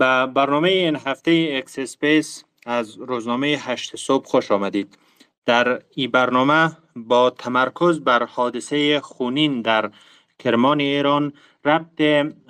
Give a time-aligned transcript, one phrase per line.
[0.00, 4.98] به برنامه این هفته X Space از روزنامه هشت صبح خوش آمدید
[5.46, 9.90] در این برنامه با تمرکز بر حادثه خونین در
[10.38, 11.32] کرمان ایران
[11.64, 12.00] ربط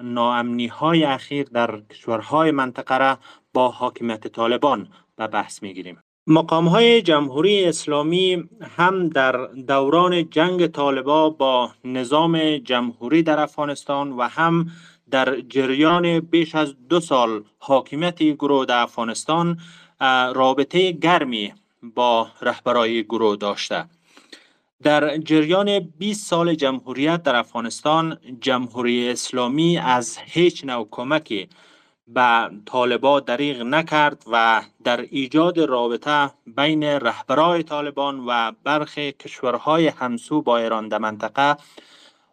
[0.03, 3.19] ناامنی های اخیر در کشورهای منطقه را
[3.55, 5.99] با حاکمیت طالبان به بحث می گیریم.
[6.27, 14.23] مقام های جمهوری اسلامی هم در دوران جنگ طالبا با نظام جمهوری در افغانستان و
[14.23, 14.67] هم
[15.11, 19.59] در جریان بیش از دو سال حاکمیت گروه در افغانستان
[20.35, 23.85] رابطه گرمی با رهبرای گروه داشته.
[24.83, 31.49] در جریان 20 سال جمهوریت در افغانستان جمهوری اسلامی از هیچ نوع کمکی
[32.09, 40.43] به طالبا دریغ نکرد و در ایجاد رابطه بین رهبرای طالبان و برخی کشورهای همسو
[40.43, 41.57] با ایران در منطقه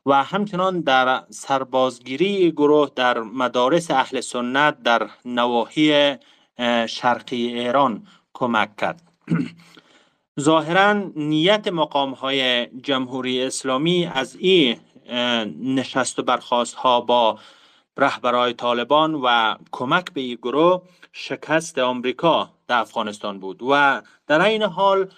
[0.08, 6.16] و همچنان در سربازگیری گروه در مدارس اهل سنت در نواحی
[6.88, 9.02] شرقی ایران کمک کرد.
[10.40, 14.78] ظاهرا نیت مقام های جمهوری اسلامی از این
[15.62, 17.40] نشست و برخواست ها با
[17.98, 24.64] رهبرای طالبان و کمک به این گروه شکست آمریکا در افغانستان بود و در این
[24.64, 25.10] حال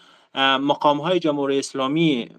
[0.59, 2.29] مقام های جمهوری اسلامی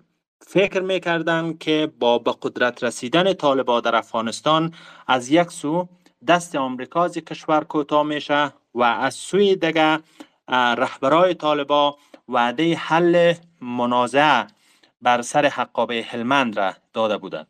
[0.52, 4.74] فکر می‌کردند که با به قدرت رسیدن طالبان در افغانستان
[5.06, 5.88] از یک سو
[6.26, 9.98] دست آمریکا از کشور کوتاه میشه و از سوی دیگه
[10.48, 11.96] رهبرای طالبا
[12.28, 14.46] وعده حل منازعه
[15.02, 17.46] بر سر حقابه هلمند را داده بودند.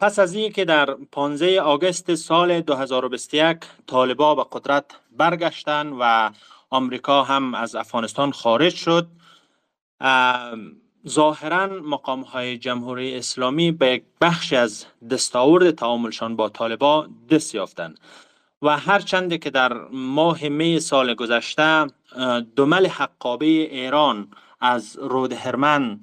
[0.00, 6.30] پس از این که در 15 آگوست سال 2021 طالبا به قدرت برگشتن و
[6.70, 9.17] آمریکا هم از افغانستان خارج شد
[11.08, 17.98] ظاهرا مقام های جمهوری اسلامی به بخش از دستاورد تعاملشان با طالبا دست یافتند.
[18.62, 21.86] و هرچند که در ماه می سال گذشته
[22.56, 24.28] دمل حقابه ایران
[24.60, 26.00] از رود هرمن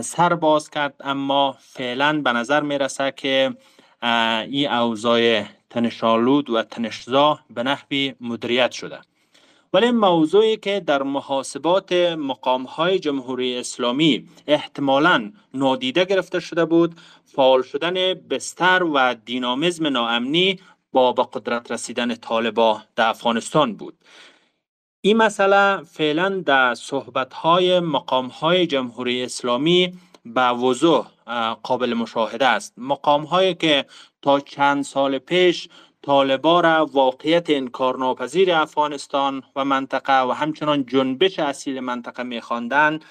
[0.00, 3.56] سر باز کرد اما فعلا به نظر می رسه که
[4.02, 9.00] این اوضاع تنشالود و تنشزا به نحوی مدیریت شده.
[9.74, 16.94] ولی موضوعی که در محاسبات مقام های جمهوری اسلامی احتمالا نادیده گرفته شده بود
[17.24, 20.58] فعال شدن بستر و دینامیزم ناامنی
[20.92, 23.94] با به قدرت رسیدن طالبا در افغانستان بود.
[25.00, 29.92] این مسئله فعلا در صحبت های مقام های جمهوری اسلامی
[30.24, 31.06] به وضوح
[31.62, 32.74] قابل مشاهده است.
[32.76, 33.86] مقام هایی که
[34.22, 35.68] تا چند سال پیش
[36.02, 43.04] طالبا را واقعیت انکارناپذیر افغانستان و منطقه و همچنان جنبش اصیل منطقه میخواندند.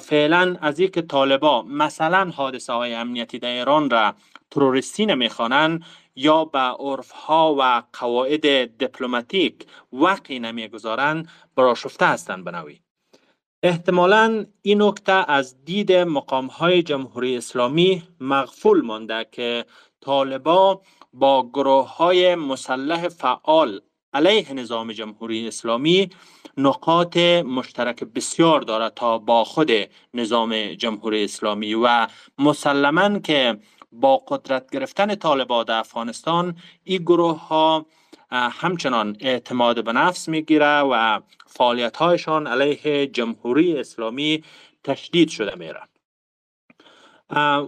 [0.00, 4.14] فعلا از اینکه طالبا مثلا حادثه های امنیتی در ایران را
[4.50, 5.84] تروریستی نمی‌خوانند
[6.16, 12.80] یا به عرف ها و قواعد دیپلماتیک وقعی نمی‌گذارند براشفته هستند بنوی
[13.62, 19.64] احتمالا این نکته از دید مقام های جمهوری اسلامی مغفول مانده که
[20.00, 20.80] طالبا
[21.12, 23.80] با گروه های مسلح فعال
[24.14, 26.10] علیه نظام جمهوری اسلامی
[26.56, 29.70] نقاط مشترک بسیار دارد تا با خود
[30.14, 32.06] نظام جمهوری اسلامی و
[32.38, 33.58] مسلما که
[33.92, 37.86] با قدرت گرفتن طالبان در افغانستان این گروه ها
[38.32, 44.44] همچنان اعتماد به نفس می‌گیره و فعالیت هایشان علیه جمهوری اسلامی
[44.84, 45.80] تشدید شده میره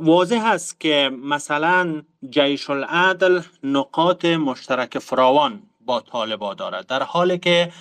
[0.00, 6.86] واضح است که مثلا جیش العدل نقاط مشترک فراوان با طالبان دارد.
[6.86, 7.72] در حالی که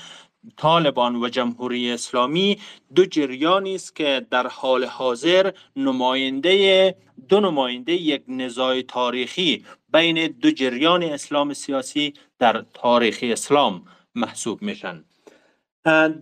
[0.57, 2.57] طالبان و جمهوری اسلامی
[2.95, 6.95] دو جریانی است که در حال حاضر نماینده
[7.29, 15.03] دو نماینده یک نزاع تاریخی بین دو جریان اسلام سیاسی در تاریخ اسلام محسوب میشن.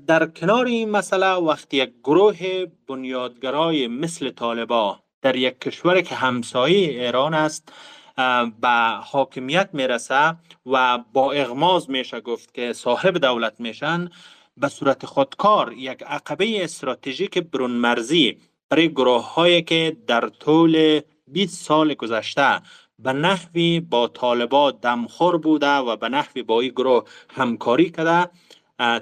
[0.07, 7.03] در کنار این مسئله وقتی یک گروه بنیادگرای مثل طالبا در یک کشور که همسایه
[7.05, 7.73] ایران است
[8.61, 10.35] به حاکمیت می‌رسه
[10.65, 14.09] و با اغماز میشه گفت که صاحب دولت میشن
[14.57, 18.37] به صورت خودکار یک عقبه استراتژیک برون مرزی
[18.69, 22.61] برای گروه هایی که در طول 20 سال گذشته
[22.99, 28.29] به نحوی با طالبا دمخور بوده و به نحوی با این گروه همکاری کرده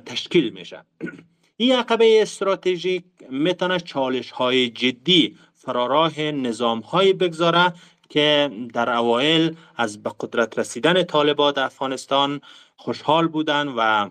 [0.05, 0.85] تشکیل میشه.
[1.57, 7.73] این عقبه استراتژیک می‌تونه چالش های جدی فراراه نظام های بگذاره
[8.09, 12.41] که در اوایل از به قدرت رسیدن طالبان در افغانستان
[12.75, 14.09] خوشحال بودن و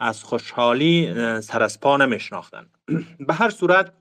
[0.00, 2.66] از خوشحالی سر از پا نمیشناختن.
[3.28, 3.92] به هر صورت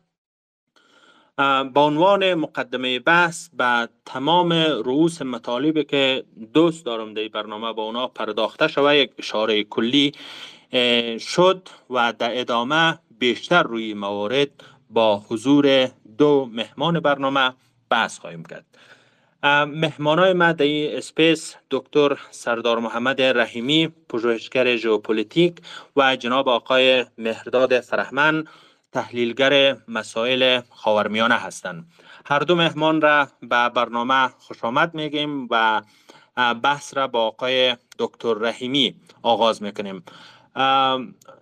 [1.73, 6.23] با عنوان مقدمه بحث به تمام رؤوس مطالبی که
[6.53, 10.11] دوست دارم در برنامه با اونا پرداخته شوه یک اشاره کلی
[11.19, 14.50] شد و در ادامه بیشتر روی موارد
[14.89, 17.53] با حضور دو مهمان برنامه
[17.89, 18.65] بحث خواهیم کرد.
[19.67, 25.61] مهمانای ما در این Space دکتر سردار محمد رحیمی پژوهشگر ژئوپلیتیک
[25.95, 28.45] و جناب آقای مهرداد فرهمن
[28.91, 31.87] تحلیلگر مسائل خاورمیانه هستند.
[32.25, 35.81] هر دو مهمان را به برنامه خوش آمد میگیم و
[36.63, 40.03] بحث را با آقای دکتر رحیمی آغاز می‌کنیم.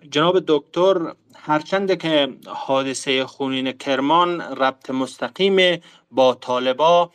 [0.10, 5.82] جناب دکتر هرچند که حادثه خونین کرمان ربط مستقیم
[6.12, 7.12] با طالبا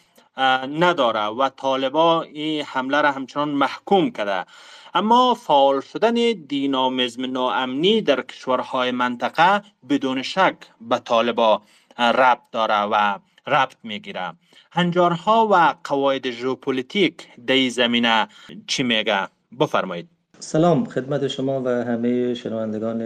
[0.79, 4.47] نداره و طالبا این حمله را همچنان محکوم کرده.
[4.95, 11.63] اما فعال شدن دینامیزم ناامنی در کشورهای منطقه بدون شک به طالبا
[11.99, 14.35] ربط داره و ربط می‌گیره.
[14.73, 18.29] هنجارها و قواعد ژئوپلیتیک در زمینه
[18.67, 19.29] چی میگه؟
[19.61, 20.20] بفرمایید.
[20.43, 23.03] سلام خدمت شما و همه شنوندگان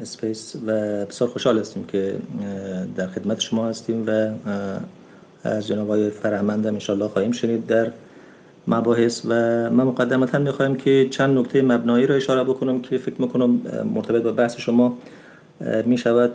[0.00, 0.70] Space و
[1.06, 2.14] بسیار خوشحال هستیم که
[2.96, 4.30] در خدمت شما هستیم و
[5.44, 7.66] از جناب آقای فرهمند هم انشالله خواهیم شنید.
[7.66, 7.90] در
[8.68, 9.30] مباحث و
[9.70, 13.60] من مقدمتا می‌خوایم که چند نکته مبنایی را اشاره بکنم که فکر می‌کنم
[13.94, 14.98] مرتبط با بحث شما
[15.84, 16.32] می شود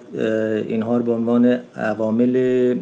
[0.68, 2.74] اینها به عنوان عوامل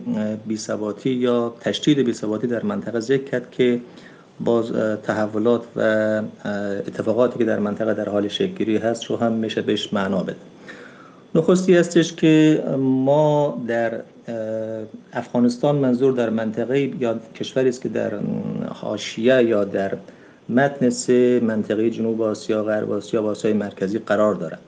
[0.47, 3.79] بیثباتی یا تشدید بیثباتی در منطقه ذکر کرد که
[4.39, 4.71] باز
[5.03, 5.81] تحولات و
[6.87, 10.35] اتفاقاتی که در منطقه در حال شکلگیری هست رو هم میشه بهش معنا بده.
[11.35, 14.01] نخستی هستش که ما در
[15.13, 18.11] افغانستان منظور در منطقه یا کشوری است که در
[18.69, 19.97] حاشیه یا در
[20.49, 24.59] متن سه منطقه جنوب آسیا غرب آسیا و آسیای مرکزی قرار دارد.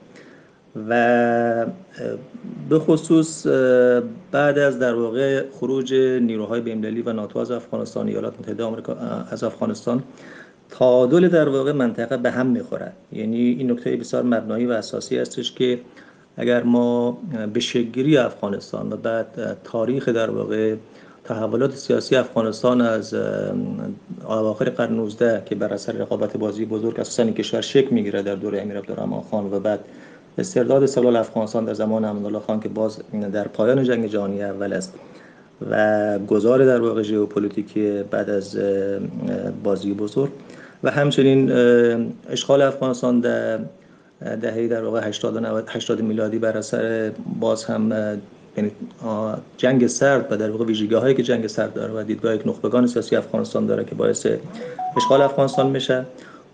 [0.88, 1.66] و
[2.68, 3.46] به خصوص
[4.32, 8.94] بعد از در واقع خروج نیروهای بین‌المللی و ناتو از افغانستان ایالات متحده آمریکا
[9.30, 10.02] از افغانستان
[10.70, 15.52] تعادل در واقع منطقه به هم می‌خورد یعنی این نکته بسیار مبنایی و اساسی هستش
[15.52, 15.80] که
[16.36, 17.18] اگر ما
[17.54, 20.76] به شگیری افغانستان و بعد تاریخ در واقع
[21.24, 23.14] تحولات سیاسی افغانستان از
[24.28, 28.60] اواخر قرن 19 که بر اثر رقابت بازی بزرگ اساسا کشور شکل می‌گیره در دوره
[28.60, 29.80] امیر عبدالرحمن خان و بعد
[30.38, 32.98] استرداد استقلال افغانستان در زمان الله خان که باز
[33.32, 34.94] در پایان جنگ جهانی اول است
[35.70, 38.58] و گذار در واقع ژئوپلیتیکی بعد از
[39.64, 40.30] بازی بزرگ
[40.82, 41.52] و همچنین
[42.30, 43.58] اشغال افغانستان در
[44.20, 47.92] دهه در واقع 80 و 80 میلادی بر اثر باز هم
[48.56, 48.70] یعنی
[49.56, 52.86] جنگ سرد و در واقع ویژگی هایی که جنگ سرد داره و دیدگاه یک نخبگان
[52.86, 54.26] سیاسی افغانستان داره که باعث
[54.96, 56.04] اشغال افغانستان میشه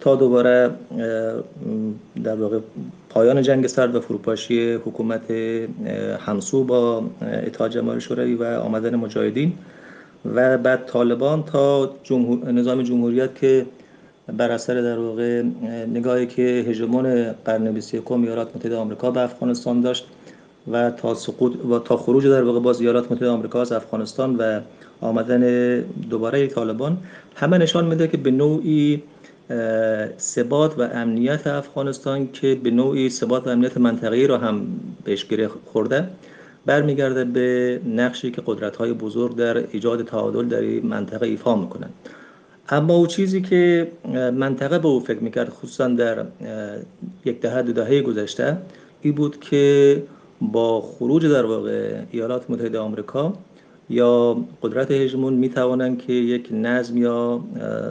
[0.01, 0.71] تا دوباره
[2.25, 2.59] در واقع
[3.15, 5.31] پایان جنگ سرد و فروپاشی حکومت
[6.27, 7.05] همسو با
[7.47, 9.53] اتحاد جماهیر شوروی و آمدن مجاهدین
[10.35, 12.53] و بعد طالبان تا جمهور...
[12.53, 13.67] نظام جمهوریت که
[14.37, 15.43] بر اثر در واقع
[15.95, 20.07] نگاهی که هژمون قرن 21 ایالات متحده آمریکا به افغانستان داشت
[20.73, 24.61] و تا سقوط و تا خروج در واقع باز ایالات متحده آمریکا از افغانستان و
[25.01, 25.41] آمدن
[26.11, 26.99] دوباره طالبان
[27.35, 29.03] همه نشان میده که به نوعی
[30.19, 34.67] ثبات و امنیت افغانستان که به نوعی ثبات و امنیت منطقه‌ای را هم
[35.05, 36.09] بهش گره خورده
[36.67, 41.93] برمیگرده به نقشی که قدرت‌های بزرگ در ایجاد تعادل در این منطقه ایفا می‌کنند
[42.69, 43.89] اما او چیزی که
[44.35, 46.25] منطقه به او فکر می‌کرد خصوصا در
[47.25, 48.57] یک دهه دو دهه گذشته
[49.03, 50.03] این بود که
[50.41, 53.33] با خروج در واقع ایالات متحده آمریکا
[53.95, 57.41] یا قدرت هژمون می توانند که یک نظم یا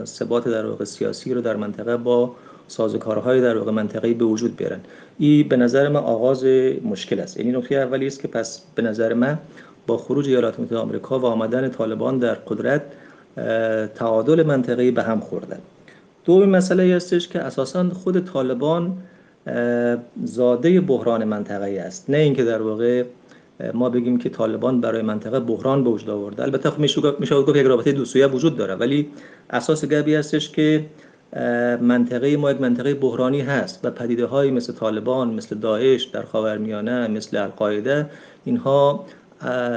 [0.04, 2.32] ثبات در واقع سیاسی رو در منطقه با
[2.68, 4.80] سازوکارهای در واقع منطقه‌ای به وجود بیارن.
[5.18, 6.44] این به نظر من آغاز
[6.84, 7.36] مشکل است.
[7.36, 9.38] یعنی نکته اولی است که پس به نظر من
[9.86, 12.82] با خروج ایالات متحده آمریکا و آمدن طالبان در قدرت
[13.94, 15.58] تعادل منطقه‌ای به هم خوردن.
[16.24, 18.96] دومین مسئله هستش که اساسا خود طالبان
[20.24, 22.10] زاده بحران منطقه‌ای است.
[22.10, 23.04] نه اینکه در واقع
[23.74, 26.42] ما بگیم که طالبان برای منطقه بحران به وجود آورده.
[26.42, 27.00] البته خب میشه
[27.42, 29.08] گفت یک رابطه دو سویه وجود داره ولی
[29.50, 30.86] اساس گبی هستش که
[31.80, 37.08] منطقه ما یک منطقه بحرانی هست و پدیده های مثل طالبان مثل داعش در خاورمیانه
[37.08, 38.10] مثل القاعده
[38.44, 39.04] اینها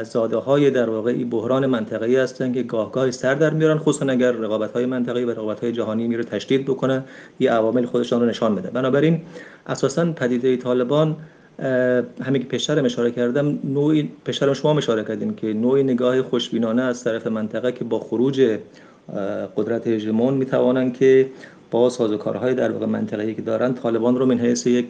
[0.04, 4.32] زاده های در واقع بحران منطقه‌ای هستند که گاه گاه سر در میارن خصوصا اگر
[4.32, 7.04] رقابت های منطقه‌ای و رقابت های جهانی میره تشدید بکنه
[7.40, 8.70] یه عوامل خودشان رو نشان بده.
[8.70, 9.22] بنابراین
[9.68, 11.16] اساسا پدیده طالبان
[12.24, 17.04] همین که پیشترم اشاره کردم نوعی پیشترم شما اشاره کردیم که نوعی نگاه خوشبینانه از
[17.04, 18.58] طرف منطقه که با خروج
[19.58, 21.30] قدرت هژمون می‌توانند که
[21.72, 24.86] با سازوکارهای در واقع منطقه‌ای که دارن طالبان رو من حیث یک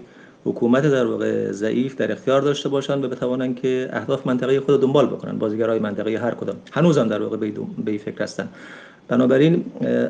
[0.46, 5.08] حکومت در واقع ضعیف در اختیار داشته باشند و بتوانند که اهداف منطقه خود دنبال
[5.08, 6.56] بکنن بازیگرای منطقه هر کدام.
[6.72, 7.38] هنوزم در واقع
[7.86, 8.50] به فکر هستن.
[9.08, 9.66] بنابراین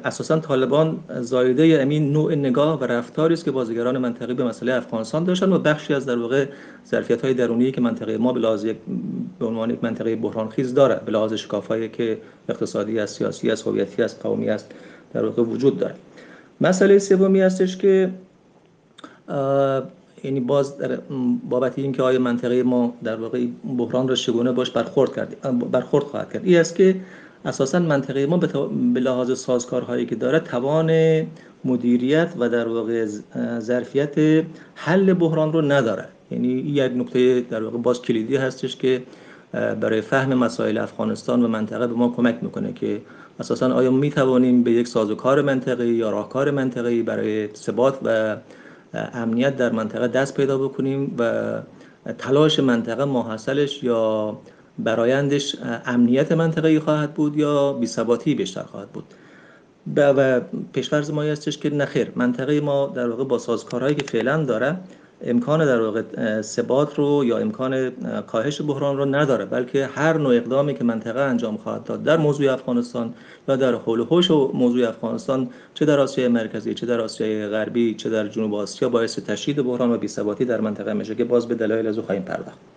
[0.06, 5.24] اساسا طالبان زایده امین نوع نگاه و رفتاری است که بازیگران منطقی به مسئله افغانستان
[5.24, 6.46] داشتن و بخشی از در واقع
[6.88, 8.66] ظرفیت های درونی که منطقه ما به لحاظ
[9.40, 12.18] به عنوان یک منطقه بحران خیز داره به لحاظ شکافایی که
[12.50, 14.72] اقتصادی است سیاسی است هویتی است قومی است
[15.14, 15.96] در واقع وجود داره
[16.62, 18.10] مسئله سومی هستش که
[20.24, 20.96] یعنی باز در
[21.50, 23.46] بابت اینکه آیا منطقه ما در واقع
[23.78, 25.36] بحران را چگونه باش برخورد کرد
[25.72, 26.96] برخورد خواهد کرد این است که
[27.48, 30.92] اساسا منطقه ما به لحاظ سازکارهایی که داره توان
[31.66, 33.06] مدیریت و در واقع
[33.60, 34.44] ظرفیت
[34.76, 36.06] حل بحران رو نداره.
[36.32, 39.04] یعنی یک نکته در واقع باز کلیدی هستش که
[39.52, 43.02] برای فهم مسائل افغانستان و منطقه به ما کمک می‌کنه که
[43.40, 48.38] اساسا آیا می توانیم به یک سازوکار منطقه یا راهکار منطقه برای ثبات و
[48.94, 51.54] امنیت در منطقه دست پیدا بکنیم و
[52.18, 54.38] تلاش منطقه ماحصلش یا
[54.80, 55.56] برایندش
[55.86, 59.04] امنیت منطقه خواهد بود یا بیثباتی بیشتر خواهد بود؟
[59.96, 60.42] و
[60.74, 64.78] پیشفرض ما هستش که نخیر منطقه ما در واقع با سازکارهایی که فعلا داره
[65.26, 66.02] امکان در واقع
[66.42, 67.92] ثبات رو یا امکان
[68.22, 72.54] کاهش بحران رو نداره بلکه هر نوع اقدامی که منطقه انجام خواهد داد در موضوع
[72.54, 73.14] افغانستان
[73.48, 78.10] یا در حول و موضوع افغانستان چه در آسیای مرکزی چه در آسیای غربی چه
[78.10, 81.88] در جنوب آسیا باعث تشدید بحران و بی‌ثباتی در منطقه میشه که باز به دلایل
[81.88, 82.77] از خواهیم پرداخت.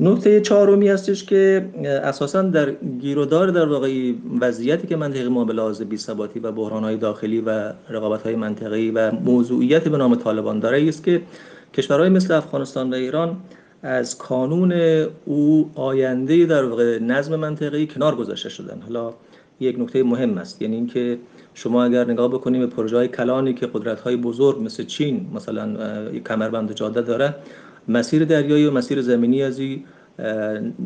[0.00, 5.82] نکته چهارمی هستش که اساسا در گیرودار در واقع وضعیتی که منطقه ما به لحاظ
[5.82, 11.22] بی‌ثباتی و بحران‌های داخلی و رقابت‌های منطقه‌ای و موضوعیت به نام طالبان داره است که
[11.74, 13.36] کشورهای مثل افغانستان و ایران
[13.82, 14.72] از کانون
[15.24, 18.80] او آینده در واقع نظم منطقه‌ای کنار گذاشته شدن.
[18.82, 19.14] حالا
[19.60, 21.18] یک نکته مهم است یعنی اینکه
[21.54, 25.76] شما اگر نگاه بکنیم به پروژه های کلانی که قدرت های بزرگ مثل چین مثلا
[26.26, 27.34] کمربند جاده داره
[27.88, 29.60] مسیر دریایی و مسیر زمینی از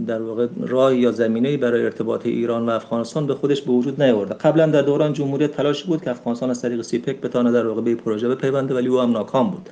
[0.06, 4.34] در واقع راه یا زمینه برای ارتباط ایران و افغانستان به خودش به وجود نیاورده.
[4.34, 7.94] قبلا در دوران جمهوریت تلاش بود که افغانستان از طریق سیپک بتونه در واقع به
[7.94, 9.68] پروژه بپیونده ولی او هم ناکام بود.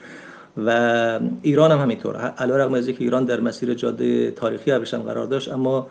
[0.66, 5.52] و ایران هم همینطور علیرغم از اینکه ایران در مسیر جاده تاریخی ابریشم قرار داشت
[5.52, 5.87] اما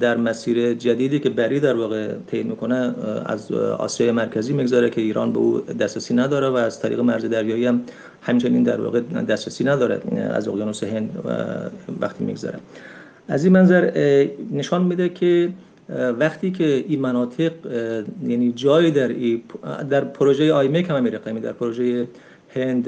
[0.00, 2.94] در مسیر جدیدی که بری در واقع طی می‌کنه
[3.26, 7.66] از آسیای مرکزی می‌گذاره که ایران به او دسترسی نداره و از طریق مرز دریایی
[7.66, 7.80] هم
[8.22, 10.00] همچنین در واقع دسترسی نداره.
[10.30, 11.10] از اقیانوس هند
[12.00, 12.58] وقتی میگذره.
[13.28, 13.90] از این منظر
[14.52, 15.48] نشان میده که
[16.18, 17.52] وقتی که این مناطق
[18.26, 19.42] یعنی جای در ای
[19.90, 22.08] در پروژه آیمک هم میره در پروژه
[22.54, 22.84] هند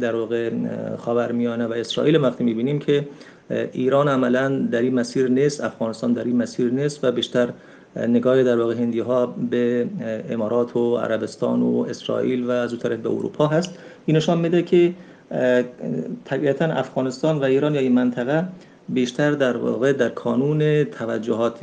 [0.00, 0.50] در واقع
[0.98, 3.08] خاورمیانه و اسرائیل وقتی می‌بینیم که
[3.50, 7.48] ایران عملا در این مسیر نیست افغانستان در این مسیر نیست و بیشتر
[7.96, 9.88] نگاه در واقع هندی ها به
[10.30, 13.78] امارات و عربستان و اسرائیل و از طرف به اروپا هست.
[14.06, 14.94] این نشان میده که
[16.24, 18.44] طبیعتا افغانستان و ایران یا این منطقه
[18.88, 21.58] بیشتر در واقع در کانون توجهات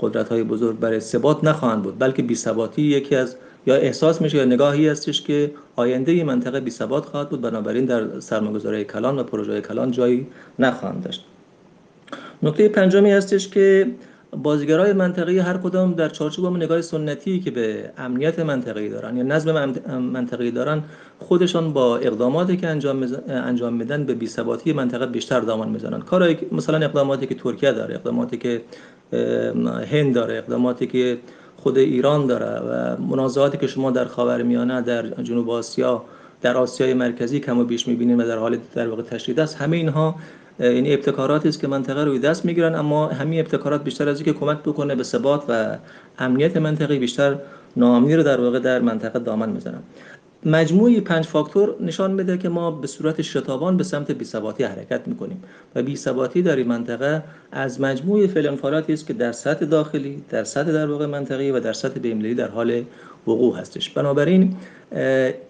[0.00, 4.38] قدرت های بزرگ برای ثبات نخواهند بود بلکه بی ثباتی یکی از یا احساس میشه
[4.38, 9.18] یا نگاهی هستش که آینده این منطقه بی ثبات خواهد بود بنابراین در سرمایه‌گذاری کلان
[9.18, 10.26] و پروژه کلان جایی
[10.58, 11.24] نخواهند داشت.
[12.42, 13.86] نکته پنجمی هستش که
[14.42, 19.74] بازیگرای منطقی هر کدام در چارچوب نگاه سنتی که به امنیت منطقی دارن یا نظم
[19.98, 20.82] منطقی دارن
[21.18, 26.00] خودشان با اقداماتی که انجام انجام میدن به بی‌ثباتی منطقه بیشتر دامن می‌زنن.
[26.00, 28.62] کارایی مثلا اقداماتی که ترکیه داره اقداماتی که
[29.90, 31.18] هند داره اقداماتی که
[31.66, 36.04] خود ایران داره و منازعاتی که شما در خاورمیانه در جنوب آسیا
[36.42, 39.56] در آسیای مرکزی کم و بیش می‌بینید و در حال در واقع تشدید است.
[39.56, 40.14] همه اینها
[40.60, 44.58] این ابتکاراتی است که منطقه روی دست می‌گیرن اما همین ابتکارات بیشتر از اینکه کمک
[44.58, 45.76] بکنه به ثبات و
[46.18, 47.36] امنیت منطقی بیشتر
[47.76, 49.82] ناامنی رو در واقع در منطقه دامن می‌زنن.
[50.44, 55.42] مجموعی پنج فاکتور نشان میده که ما به صورت شتابان به سمت بیثباتی حرکت می‌کنیم
[55.74, 60.72] و بیثباتی در این منطقه از مجموع فعل است که در سطح داخلی در سطح
[60.72, 62.82] در واقع منطقی و در سطح بین‌المللی در حال
[63.26, 63.90] وقوع هستش.
[63.90, 64.56] بنابراین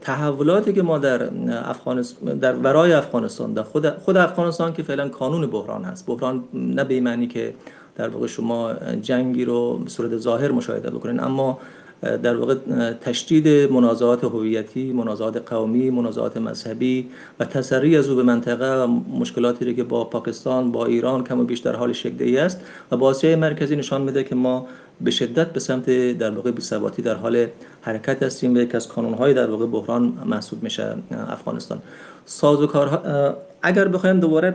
[0.01, 5.47] تحولاتی که ما در افغانستان در ورای افغانستان در خود خود افغانستان که فعلا کانون
[5.47, 6.07] بحران هست.
[6.07, 7.55] بحران نه به معنی که
[7.97, 11.59] در واقع شما جنگی رو به صورت ظاهر مشاهده بکنین اما
[12.03, 12.55] در واقع
[13.01, 17.09] تشدید منازعات هویتی، منازعات قومی، منازعات مذهبی
[17.41, 18.87] و تسری از او به منطقه و
[19.19, 22.61] مشکلاتی که با پاکستان، با ایران کم و بیش در حال شکلی است
[22.91, 24.67] و با آسیای مرکزی نشان میده که ما
[25.01, 27.47] به شدت به سمت در واقع بی‌ثباتی در حال
[27.81, 30.95] حرکت هستیم و یکی از کانون‌های در واقع بحران محسوب میشه
[31.29, 31.83] افغانستان.
[32.25, 34.55] سازوکارها اگر بخوایم دوباره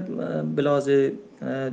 [0.55, 1.13] به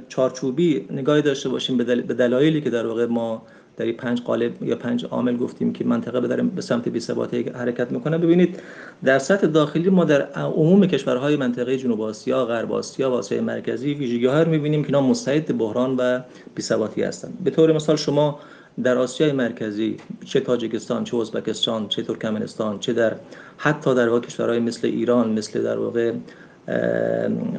[0.09, 1.85] چارچوبی نگاهی داشته باشیم به
[2.15, 3.43] دلایلی که در واقع ما
[3.79, 7.93] در این پنج قالب یا پنج عامل گفتیم که منطقه به, به سمت بی‌ثباتی حرکت
[7.93, 8.61] می‌کنه ببینید
[9.05, 13.95] در سطح داخلی ما در عموم کشورهای منطقه جنوب آسیا، غرب آسیا و آسیای مرکزی
[13.95, 16.21] ویژگی‌ها رو می‌بینیم که اینا مستعد بحران و
[16.55, 17.39] بی‌ثباتی هستند.
[17.45, 18.41] به طور مثال شما
[18.83, 23.17] در آسیای مرکزی چه تاجیکستان چه ازبکستان چه ترکمنستان چه در
[23.57, 26.13] حتی در واقع کشورهای مثل ایران مثل در واقع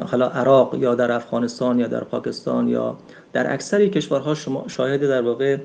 [0.05, 2.97] حالا عراق یا در افغانستان یا در پاکستان یا
[3.33, 5.57] در اکثر کشورها شما شاهد در واقع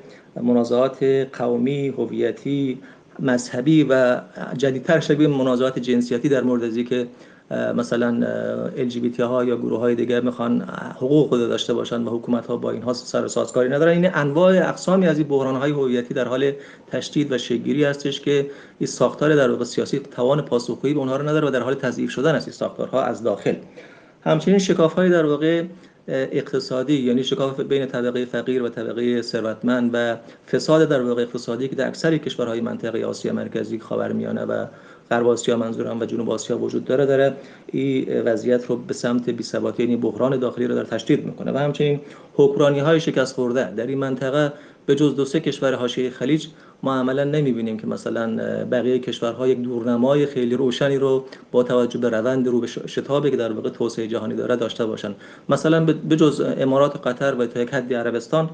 [0.43, 2.79] منازعات قومی هویتی
[3.19, 4.21] مذهبی و
[4.57, 7.07] جدیدتر شبیه منازعات جنسیتی در مورد که
[7.51, 8.27] مثلا
[8.77, 10.63] LGBT ها یا گروه های دیگر می‌خوان
[10.97, 13.93] حقوق خود داشته باشن و حکومت ها با اینها سر سازکاری ندارن.
[13.93, 16.53] این انواع اقسامی از این بحران های هویتی در حال
[16.87, 21.29] تشدید و شگیری هستش که این ساختار در واقع سیاسی توان پاسخگویی به اونها رو
[21.29, 23.55] نداره و در حال تضعیف شدن است این ساختارها از داخل.
[24.25, 25.65] همچنین شکاف های در واقع
[26.09, 30.17] اقتصادی یعنی شکاف بین طبقه فقیر و طبقه ثروتمند و
[30.53, 34.67] فساد در واقع اقتصادی که در اکثر کشورهای منطقه آسیا مرکزی خاورمیانه و
[35.11, 39.83] غرب آسیا منظورم و جنوب آسیا وجود داره داره این وضعیت رو به سمت بی‌ثباتی
[39.83, 41.53] یعنی بحران داخلی رو در تشدید می‌کنه.
[41.53, 42.01] و همچنین
[42.35, 44.53] حکمرانی های شکست خورده در این منطقه
[44.87, 46.47] به جز دو سه کشور حاشیه خلیج
[46.83, 52.09] ما عملا نمی‌بینیم که مثلا بقیه کشورها یک دورنمای خیلی روشنی رو با توجه به
[52.09, 55.15] روند رو به شتابی که در واقع توسعه جهانی داره داشته باشن.
[55.49, 58.51] مثلا به جز امارات قطر و تا یک حدی عربستان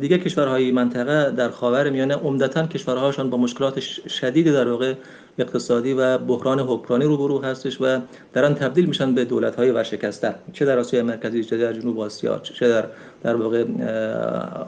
[0.00, 4.94] دیگه کشورهای منطقه در خاور میانه عمدتا کشورهاشون با مشکلات شدید در واقع
[5.40, 7.98] اقتصادی و بحران حکمرانی روبرو هستش و
[8.32, 10.34] دارن تبدیل میشن به دولت های ورشکسته.
[10.52, 12.84] چه در آسیای مرکزی چه در جنوب آسیا چه در
[13.22, 13.64] در واقع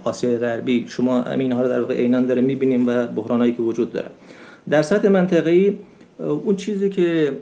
[0.04, 0.84] آسیای غربی.
[0.88, 4.08] شما ها رو در واقع عینا داره می‌بینیم و بحرانایی که وجود داره.
[4.70, 5.78] در سطح منطقه‌ای
[6.18, 7.32] اون چیزی که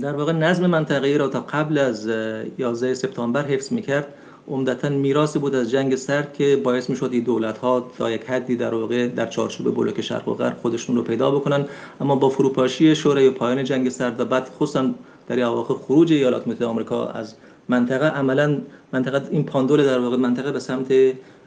[0.00, 2.10] در واقع نظم منطقه‌ای را تا قبل از
[2.58, 4.06] 11 سپتامبر حفظ می‌کرد
[4.50, 8.56] عمدتا میراثی بود از جنگ سرد که باعث می‌شد این دولت ها تا یک حدی
[8.56, 11.64] در واقع در چارچوب بلوک شرق و غرب خودشون رو پیدا بکنن.
[12.00, 14.90] اما با فروپاشی شورای پایان جنگ سرد و بعد خصوصا
[15.28, 17.34] در اواخر خروج ایالات متحده آمریکا از
[17.68, 18.58] منطقه عملا
[18.92, 20.92] منطقه این پاندول در واقع منطقه به سمت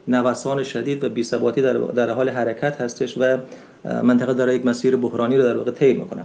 [0.08, 3.38] نوسان شدید و بی‌ثباتی در, در حال حرکت هستش و
[4.02, 6.24] منطقه داره یک مسیر بحرانی رو در واقع طی می‌کنه.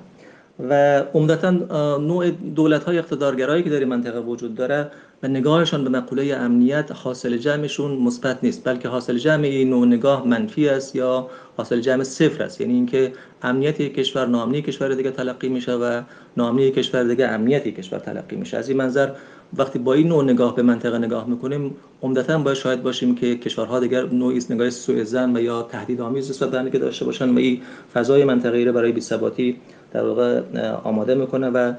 [0.69, 1.51] و عمدتا
[1.97, 4.91] نوع دولت های اقتدارگرایی که در این منطقه وجود داره
[5.23, 10.27] و نگاهشان به مقوله امنیت حاصل جمعشون مثبت نیست بلکه حاصل جمع این نوع نگاه
[10.27, 11.27] منفی است یا
[11.57, 12.61] حاصل جمع صفر است.
[12.61, 16.01] یعنی اینکه امنیت یک کشور نامنی کشور دیگه تلقی میشه و
[16.37, 18.57] نامنی کشور دیگه امنیت کشور تلقی میشه.
[18.57, 19.09] از این منظر
[19.57, 23.79] وقتی با این نوع نگاه به منطقه نگاه می‌کنیم عمدتا باید شاید باشیم که کشورها
[23.79, 27.61] دیگر نوعی نگاه سوء زن و یا تهدید آمیز نسبت به داشته باشن و این
[27.93, 29.57] فضای منطقه‌ای رو برای بی‌ثباتی
[29.93, 30.41] در واقع
[30.83, 31.73] آماده می‌کنه و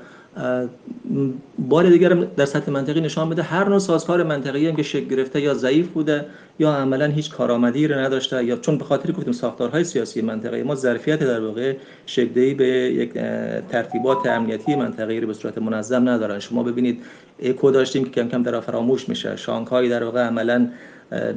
[1.58, 5.40] بار دیگر در سطح منطقی نشان بده هر نوع سازکار منطقی هم که شکل گرفته
[5.40, 6.26] یا ضعیف بوده
[6.58, 10.74] یا عملا هیچ کارآمدی رو نداشته یا چون به خاطر گفتیم ساختارهای سیاسی منطقه ما
[10.74, 13.12] ظرفیت در واقع شکلی به یک
[13.68, 16.38] ترتیبات امنیتی منطقه‌ای رو به صورت منظم ندارن.
[16.38, 17.04] شما ببینید
[17.42, 19.36] اکو داشتیم که کم کم در فراموش میشه.
[19.36, 20.68] شانگهای در واقع عملا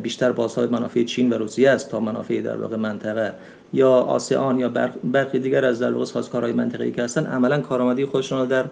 [0.01, 3.33] بیشتر بازهای منافع چین و روسیه است تا منافع در واقع منطقه.
[3.73, 4.71] یا آسیان یا
[5.03, 8.65] برخی دیگر از در واقع سازکارهای منطقه‌ای که هستن عملا کارآمدی خودشون رو در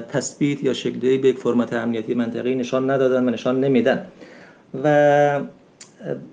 [0.00, 4.06] تثبیت یا شکلی به یک فرمت امنیتی منطقه‌ای نشان ندادن و نشان نمیدن.
[4.84, 5.40] و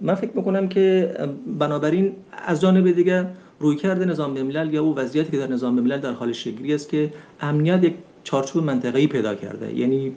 [0.01, 1.15] من فکر می‌کنم که
[1.59, 2.11] بنابراین
[2.47, 3.25] از جانب دیگر
[3.59, 7.13] رویکرد نظام ملل یا او وضعیتی که در نظام ملل در حال شکلی است که
[7.41, 9.75] امنیت یک چارچوب منطقه‌ای پیدا کرده.
[9.75, 10.15] یعنی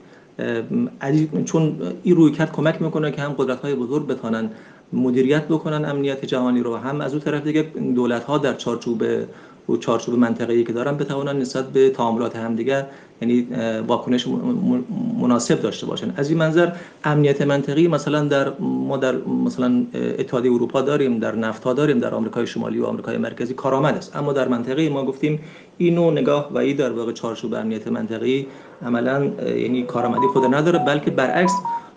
[1.45, 4.49] چون این روی کرد کمک می‌کنه که هم قدرت های بزرگ بتانن
[4.93, 7.61] مدیریت بکنن امنیت جهانی رو هم از اون طرف دیگه
[7.95, 9.03] دولت ها در چارچوب
[9.69, 12.85] و چارچوب منطقه‌ای که دارن بتوانن نسبت به تعاملات همدیگر
[13.21, 13.47] یعنی
[13.87, 14.27] واکنش
[15.21, 16.13] مناسب داشته باشن.
[16.17, 16.71] از این منظر
[17.03, 22.47] امنیت منطقی مثلا در ما در مثلا اتحادیه اروپا داریم در نفتا داریم در آمریکای
[22.47, 24.15] شمالی و آمریکای مرکزی کارآمد است.
[24.15, 25.39] اما در منطقه ما گفتیم
[25.77, 28.47] این نوع نگاه و این در واقع چارچوب امنیت منطقی
[28.85, 31.53] عملا یعنی کارآمدی خود نداره بلکه برعکس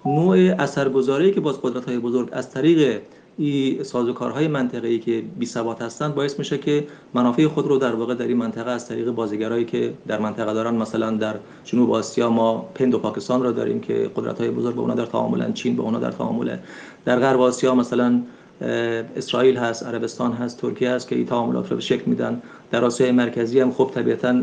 [0.07, 3.01] نوع اثرگذاری که باز قدرت های بزرگ از طریق
[3.39, 8.15] این سازوکارهای منطقه‌ای که بی ثبات هستند باعث میشه که منافع خود رو در واقع
[8.15, 11.35] در این منطقه از طریق بازیگرایی که در منطقه دارن مثلا در
[11.65, 15.53] جنوب آسیا ما پند و پاکستان را داریم که قدرت بزرگ به اونا در تعاملن
[15.53, 16.59] چین به اونا در تعامله
[17.05, 18.23] در غرب آسیا مثلا
[19.17, 22.43] اسرائیل هست عربستان هست ترکیه هست که این تعاملات رو به شکل میدن.
[22.73, 24.43] در آسیای مرکزی هم خب طبیعتا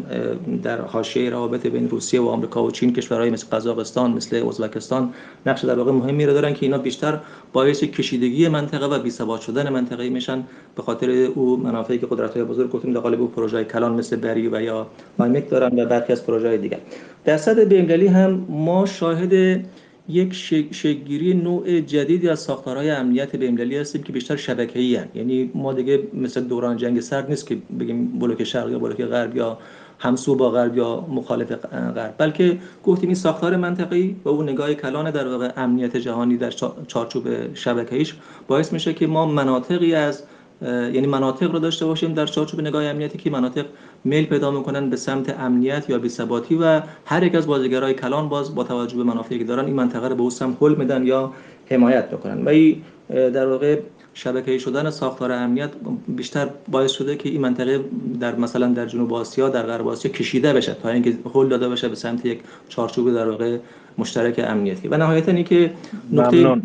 [0.63, 5.13] در حاشیه روابط بین روسیه و آمریکا و چین کشورهای مثل قزاقستان مثل ازبکستان
[5.46, 7.20] نقش در واقع مهمی رو دارن که اینا بیشتر
[7.54, 10.44] باعث کشیدگی منطقه و بی ثبات شدن منطقه میشن.
[10.76, 14.62] به خاطر او منافعی که قدرت‌های بزرگ گفتیم در قالب پروژه کلان مثل بری و
[14.62, 14.88] یا
[15.20, 16.80] مایمک دارن و برخی از پروژه دیگر.
[17.26, 19.65] در سطح بین‌المللی هم ما شاهد
[20.10, 20.34] یک
[20.72, 25.15] شکلگیری نوع جدیدی از ساختارهای امنیت بین‌المللی هستیم که بیشتر شبکه‌ای هستند.
[25.15, 29.36] یعنی ما دیگه مثل دوران جنگ سرد نیست که بگیم بلوک شرق یا بلوک غرب
[29.36, 29.58] یا
[30.00, 31.52] همسو با غرب یا مخالف
[31.95, 32.15] غرب.
[32.17, 36.52] بلکه گفتیم این ساختار منطقی و اون نگاه کلان در واقع امنیت جهانی در
[36.88, 38.15] چارچوب شبکه‌ایش
[38.48, 40.24] باعث میشه که ما مناطقی از
[40.62, 43.65] یعنی مناطق رو داشته باشیم در چارچوب نگاه امنیتی که مناطق
[44.03, 48.55] میل پیدا می‌کنن به سمت امنیت یا بی‌ثباتی و هر یک از بازیگرای کلان باز
[48.55, 51.31] با توجه به منافعی که دارن این منطقه رو به اون سمت حل میدن یا
[51.69, 53.79] حمایت می‌کنن و این در واقع
[54.13, 55.69] شبکه شدن ساختار امنیت
[56.07, 57.85] بیشتر باعث شده که این منطقه
[58.19, 61.88] در مثلا در جنوب آسیا در غرب آسیا کشیده بشه تا اینکه حل داده بشه
[61.88, 63.57] به سمت یک چارچوب در واقع
[63.97, 64.88] مشترک امنیتی.
[64.88, 65.71] و نهایتا اینکه
[66.12, 66.62] نکته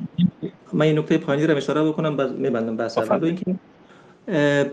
[0.72, 3.54] من این نکته پایانی رو اشاره بکنم بعد میبندم بحث اینکه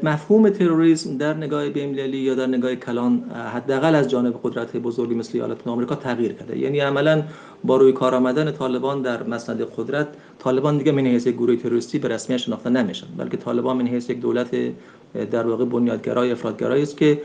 [0.04, 3.24] مفهوم تروریسم در نگاه بین‌المللی یا در نگاه کلان
[3.56, 6.58] حداقل از جانب قدرت بزرگی مثل ایالات آمریکا تغییر کرده.
[6.58, 7.24] یعنی عملا
[7.64, 10.08] با روی کار آمدن طالبان در مسند قدرت
[10.40, 14.22] طالبان دیگه من حیث گروه تروریستی به رسمیت شناخته نمیشن بلکه طالبان من حیث یک
[14.22, 14.52] دولت
[15.32, 17.22] در واقع بنیادگرای افرادگرایی است که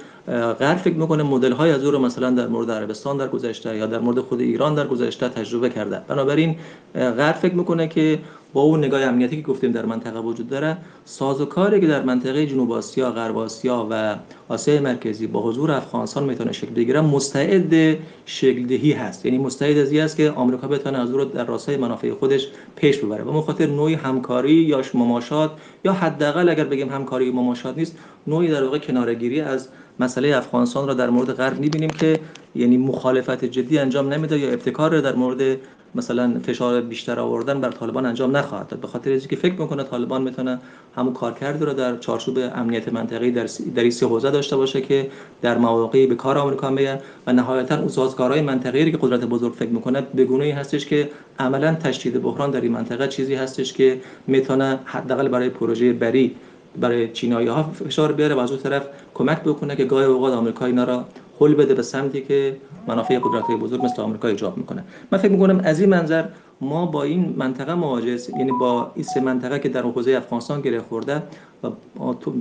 [0.61, 3.87] غرب فکر می‌کنه مدل های از او رو مثلا در مورد عربستان در گذشته یا
[3.87, 6.01] در مورد خود ایران در گذشته تجربه کرده.
[6.09, 6.57] بنابراین
[6.95, 8.19] غرب فکر می‌کنه که
[8.53, 12.73] با اون نگاه امنیتی که گفتیم در منطقه وجود داره سازوکاری که در منطقه جنوب
[12.73, 14.17] آسیا، غرب آسیا و
[14.49, 19.27] آسیای مرکزی با حضور افغانستان می‌تونه شکل بگیره مستعد شکل دهی هست.
[19.27, 23.25] یعنی مستعد از است که آمریکا بتونه از رو در راستای منافع خودش پیش ببره
[23.25, 25.51] و خاطر نوعی همکاری یا مماشات
[25.85, 29.69] یا حداقل اگر بگیم همکاری مماشات نیست نوعی در واقع کنارگیری از
[30.01, 32.21] مسئله افغانستان را در مورد غرب می‌بینیم که
[32.55, 35.59] یعنی مخالفت جدی انجام نمیده یا ابتکار در مورد
[35.97, 38.81] مثلا فشار بیشتر آوردن بر طالبان انجام نخواهد داد.
[38.81, 40.59] به خاطر اینکه فکر می‌کنه طالبان می‌تونه
[40.97, 45.11] همون کارکرد رو در چارچوب امنیت منطقه‌ای در در حوزه داشته باشه که
[45.43, 49.71] در مواقعی به کار آمریکا میاد و نهایتا اون سازگارهای منطقه‌ای که قدرت بزرگ فکر
[49.71, 54.79] می‌کنه به گونه‌ای هستش که عملا تشدید بحران در این منطقه چیزی هستش که می‌تونه
[54.85, 56.35] حداقل برای پروژه بری
[56.81, 60.67] برای چینایی ها فشار بیاره و از اون طرف کمک بکنه که گاهی اوقات آمریکا
[60.67, 61.05] اینا را
[61.41, 64.85] حل بده به سمتی که منافع قدرت های بزرگ مثل آمریکا ایجاب می‌کنه.
[65.11, 66.25] من فکر می‌کنم از این منظر
[66.61, 70.81] ما با این منطقه مواجه یعنی با این سه منطقه که در حوزه افغانستان گره
[70.81, 71.23] خورده
[71.63, 71.69] و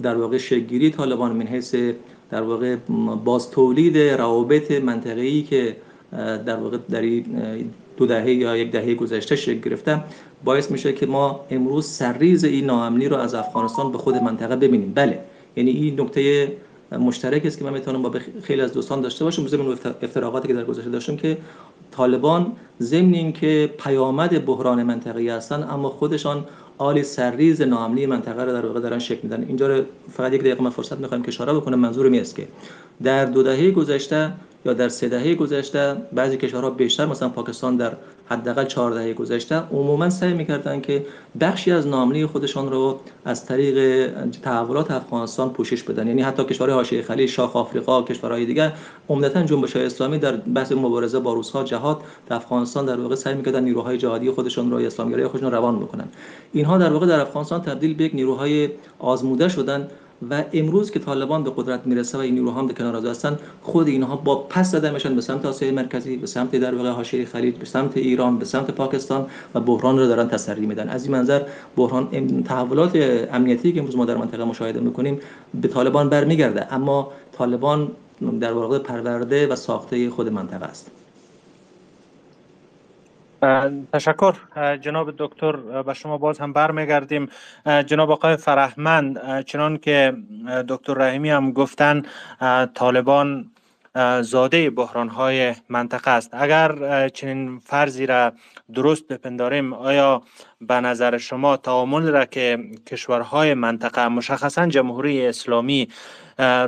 [0.03, 1.75] در واقع شگیری طالبان من حیث
[2.31, 2.75] در واقع
[3.25, 5.75] باز تولید روابط منطقه‌ای که
[6.45, 7.01] در واقع در
[7.97, 10.03] دو دهه یا یک دهه گذشته شکل گرفته
[10.43, 14.91] باعث میشه که ما امروز سرریز این ناامنی رو از افغانستان به خود منطقه ببینیم.
[14.95, 15.19] بله.
[15.55, 16.51] یعنی این نکته
[16.91, 19.47] مشترک است که من می‌تونم با خیلی از دوستان داشته باشم.
[19.47, 21.37] ضمن افتراقاتی که در گذشته داشتم که
[21.91, 26.45] طالبان ضمن اینکه پیامد بحران منطقه‌ای هستن اما خودشان
[26.77, 29.43] آلی سرریز ناامنی منطقه رو در واقع دارن شکل میدن.
[29.43, 31.79] اینجا رو فقط یک دقیقه من فرصت می‌خوایم که اشاره بکنم.
[31.79, 32.47] منظورم این است که
[33.03, 34.31] در دو دهه گذشته
[34.65, 37.93] یا در سه دهه گذشته بعضی کشورها بیشتر مثلا پاکستان در
[38.29, 41.05] حداقل چهار دهه گذشته عموما سعی می‌کردن که
[41.41, 44.09] بخشی از ناملی خودشان رو از طریق
[44.41, 46.07] تحولات افغانستان پوشش بدن.
[46.07, 48.73] یعنی حتی کشورهای حاشیه خلیج شاخ آفریقا کشورهای دیگر
[49.09, 53.63] عمدتا جنبش اسلامی در بحث مبارزه با روسها جهاد در افغانستان در واقع سعی می‌کردن
[53.63, 56.07] نیروهای جهادی خودشون رو اسلامگرایی خودشون روان بکنن.
[56.53, 59.87] اینها در واقع در افغانستان تبدیل به یک نیروهای آزموده شدن
[60.29, 63.87] و امروز که طالبان به قدرت می‌رسه و این نیروها هم به کنار هستن خود
[63.87, 67.65] اینها با پس زدنشان به سمت آسیای مرکزی به سمت در واقع حاشیه خلیج به
[67.65, 70.89] سمت ایران به سمت پاکستان و بحران رو دارن تسری میدن.
[70.89, 71.41] از این منظر
[71.77, 72.95] بحران تحولات
[73.33, 75.19] امنیتی که امروز ما در منطقه مشاهده می‌کنیم
[75.61, 77.91] به طالبان برمیگرده اما طالبان
[78.39, 80.91] در واقع پرورده و ساخته خود منطقه است.
[83.93, 84.33] تشکر.
[84.81, 87.29] جناب دکتر به شما باز هم برمیگردیم.
[87.65, 90.13] جناب آقای فرهمند چنان که
[90.69, 92.03] دکتر رحیمی هم گفتن
[92.73, 93.51] طالبان
[94.21, 96.29] زاده بحران های منطقه است.
[96.33, 98.33] اگر چنین فرضی را
[98.73, 100.21] درست بپنداریم آیا
[100.61, 105.87] به نظر شما تعامل را که کشورهای منطقه مشخصا جمهوری اسلامی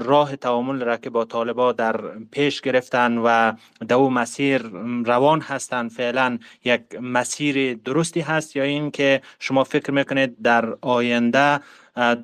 [0.01, 1.97] راه تعامل را که با طالبا در
[2.31, 3.51] پیش گرفتن و
[3.89, 4.61] دو مسیر
[5.05, 11.59] روان هستند فعلا یک مسیر درستی هست یا این که شما فکر می‌کنید در آینده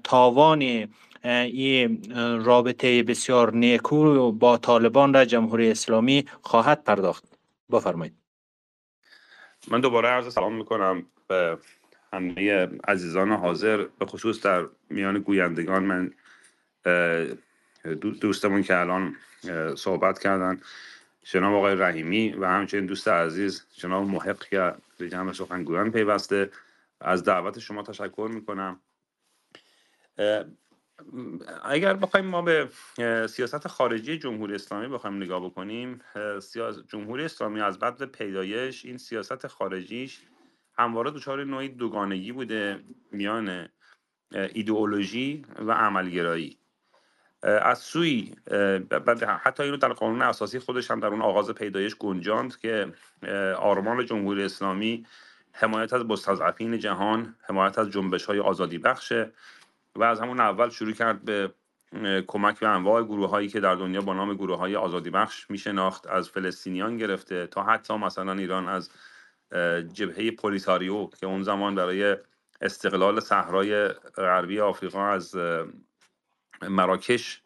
[0.04, 0.88] تاوان
[1.24, 2.04] این
[2.44, 7.24] رابطه بسیار نیکو با طالبان را جمهوری اسلامی خواهد پرداخت؟
[7.72, 8.14] بفرمایید.
[9.68, 11.58] من دوباره عرض سلام می‌کنم به
[12.14, 15.84] همه عزیزان حاضر به خصوص در میان گویندگان.
[15.84, 16.12] من
[18.22, 19.16] دوستمون که الان
[19.76, 20.62] صحبت کردن
[21.24, 26.52] جناب آقای رحیمی و همچنین دوست عزیز جناب محق که به جمع سخنگویان پیوسته.
[27.02, 28.80] از دعوت شما تشکر می‌کنم.
[31.66, 32.70] اگر بخوایم ما به
[33.28, 36.02] سیاست خارجی جمهوری اسلامی بخوایم نگاه بکنیم
[36.88, 40.22] جمهوری اسلامی از بعد پیدایش این سیاست خارجیش
[40.78, 42.80] همواره دچار نوعی دوگانگی بوده
[43.12, 43.70] میان
[44.32, 46.58] ایدئولوژی و عملگرایی.
[47.44, 48.36] از سوی
[49.44, 52.94] حتی اینو در قانون اساسی خودش هم در اون آغاز پیدایش گنجاند که
[53.58, 55.06] آرمان جمهوری اسلامی
[55.52, 59.32] حمایت از مستضعفین جهان حمایت از جنبش های آزادی بخشه
[59.96, 61.54] و از همون اول شروع کرد به
[62.28, 66.08] کمک به انواع گروه هایی که در دنیا با نام گروه های آزادی بخش میشناخت
[66.08, 68.90] از فلسطینیان گرفته تا حتی مثلا ایران از
[69.94, 72.18] جبهه پولیتاریو که اون زمان برای
[72.62, 75.36] استقلال صحرای غربی آفریقا از
[76.70, 77.42] مراکش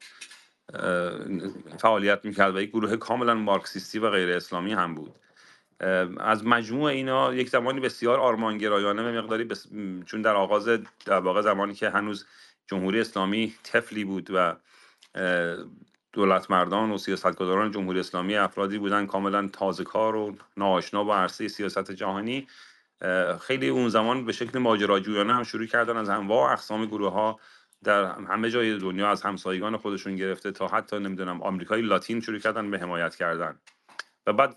[1.79, 5.15] فعالیت می‌کرد و یک گروه کاملا مارکسیستی و غیر اسلامی هم بود.
[6.19, 9.67] از مجموع اینا یک زمانی بسیار آرمانگرایانه به مقداری بس...
[10.05, 10.69] چون در آغاز
[11.05, 12.25] در واقع زمانی که هنوز
[12.67, 14.55] جمهوری اسلامی تفلی بود و
[16.13, 21.47] دولت مردان و سیاستگذاران جمهوری اسلامی افرادی بودن کاملا تازه کار و ناآشنا با عرصه
[21.47, 22.47] سیاست جهانی
[23.41, 27.39] خیلی اون زمان به شکل ماجراجویانه هم شروع کردن از انواع اقسام گروه ها
[27.83, 32.71] در همه جای دنیا از همسایگان خودشون گرفته تا حتی نمی‌دونم آمریکای لاتین شروع کردن
[32.71, 33.59] به حمایت کردن.
[34.27, 34.55] و بعد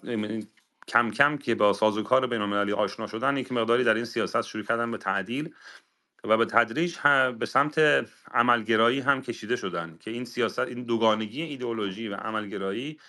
[0.88, 4.64] کم کم که با سازوکار بین المللی آشنا شدن یک مقداری در این سیاست شروع
[4.64, 5.54] کردن به تعدیل
[6.24, 6.98] و به تدریج
[7.38, 7.78] به سمت
[8.32, 13.00] عملگرایی هم کشیده شدن که این سیاست این دوگانگی ایدئولوژی و عملگرایی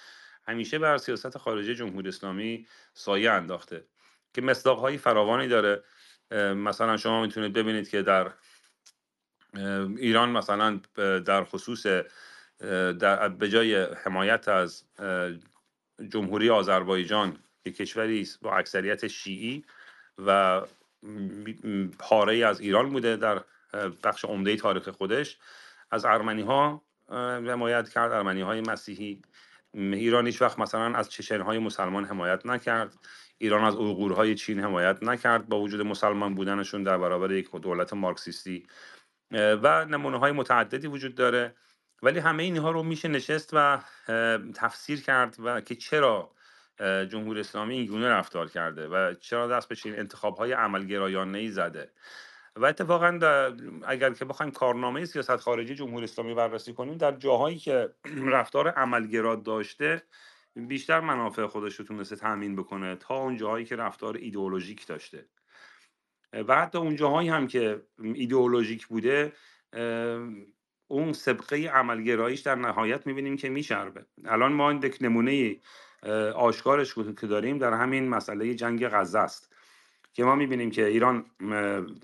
[0.48, 3.86] همیشه بر سیاست خارجی جمهوری اسلامی سایه انداخته
[4.34, 5.84] که مصداقهایی فراوانی داره.
[6.56, 8.32] مثلا شما می‌تونید ببینید که در
[9.98, 10.80] ایران مثلا
[11.26, 11.86] در خصوص
[13.00, 14.84] در به جای حمایت از
[16.10, 19.66] جمهوری آذربایجان که کشوری است با اکثریت شیعی
[20.26, 20.62] و
[22.00, 23.42] پاره از ایران بوده در
[24.04, 25.38] بخش عمده تاریخ خودش
[25.92, 26.82] از ارمنی ها
[27.48, 29.22] حمایت کرد ارمنی های مسیحی
[29.74, 32.94] ایران هیچ وقت مثلا از چچن های مسلمان حمایت نکرد.
[33.38, 38.68] ایران از اوغورهای چین حمایت نکرد با وجود مسلمان بودنشون در برابر یک دولت مارکسیستی.
[39.32, 41.56] و نمونه های متعددی وجود داره.
[42.04, 43.80] ولی همه اینها رو میشه نشست و
[44.56, 46.32] تفسیر کرد و که چرا
[47.10, 51.52] جمهوری اسلامی این گونه رفتار کرده و چرا دست به چنین انتخاب های عملگرایانه ای
[51.52, 51.92] زده.
[52.56, 53.20] و اتفاقا
[53.88, 57.94] اگر که بخوایم کارنامه سیاست خارجی جمهوری اسلامی بررسی کنیم در جاهایی که
[58.36, 60.02] رفتار عملگرا داشته
[60.56, 65.26] بیشتر منافع خودش رو تونسته تامین بکنه تا اون جاهایی که رفتار ایدئولوژیک داشته.
[66.34, 69.34] و حتی اون جاهایی هم که ایدئولوژیک بوده
[70.88, 75.56] اون سبقه عملگراییش در نهایت می‌بینیم که میشربه الان ما این نمونه
[76.36, 79.54] آشکارش که داریم در همین مسئله جنگ غزه است.
[80.14, 81.26] که ما می‌بینیم که ایران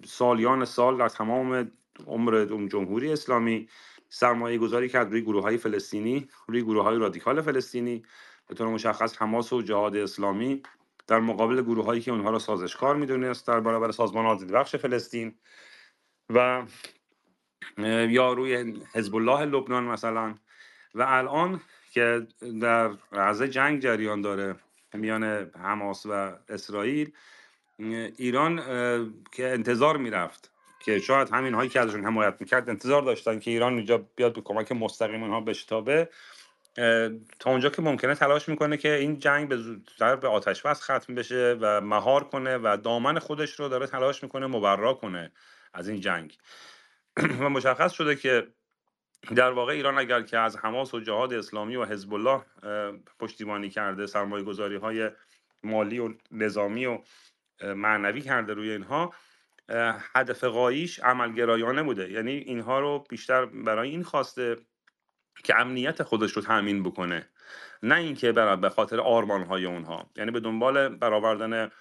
[0.05, 1.71] سالیان سال در تمام
[2.07, 3.69] عمر جمهوری اسلامی
[4.09, 8.03] سرمایه گذاری کرد روی گروه های فلسطینی روی گروه های رادیکال فلسطینی
[8.47, 10.63] به طور مشخص حماس و جهاد اسلامی.
[11.07, 15.35] در مقابل گروه هایی که اونها را سازشکار می‌دونست در برابر سازمان آزادی بخش فلسطین
[16.29, 16.63] و
[18.09, 20.35] یا روی حزب الله لبنان مثلا.
[20.95, 22.27] و الان که
[22.61, 24.55] در عرضه جنگ جریان داره
[24.93, 25.23] میان
[25.63, 27.11] حماس و اسرائیل
[28.17, 28.57] ایران
[29.31, 33.73] که انتظار می‌رفت که شاید همین هایی که ازشون حمایت می‌کرد انتظار داشتن که ایران
[33.73, 36.09] اینجا بیاد به کمک مستقیم اونها بشتابه.
[37.39, 41.15] تا اونجا که ممکنه تلاش می‌کنه که این جنگ به زودتر به آتش بس ختم
[41.15, 45.31] بشه و مهار کنه و دامن خودش رو داره تلاش می‌کنه مبرا کنه
[45.73, 46.37] از این جنگ.
[47.41, 48.47] و مشخص شده که
[49.35, 52.41] در واقع ایران اگر که از حماس و جهاد اسلامی و حزب الله
[53.19, 55.09] پشتیبانی کرده سرمایه گذاری های
[55.63, 56.99] مالی و نظامی و
[57.63, 59.13] معنوی کرده روی اینها
[60.15, 62.11] هدف قاییش عملگرایانه بوده.
[62.11, 64.57] یعنی اینها رو بیشتر برای این خواسته
[65.43, 67.29] که امنیت خودش رو تامین بکنه.
[67.83, 70.09] نه اینکه به خاطر آرمان های اونها.
[70.15, 71.71] یعنی به دنبال برآوردن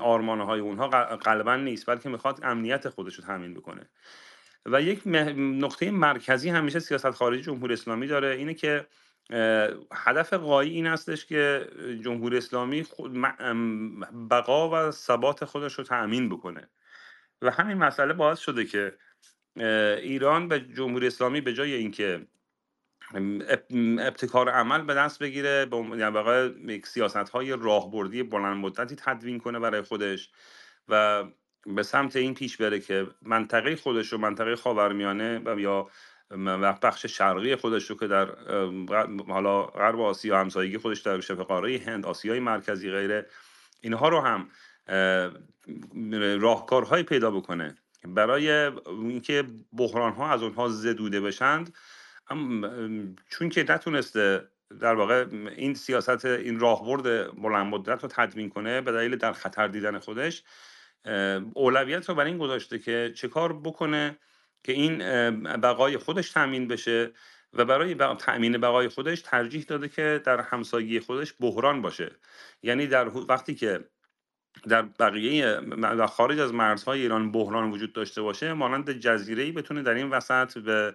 [0.00, 3.88] آرمان های اونها قلبا نیست بلکه می‌خواد امنیت خودش رو تامین بکنه.
[4.66, 5.02] و یک
[5.36, 8.86] نقطه مرکزی همیشه سیاست خارجی جمهوری اسلامی داره اینه که
[9.92, 11.68] هدف قایی این هستش که
[12.04, 12.86] جمهوری اسلامی
[14.30, 16.68] بقا و ثبات خودش رو تأمین بکنه.
[17.42, 18.94] و همین مسئله باعث شده که
[20.00, 22.26] ایران به جمهوری اسلامی به جای اینکه
[24.00, 29.82] ابتکار عمل به دست بگیره به یک سیاست های راهبردی بلند مدتی تدوین کنه برای
[29.82, 30.30] خودش
[30.88, 31.24] و
[31.66, 35.88] به سمت این پیش بره که منطقه خودش رو منطقه خاورمیانه و یا
[36.82, 38.28] بخش شرقی خودش رو که در
[39.28, 43.26] حالا غرب آسیا همسایگی خودش در شبه قاره هند آسیای مرکزی غیره
[43.80, 44.48] اینها رو هم
[46.40, 47.74] راهکارهایی پیدا بکنه.
[48.04, 48.50] برای
[48.86, 51.74] اینکه بحران ها از اونها زدوده بشند
[53.30, 54.48] چون که نتونسته
[54.80, 59.68] در واقع این سیاست این راهبرد بلند مدت رو تدوین کنه به دلیل در خطر
[59.68, 60.42] دیدن خودش
[61.54, 64.18] اولویت رو بر این گذاشته که چه کار بکنه
[64.64, 64.98] که این
[65.56, 67.12] بقای خودش تامین بشه
[67.52, 72.10] و برای تأمین بقای خودش ترجیح داده که در همسایگی خودش بحران باشه.
[72.62, 73.84] یعنی در وقتی که
[74.68, 75.46] در بقیه
[75.80, 80.10] و خارج از مرزهای ایران بحران وجود داشته باشه مانند جزیره ای بتونه در این
[80.10, 80.94] وسط به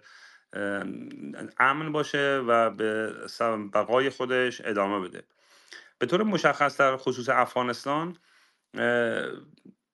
[1.60, 3.14] امن باشه و به
[3.74, 5.24] بقای خودش ادامه بده.
[6.00, 8.18] به طور مشخص در خصوص افغانستان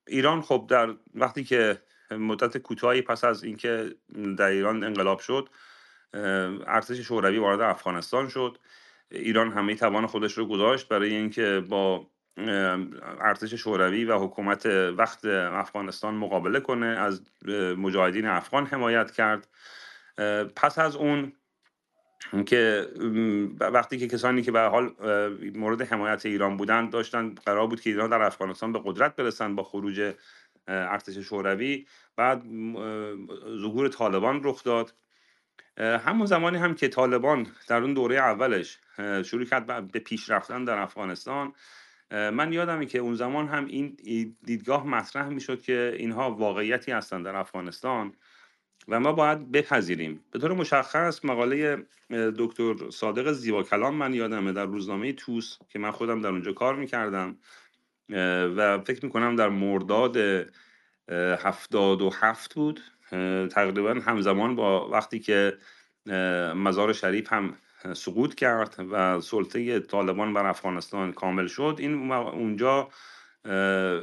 [0.06, 3.94] ایران خب در وقتی که مدت کوتاهی پس از اینکه
[4.38, 5.48] در ایران انقلاب شد
[6.66, 8.58] ارتش شوروی وارد افغانستان شد.
[9.10, 12.06] ایران همه توان خودش رو گذاشت برای اینکه با
[13.20, 17.22] ارتش شوروی و حکومت وقت افغانستان مقابله کنه از
[17.76, 19.48] مجاهدین افغان حمایت کرد.
[20.56, 21.32] پس از اون
[22.46, 22.88] که
[23.60, 24.90] وقتی که کسانی که به حال
[25.54, 29.62] مورد حمایت ایران بودند داشتن قرار بود که ایران در افغانستان به قدرت برسن با
[29.62, 30.14] خروج
[30.68, 31.86] ارتش شوروی.
[32.16, 32.42] بعد
[33.60, 34.94] ظهور طالبان رخ داد.
[35.78, 38.78] همون زمانی هم که طالبان در اون دوره اولش
[39.24, 41.52] شروع کرد به پیش رفتن در افغانستان
[42.10, 43.96] من یادمه که اون زمان هم این
[44.44, 48.12] دیدگاه مطرح می‌شد که اینها واقعیتی هستند در افغانستان.
[48.88, 50.24] و ما باید بپذیریم.
[50.30, 55.90] به طور مشخص مقاله دکتر صادق زیبا کلام من یادمه در روزنامه توس که من
[55.90, 57.36] خودم در اونجا کار می‌کردم
[58.56, 60.16] و فکر می‌کنم در مرداد
[61.38, 62.80] هفتاد و هفت بود.
[63.50, 65.58] تقریبا همزمان با وقتی که
[66.54, 67.54] مزار شریف هم
[67.92, 71.76] سقوط کرد و سلطه طالبان بر افغانستان کامل شد.
[71.78, 72.88] این اونجا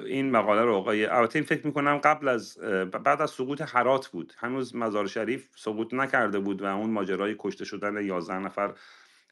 [0.05, 2.57] این مقاله رو آقای البته این فکر می‌کنم قبل از
[3.03, 4.33] بعد از سقوط حرات بود.
[4.37, 8.73] هنوز مزار شریف سقوط نکرده بود و اون ماجرای کشته شدن 11 نفر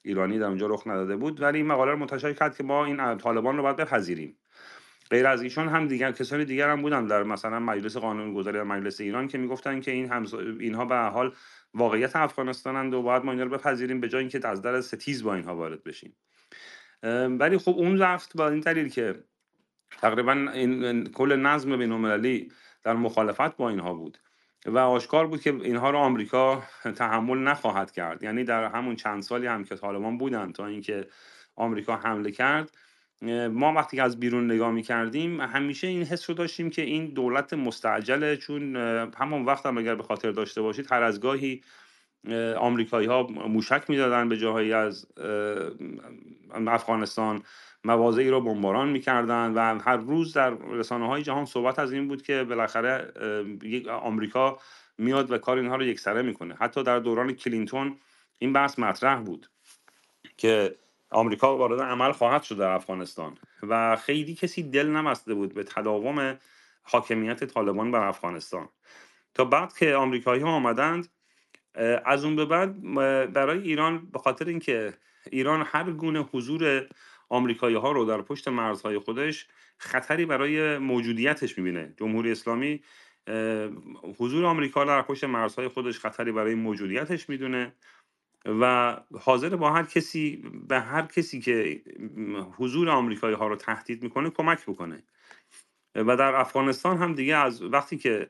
[0.03, 1.41] ایرانی در اونجا رخ نداده بود.
[1.41, 4.37] ولی این مقاله رو منتشر کرد که ما این طالبان رو باید بپذیریم.
[5.09, 9.01] غیر از ایشان هم دیگر کسانی دیگر هم بودن در مثلا مجلس قانون گذاری مجلس
[9.01, 10.33] ایران که می‌گفتن که این همز...
[10.33, 11.33] اینها به حال
[11.73, 15.35] واقعیت افغانستانند و باید ما اینا رو بپذیریم به جای اینکه از در ستیز با
[15.35, 16.15] اینها وارد بشیم.
[17.39, 19.23] ولی خب اون رفت با این دلیل که
[19.97, 22.51] تقریبا این کل نظم بین
[22.83, 24.17] در مخالفت با اینها بود
[24.65, 26.63] و آشکار بود که اینها رو آمریکا
[26.95, 28.23] تحمل نخواهد کرد.
[28.23, 31.07] یعنی در همون چند سالی هم که طالبان بودن تا اینکه
[31.55, 32.71] آمریکا حمله کرد
[33.51, 37.53] ما وقتی از بیرون نگاه می کردیم همیشه این حس رو داشتیم که این دولت
[37.53, 38.37] مستعجله.
[38.37, 38.75] چون
[39.17, 41.61] همون وقت هم اگر به خاطر داشته باشید هر از گاهی
[42.57, 45.07] آمریکایی ها موشک می‌دادن به جاهایی از
[46.67, 47.43] افغانستان.
[47.83, 52.21] مواضعی رو بمباران می‌کردن و هر روز در رسانه های جهان صحبت از این بود
[52.21, 53.13] که بالاخره
[53.89, 54.59] آمریکا
[54.97, 56.55] میاد و کار اینها رو یکسره می‌کنه.
[56.59, 57.97] حتی در دوران کلینتون
[58.39, 59.49] این بحث مطرح بود
[60.37, 60.75] که
[61.09, 66.37] آمریکا وارد عمل خواهد شد در افغانستان و خیلی کسی دل نمسته بود به تداوم
[66.83, 68.69] حاکمیت طالبان بر افغانستان.
[69.33, 71.07] تا بعد که آمریکایی ها آمدند
[72.05, 72.93] از اون به بعد
[73.33, 74.93] برای ایران به خاطر اینکه
[75.31, 76.87] ایران هر گونه حضور
[77.31, 81.93] آمریکایی ها رو در پشت مرزهای خودش خطری برای موجودیتش می‌بینه.
[81.97, 82.83] جمهوری اسلامی
[84.17, 87.73] حضور آمریکا در پشت مرزهای خودش خطری برای موجودیتش می‌دونه
[88.45, 91.81] و حاضر با هر کسی به هر کسی که
[92.57, 95.03] حضور آمریکایی ها رو تهدید می‌کنه کمک بکنه.
[95.95, 98.29] و در افغانستان هم دیگه از وقتی که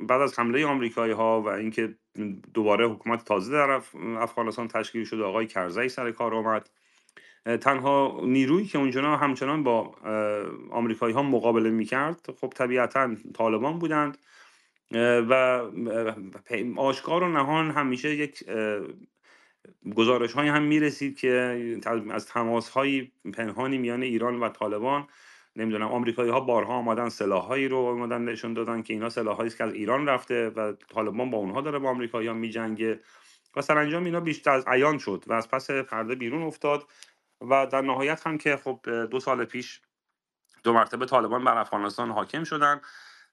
[0.00, 1.94] بعد از حمله آمریکایی ها و اینکه
[2.54, 3.70] دوباره حکومت تازه در
[4.18, 6.70] افغانستان تشکیل شد آقای کرزی سر کار آمد
[7.46, 9.94] تنها نیرویی که اونجا همچنان با
[10.70, 14.18] آمریکایی ها مقابله می‌کرد خب طبیعتا طالبان بودند
[15.30, 15.62] و
[16.76, 18.44] آشکار و نهان همیشه یک
[19.96, 21.58] گزارش های هم می‌رسید که
[22.10, 25.06] از تماس های پنهانی میان ایران و طالبان
[25.56, 29.50] نمی‌دونم آمریکایی ها بارها آمدن سلاح هایی رو آمدن نشون دادن که اینا سلاح هایی
[29.50, 33.00] که از ایران رفته و طالبان با اونها داره با آمریکایی ها میجنگه
[33.56, 36.86] و سرانجام اینا بیشتر از عیان شد و از پس پرده بیرون افتاد
[37.40, 39.80] و در نهایت هم که خب دو سال پیش
[40.62, 42.80] دو مرتبه طالبان بر افغانستان حاکم شدن.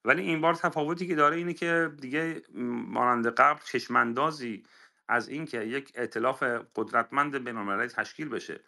[0.06, 2.42] ولی این بار تفاوتی که داره اینه که دیگه
[2.88, 4.64] مانند قبل چشماندازی
[5.08, 6.44] از اینکه یک ائتلاف
[6.76, 8.60] قدرتمند بین‌المللی تشکیل بشه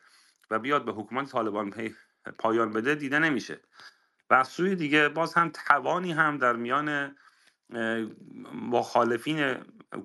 [0.52, 1.74] و بیاد به حکومت طالبان
[2.40, 3.60] پایان بده دیده نمیشه.
[4.30, 7.16] و از سوی دیگه باز هم توانی هم در میان
[8.54, 9.56] مخالفین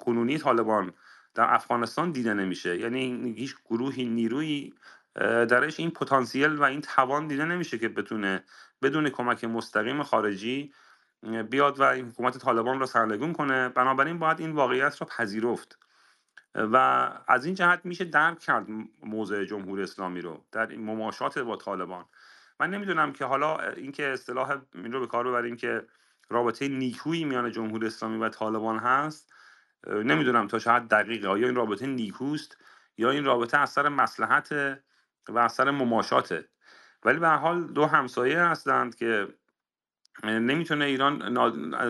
[0.01, 0.93] کنونی طالبان
[1.35, 2.79] در افغانستان دیده نمیشه.
[2.79, 4.75] یعنی هیچ گروهی نیروی
[5.15, 8.45] درش این پتانسیل و این توان دیده نمیشه که بتونه
[8.83, 10.73] بدون کمک مستقیم خارجی
[11.51, 13.69] بیاد و این حکومت طالبان رو سرنگون کنه.
[13.69, 15.79] بنابراین باید این واقعیت رو پذیرفت.
[16.55, 16.77] و
[17.29, 18.67] از این جهت میشه درک کرد
[19.03, 22.05] موضع جمهوری اسلامی رو در این مماشات با طالبان.
[22.61, 25.87] من نمی‌دونم که حالا اینکه اصطلاح این رو به کار ببریم که
[26.29, 29.33] رابطه نیکویی میان جمهوری اسلامی و طالبان هست.
[29.87, 31.29] نمی‌دونم تا شاید دقیقه.
[31.29, 32.57] آیا این رابطه نیکوست
[32.99, 34.79] یا این رابطه اثر مسلحت
[35.29, 36.49] و اثر مماشاته.
[37.05, 39.29] ولی به حال دو همسایه هستند که
[40.25, 41.35] نمی‌تونه ایران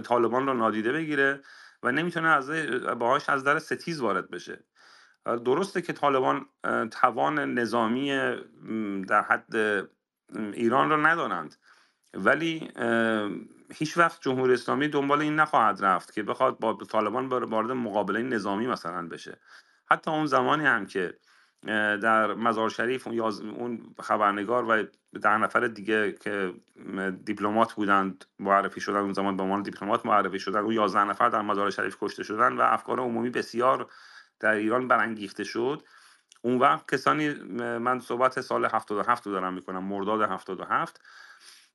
[0.03, 1.41] طالبان رو نادیده بگیره
[1.83, 2.51] و نمی‌تونه از
[2.99, 4.65] باهاش از در ستیز وارد بشه.
[5.45, 6.47] درسته که طالبان
[6.91, 8.09] توان نظامی
[9.09, 9.55] در حد
[10.53, 11.57] ایران رو ندارند.
[12.15, 12.73] ولی
[13.75, 18.67] هیچ وقت جمهوری اسلامی دنبال این نخواهد رفت که بخواد با طالبان وارد مقابله نظامی
[18.67, 19.41] مثلا بشه.
[19.91, 21.19] حتی اون زمانی هم که
[21.67, 24.85] در مزار شریف اون خبرنگار و
[25.23, 26.55] ده نفر دیگه که
[27.25, 30.61] دیپلمات بودند معرفی شدن اون زمان به عنوان دیپلمات معرفی شدن.
[30.61, 33.91] اون 11 نفر در مزار شریف کشته شدن و افکار عمومی بسیار
[34.41, 35.83] در ایران برانگیخته شد.
[36.43, 37.29] اون وقت کسانی
[37.79, 41.01] من صحبت سال 77 رو دارم می‌کنم مرداد 77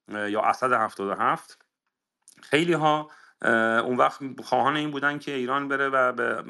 [0.08, 1.66] یا اسد 77
[2.42, 3.12] خیلی ها
[3.42, 6.44] اون وقت خواهان این بودن که ایران بره و به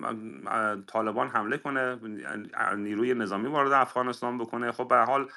[0.87, 1.99] طالبان حمله کنه
[2.75, 4.71] نیروی نظامی وارد افغانستان بکنه.
[4.71, 5.29] خب به حال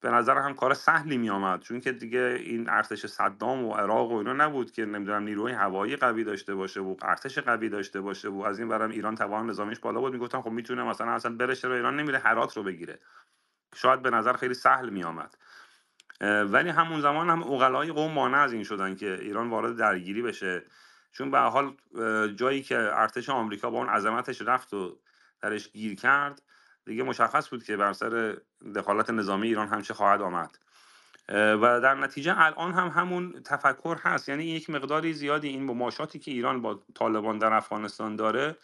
[0.00, 1.60] به نظر هم کار سهلی می آمد.
[1.60, 5.96] چون که دیگه این ارتش صدام و عراق و اینا نبود که نمی‌دونم نیروی هوایی
[5.96, 9.78] قوی داشته باشه و ارتش قوی داشته باشه و از این برم ایران توان نظامیش
[9.78, 10.12] بالا بود.
[10.12, 12.98] می‌گفتن خب می‌تونه مثلا اصلا بره چرا ایران نمیره؟ هرات رو بگیره.
[13.74, 15.34] شاید به نظر خیلی سهل می آمد.
[16.22, 20.62] ولی همون زمان هم اوغلای قوم مانع از این شدن که ایران وارد درگیری بشه.
[21.12, 21.76] چون به حال
[22.36, 24.98] جایی که ارتش آمریکا با اون عظمتش رفت و
[25.42, 26.42] درش گیر کرد
[26.86, 28.36] دیگه مشخص بود که بر سر
[28.74, 30.58] دخالت نظامی ایران همچه خواهد آمد.
[31.28, 34.28] و در نتیجه الان هم همون تفکر هست.
[34.28, 38.56] یعنی یک مقداری زیادی این مماشاتی که ایران با طالبان در افغانستان داره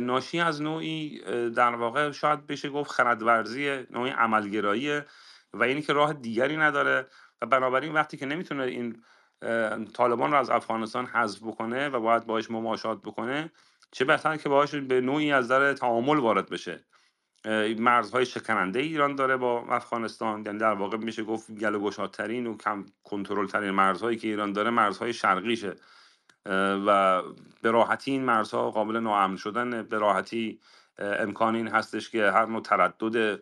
[0.00, 1.20] ناشی از نوعی
[1.50, 5.00] در واقع شاید بشه گفت خردورزی نوعی عملگرایی
[5.56, 7.06] و اینی که راه دیگری نداره
[7.42, 9.02] و بنابراین وقتی که نمی‌تونه این
[9.94, 13.52] طالبان رو از افغانستان حذف بکنه و باید باش مماشات بکنه
[13.90, 16.84] چه بهتر که باهاش به نوعی از در تعامل وارد بشه.
[17.78, 22.86] مرزهای شکننده ایران داره با افغانستان یعنی در واقع میشه گفت گل گشادترین و کم
[23.04, 25.76] کنترل ترین مرزهایی که ایران داره مرزهای شرقیشه.
[26.86, 27.22] و
[27.62, 30.60] به راحتی این مرزها قابل ناامن شدن به راحتی
[30.98, 33.40] امکان این هستش که هر نوع تردد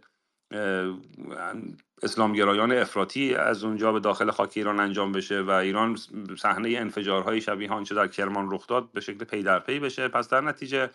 [2.04, 5.98] اسلامگرایان افراطی از اونجا به داخل خاک ایران انجام بشه و ایران
[6.38, 10.08] صحنه انفجارهای شبیه آنچه در کرمان رخ داد به شکل پی در پی بشه.
[10.08, 10.90] پس در نتیجه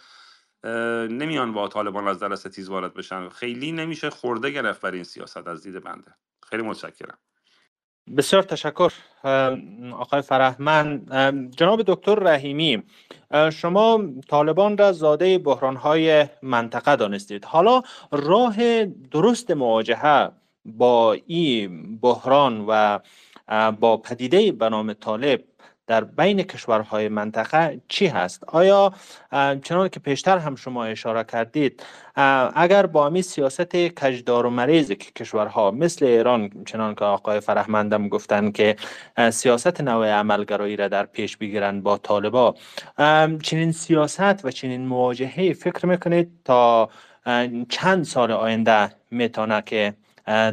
[1.10, 3.30] نمیان با طالبان از در ستیز وارد بشن.
[3.30, 6.12] خیلی نمیشه خرده گرفت بر این سیاست از دید بنده.
[6.49, 7.18] خیلی متشکرم.
[8.18, 8.91] بسیار تشکر
[9.93, 11.14] آقای فرهمند.
[11.55, 12.84] جناب دکتر رحیمی
[13.53, 17.45] شما طالبان را زاده بحران های منطقه دانستید.
[17.45, 17.82] حالا
[18.12, 20.32] راه درست مواجهه
[20.78, 22.99] با این بحران و
[23.72, 25.43] با پدیده به نام طالب
[25.89, 28.93] در بین کشورهای منطقه چی هست؟ آیا
[29.63, 31.84] چنان که پیشتر هم شما اشاره کردید
[32.55, 38.09] اگر با امی سیاست کجدار و مریض که کشورها مثل ایران چنان که آقای فرهمندم
[38.09, 38.76] گفتن که
[39.32, 42.55] سیاست نوع عملگرایی را در پیش بگیرن با طالبا
[43.43, 46.89] چنین سیاست و چنین مواجهه فکر می‌کنید تا
[47.70, 49.93] چند سال آینده می‌تونه که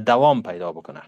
[0.06, 1.00] دوام پیدا بکنه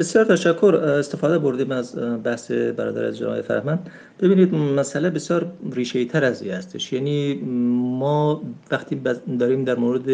[0.00, 0.74] بسیار تشکر.
[0.74, 3.90] استفاده بردیم از بحث برادر از جناب فرهمند.
[4.20, 6.92] ببینید مسئله بسیار ریشه تر از هستش.
[6.92, 7.34] یعنی
[7.98, 9.00] ما وقتی
[9.38, 10.08] داریم در مورد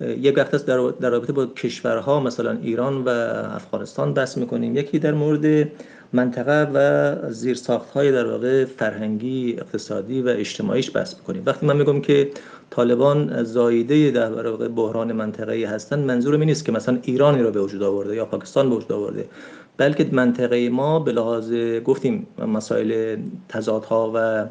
[0.00, 3.08] یک وقت در, در رابطه با کشورها مثلا ایران و
[3.54, 4.76] افغانستان بحث می‌کنیم.
[4.76, 5.68] یکی در مورد
[6.12, 11.42] منطقه و زیرساخت های در واقع فرهنگی اقتصادی و اجتماعیش بحث می‌کنیم.
[11.46, 12.30] وقتی من میگم که
[12.70, 17.60] طالبان زایده در واقع بحران منطقه‌ای هستن منظور این نیست که مثلا ایرانی رو به
[17.60, 19.28] وجود آورده یا پاکستان به وجود آورده
[19.76, 21.52] بلکه منطقه ما به لحاظ
[21.84, 23.16] گفتیم مسائل
[23.48, 24.46] تضادها و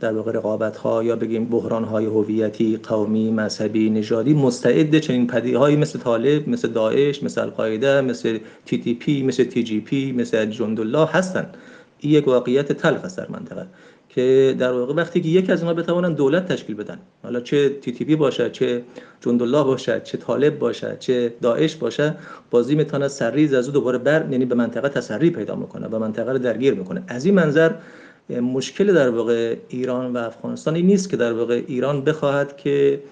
[0.00, 5.58] در واقع رقابت ها یا بگیم بحران های هویتی قومی مذهبی نژادی مستعد چنین پدیده
[5.58, 10.12] هایی مثل طالب مثل داعش مثل القاعده مثل تی تی پی مثل تی جی پی
[10.12, 11.46] مثل جندالله هستن
[11.98, 13.66] این یک واقعیت تلخ است در منطقه
[14.08, 18.16] که در واقع وقتی که یک از اینا بتوانن دولت تشکیل بدن حالا چه TTP
[18.16, 18.82] باشه چه
[19.20, 22.14] جندالله باشه چه طالب باشه چه داعش باشه
[22.50, 26.32] بازی می‌تونه سرریز از او دوباره بر یعنی به منطقه تسری پیدا می‌کنه به منطقه
[26.32, 27.02] رو درگیر می‌کنه.
[27.08, 27.70] از این منظر
[28.30, 33.02] مشکل در واقع ایران و افغانستان این نیست که در واقع ایران بخواهد که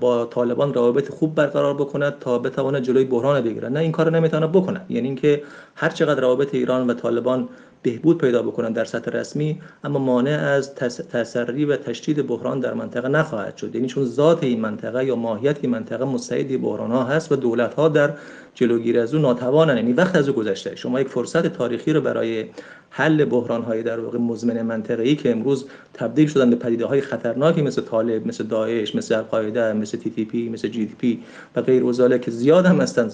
[0.00, 3.72] با طالبان روابط خوب برقرار بکند تا بتواند جلوی بحران بگیرد.
[3.72, 5.42] نه این کار نمی‌تونه بکنه یعنی اینکه
[5.74, 7.48] هر چقدر روابط ایران و طالبان
[7.82, 13.08] بهبود پیدا بکنند در سطح رسمی اما مانع از تسری و تشدید بحران در منطقه
[13.08, 13.74] نخواهد شد.
[13.74, 17.74] یعنی چون ذات این منطقه یا ماهیت این منطقه مستعد بحران ها هست و دولت
[17.74, 18.12] ها در
[18.54, 20.76] جلوگیری از او ناتوانن یعنی وقت از او گذشته.
[20.76, 22.44] شما یک فرصت تاریخی رو برای
[22.90, 27.00] حل بحران های در واقع مزمن منطقه ای که امروز تبدیل شدن به پدیده های
[27.00, 31.22] خطرناکی مثل طالب مثل داعش مثل القاعده مثل تی تی پی مثل جی دی پی
[31.56, 33.10] و غیر که زیاد هم هستن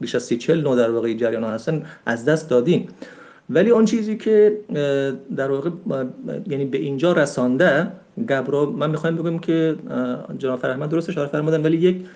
[0.00, 2.88] بیش از 30 40 نوع در واقع جریان هستن از دست دادیم.
[3.50, 4.58] ولی اون چیزی که
[5.36, 5.70] در واقع
[6.46, 7.92] یعنی به اینجا رسانده
[8.28, 9.76] گبرا من می‌خوایم بگم که
[10.38, 12.06] جناب فرهمند درست اشاره فرمودن ولی یک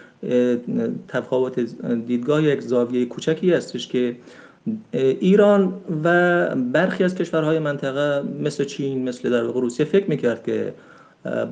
[1.08, 1.60] تفاوت
[2.06, 4.16] دیدگاه یک زاویه کوچکی هستش که
[4.92, 5.72] ایران
[6.04, 10.74] و برخی از کشورهای منطقه مثل چین مثل در واقع روسیه فکر می‌کرد که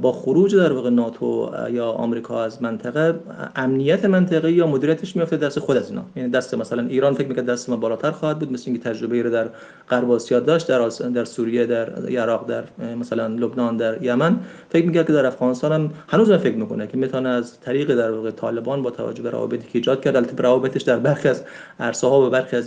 [0.03, 3.15] با خروج در واقع ناتو یا آمریکا از منطقه
[3.57, 6.03] امنیت منطقه یا مدیریتش میافته دست خود از اینا.
[6.17, 9.31] یعنی دست مثلا ایران فکر می‌کنه دست ما بالاتر خواهد بود مثل اینکه تجربه رو
[9.31, 9.49] در
[9.91, 12.65] غرب آسیا داشت در در سوریه در عراق در
[12.97, 14.37] مثلا لبنان در یمن.
[14.69, 18.31] فکر می‌کرد که در افغانستان هم هنوز فکر می‌کنه که می‌تونه از طریق در واقع
[18.31, 21.45] طالبان با توجه به روابطی که ایجاد کرد البته روابطش در برخی از
[21.81, 22.67] عرصه ها و برخی از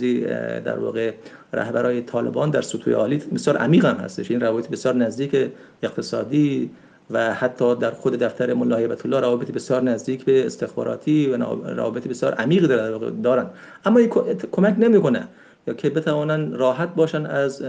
[0.64, 1.12] در واقع
[1.52, 4.30] رهبرای طالبان در سطوح عالی بسیار عمیق هم هستش.
[4.30, 5.50] این روابط بسیار نزدیک
[5.82, 6.70] اقتصادی
[7.10, 11.36] و حتی در خود دفتر ملا هیبت الله روابط بسیار نزدیک به استخباراتی و
[11.74, 12.66] روابط بسیار عمیق
[13.22, 13.46] دارن.
[13.84, 14.10] اما این
[14.52, 15.28] کمک نمی‌کنه
[15.66, 17.62] یا که بتوانن راحت باشن از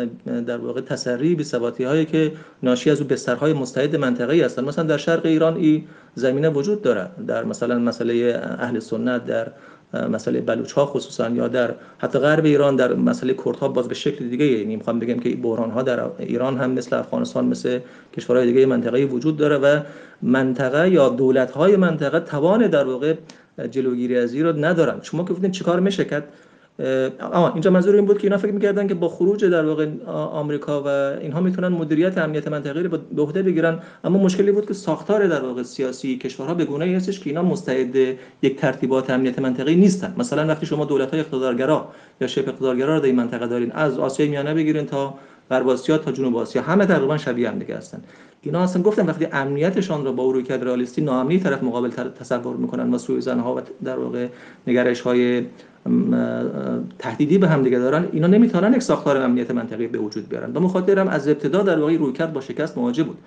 [0.48, 2.32] در واقع تسری به ثباتی هایی که
[2.64, 7.08] ناشی از او بسترهای مستعد منطقه‌ای هستن مثلا در شرق ایران این زمینه وجود داره
[7.28, 9.48] در مثلا مسئله اهل سنت در
[9.94, 13.96] مسئله بلوچ ها خصوصا یا در حتی غرب ایران در مسئله کرد ها باز به
[13.96, 17.80] شکل دیگه یعنی می‌خوام بگم که بحران ها در ایران هم مثل افغانستان مثل
[18.18, 19.80] کشورهای دیگه منطقه وجود داره و
[20.22, 23.16] منطقه یا دولت های منطقه توان در واقع
[23.72, 25.00] جلوگیری از این رو ندارن.
[25.02, 26.24] شما که گفتین چیکار میشه؟ کرد
[27.34, 30.84] اما اینجا منظور این بود که اینا فکر می‌کردن که با خروج در واقع آمریکا
[30.84, 33.80] و اینها می‌تونن مدیریت امنیت منطقه‌ای رو به عهده بگیرن.
[34.04, 37.96] اما مشکلی بود که ساختار در واقع سیاسی کشورها به گونه‌ای هستش که اینا مستعد
[38.42, 40.14] یک ترتیبات امنیت منطقه‌ای نیستن.
[40.18, 41.88] مثلا وقتی شما دولت‌های اقتدارگرا
[42.22, 45.14] یا شبه اقتدارگرا رو در این منطقه دارین از آسیای میانه بگیرین تا
[45.50, 48.02] غرب آسیا تا جنوب آسیا همه تقریبا شبیه هم دیگه هستن.
[48.44, 52.98] اینا اصلا گفتم وقتی امنیتشان رو با رویکرد رئالیستی ناامنی طرف مقابل تصور می‌کنن و
[52.98, 54.28] سوء ها و در واقع
[54.68, 55.46] نگرش های
[57.00, 60.54] تهدیدی به هم دیگه دارن اینا نمی‌تونن یک ساختار امنیت منطقی به وجود بیارن.
[60.54, 63.18] و مخاطرم از ابتدا در واقع رویکرد با شکست مواجه بود.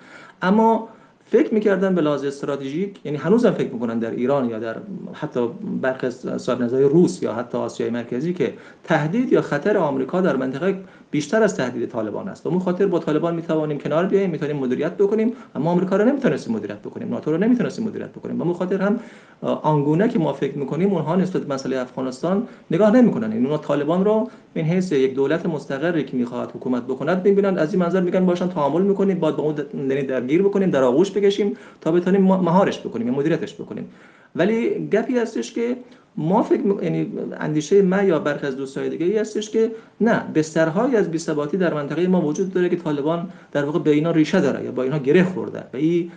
[0.42, 0.88] اما
[1.30, 4.76] فکر می‌کردن به لحاظ استراتژیک یعنی هنوزم فکر می‌کنن در ایران یا در
[5.12, 5.48] حتی
[5.82, 8.54] برخی صاحب نظرهای روس یا حتی آسیای مرکزی که
[8.84, 10.80] تهدید یا خطر آمریکا در منطقه
[11.14, 12.46] بیشتر از تهدید طالبان است.
[12.46, 15.32] و اون خاطر با طالبان می‌توانیم کنار بیاییم می‌تونیم مدیریت بکنیم.
[15.54, 17.08] اما آمریکا رو نمی‌تونستیم مدیریت بکنیم.
[17.08, 18.40] ناتو رو نمی‌تونستیم مدیریت بکنیم.
[18.40, 19.00] و خاطر هم
[19.42, 23.32] آنگونه که ما فکر می‌کنیم اونها نسبت به مسئله افغانستان نگاه نمی‌کنن.
[23.32, 27.82] یعنی طالبان رو این حیث یک دولت مستقری که می‌خواد حکومت بکند می‌بینن از این
[27.82, 31.92] منظر میگن باشن تعامل می‌کنیم بعد با اون یعنی درگیر بکنیم در آغوش بکشیم تا
[31.92, 33.88] بتونیم مهارش بکنیم مدیریتش بکنیم.
[34.36, 35.76] ولی گپی هستش که
[36.16, 40.96] ما فکر یعنی اندیشه ما یا برخی از دوستای دیگه ای هستش که نه بسترهایی
[40.96, 44.64] از بی‌ثباتی در منطقه ما وجود داره که طالبان در واقع به اینا ریشه داره
[44.64, 46.10] یا با اینا گره خورده و این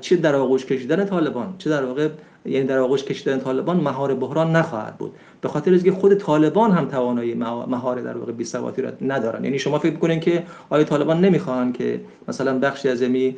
[0.00, 2.08] چه در آغوش کشیدن طالبان چه در واقع
[2.46, 5.12] یعنی در آغوش کشیدن طالبان مهار بحران نخواهد بود.
[5.40, 9.44] به خاطر اینکه خود طالبان هم توانایی مهار در واقع بی‌ثباتی را ندارن.
[9.44, 13.36] یعنی شما فکر می‌کنین که آیا طالبان نمی‌خوان که مثلا بخشی از می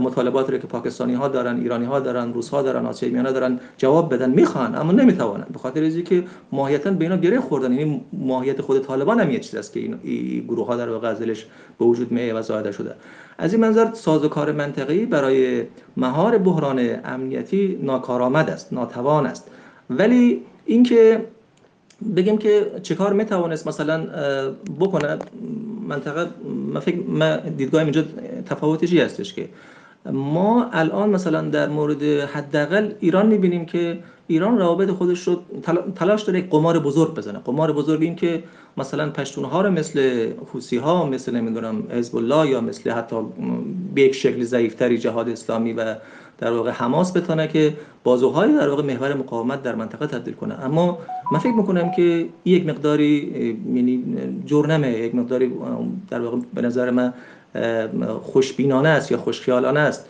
[0.00, 3.60] مطالبات رو که پاکستانی ها دارن ایرانی ها دارن روس ها دارن آسیایی میانه دارن
[3.76, 7.72] جواب بدن؟ می‌خوان اما نمی‌توانن به خاطر اینکه ماهیتا به اینا گره خوردن.
[7.72, 11.14] یعنی ماهیت خود طالبان هم یه چیز است که این, این گروه ها در واقع
[11.78, 12.94] به وجود میه و زاده شده.
[13.40, 15.64] از این منظر سازوکار منطقی برای
[15.96, 19.50] مهار بحران امنیتی ناکارآمد است ناتوان است.
[19.90, 21.24] ولی اینکه
[22.16, 24.06] بگیم که چه کار می‌توانست مثلا
[24.80, 25.18] بکنه
[25.88, 26.26] منطقه
[26.72, 28.04] من فکر من دیدگاه اینجا
[28.46, 29.48] تفاوتشی هستش که
[30.12, 33.98] ما الان مثلا در مورد حداقل ایران می‌بینیم که
[34.30, 35.40] ایران روابط خودش رو
[35.94, 37.38] تلاش داره قمار بزرگ بزنه.
[37.38, 38.42] قمار بزرگ این که
[38.76, 43.16] مثلا پشتون ها رو مثل حوسی ها مثل نمی‌دونم حزب الله یا مثل حتی
[43.94, 45.94] به یک شکل ضعیفتری جهاد اسلامی و
[46.38, 47.74] در واقع حماس بتونه که
[48.04, 50.64] بازوهای در واقع محور مقاومت در منطقه تبدیل کنه.
[50.64, 50.98] اما
[51.32, 53.14] من فکر می‌کنم که یک مقداری
[53.74, 54.04] یعنی
[54.46, 55.52] جرنمه یک مقداری
[56.10, 57.12] در واقع به نظر من
[58.22, 60.08] خوشبینانه است یا خوشخیالانه است.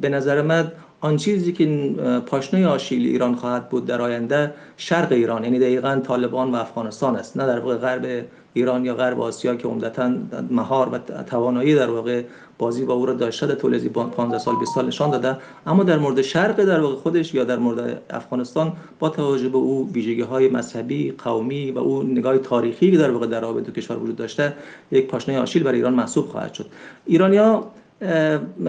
[0.00, 0.72] به نظر من
[1.02, 1.94] آن چیزی که
[2.26, 7.36] پاشنه آشیل ایران خواهد بود در آینده شرق ایران یعنی دقیقا طالبان و افغانستان است.
[7.36, 8.24] نه در واقع غرب
[8.54, 10.12] ایران یا غرب آسیا که عمدتا
[10.50, 12.22] مهار و توانایی در واقع
[12.58, 15.36] بازی با او را داشته در طول 15 سال 20 سال نشان داده.
[15.66, 19.90] اما در مورد شرق در واقع خودش یا در مورد افغانستان با توجه به او
[19.92, 24.16] ویژگی های مذهبی قومی و او نگاه تاریخی که در واقع در رابطه کشور وجود
[24.16, 24.52] داشته
[24.90, 26.66] یک پاشنه آشیل برای ایران محسوب خواهد شد.
[27.06, 27.64] ایرانیا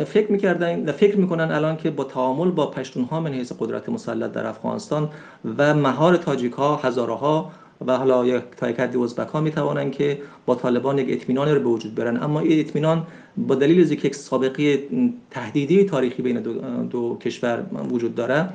[0.05, 3.89] فکر می‌کردن و فکر می‌کنن الان که با تعامل با پشتون ها من حیث قدرت
[3.89, 5.09] مسلط در افغانستان
[5.57, 7.51] و مهار تاجیک ها هزاره ها
[7.87, 11.95] و حالا یک تایکردی ازبک ها می‌توانند که با طالبان یک اطمینان رو به وجود
[11.95, 12.23] برن.
[12.23, 13.07] اما این اطمینان
[13.37, 14.83] با دلیل از یک سابقه
[15.31, 16.53] تهدیدی تاریخی بین دو,
[16.83, 18.49] دو کشور وجود داره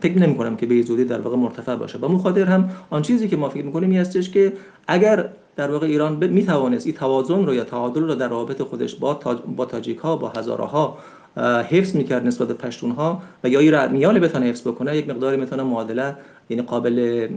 [0.00, 1.98] فکر نمی کنم که به زودی در واقع مرتفع باشه.
[1.98, 4.52] با مخاطر هم آن چیزی که ما فکر می‌کنیم هستش که
[4.86, 6.24] اگر در واقع ایران ب...
[6.24, 9.38] می توانست این توازن رو یا تعادل رو در رابط خودش با تاج...
[9.56, 10.98] با تاجیک ها با هزاره ها
[11.70, 15.36] حفظ می‌کرد نسبت به پشتون ها و یا این میال بتونه حفظ بکنه یک مقداری
[15.36, 16.16] می‌تونه معادله
[16.50, 17.28] یعنی قابل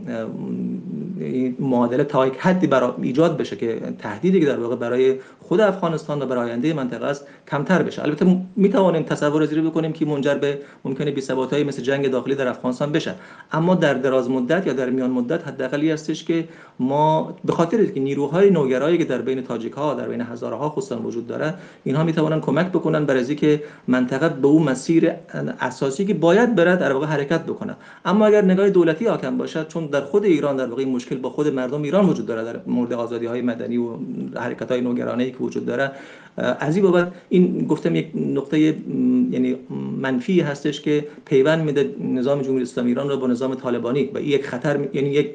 [1.59, 6.21] معادله تا یک حدی برای ایجاد بشه که تهدیدی که در واقع برای خود افغانستان
[6.21, 8.03] و برای آینده منطقه است کمتر بشه.
[8.03, 11.21] البته می توانیم تصور زیری بکنیم که منجر به ممکنه بی
[11.63, 13.15] مثل جنگ داخلی در افغانستان بشه.
[13.51, 16.47] اما در دراز مدت یا در میان مدت حداقلی هستش که
[16.79, 20.69] ما به خاطر که نیروهای نوگرایی که در بین تاجیک ها در بین هزاره ها
[20.69, 21.53] خصوصا وجود داره
[21.83, 25.11] اینها می توانند کمک بکنن برای که منطقه به اون مسیر
[25.59, 27.75] اساسی که باید بره در واقع حرکت بکنه.
[28.05, 31.47] اما اگر نگاه دولتی حاکم باشد چون در خود ایران در واقع مشکل با خود
[31.47, 33.97] مردم ایران وجود داره در مورد آزادی های مدنی و
[34.35, 35.91] حرکت های نوگرانه که وجود داره
[36.37, 39.55] از این بابت این گفتم یک نقطه یعنی
[40.01, 44.27] منفی هستش که پیوند میده نظام جمهوری اسلامی ایران رو با نظام طالبانی و این
[44.27, 45.29] یک خطر یعنی یک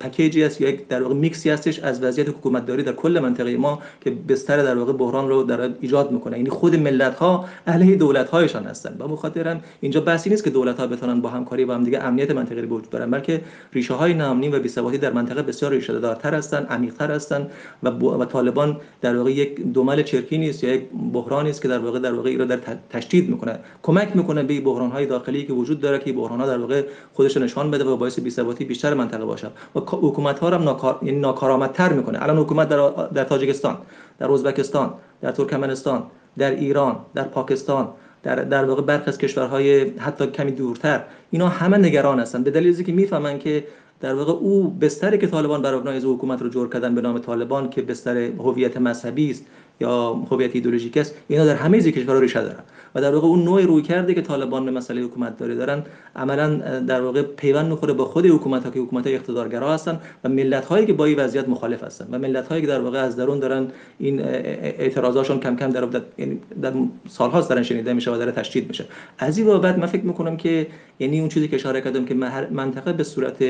[0.00, 3.82] پکیجی است یا یک در واقع میکسی هستش از وضعیت حکومتداری در کل منطقه ما
[4.00, 6.36] که بستر در واقع بحران رو در ایجاد می‌کنه.
[6.36, 8.96] یعنی خود ملت ها علیه دولت هایشان هستن.
[8.98, 12.30] و بخاطر اینجا بحثی نیست که دولت ها بتونن با همکاری با هم دیگه امنیت
[12.30, 13.40] منطقه به وجود بیارن بلکه
[13.72, 17.46] ریشه های نامنی و بی‌ثباتی در منطقه بسیار ریشه دارتر هستن عمیق‌تر هستن
[17.82, 20.82] و, و طالبان در واقع یک دومل چرکی نیست یا یک
[21.12, 22.58] بحرانی است که در واقع در واقع را در
[22.90, 23.58] تشدید می‌کنه.
[23.82, 26.82] کمک می‌کنه به بحران های داخلی که وجود داره که بحران ها در واقع
[27.12, 29.46] خودش نشان بده و باعث بی‌ثباتی بیشتر منطقه باشه.
[29.74, 32.22] و حکومت ها هم ناکار یعنی ناکارآمدتر می‌کنه.
[32.22, 33.78] الان حکومت در در تاجیکستان
[34.18, 36.02] در ازبکستان در ترکمنستان
[36.38, 37.88] در ایران در پاکستان
[38.22, 41.02] در در واقع برخی از کشورهای حتی کمی دورتر.
[41.30, 42.42] اینا همه نگران هستن.
[42.42, 43.64] به دلیلی که می‌فهمن که
[44.00, 47.70] در واقع او بستری که طالبان بر مبنای حکومت رو جور کردن به نام طالبان
[47.70, 49.44] که بستر هویت مذهبی است
[49.80, 52.64] یا هویت ایدولوژیک است اینا در همه کشورها ریشه دارن.
[52.94, 55.82] و در واقع اون نوع روی کرده که طالبان به مسئله حکومت داری دارن
[56.16, 60.28] عملا در واقع پیوند می‌خوره با خود حکومت ها که حکومت های اقتدارگرا هستن و
[60.28, 62.08] ملت هایی که با این وضعیت مخالف هستن.
[62.10, 63.66] و ملت هایی که در واقع از درون دارن
[63.98, 65.88] این اعتراضاشون کم کم در
[66.18, 66.72] یعنی در
[67.08, 68.84] سالهاست دارن شنیده میشه و داره تشدید میشه.
[69.18, 70.66] از این بابت من فکر می‌کنم که
[70.98, 72.14] یعنی اون چیزی که اشاره کردم که
[72.50, 73.44] منطقه به صورت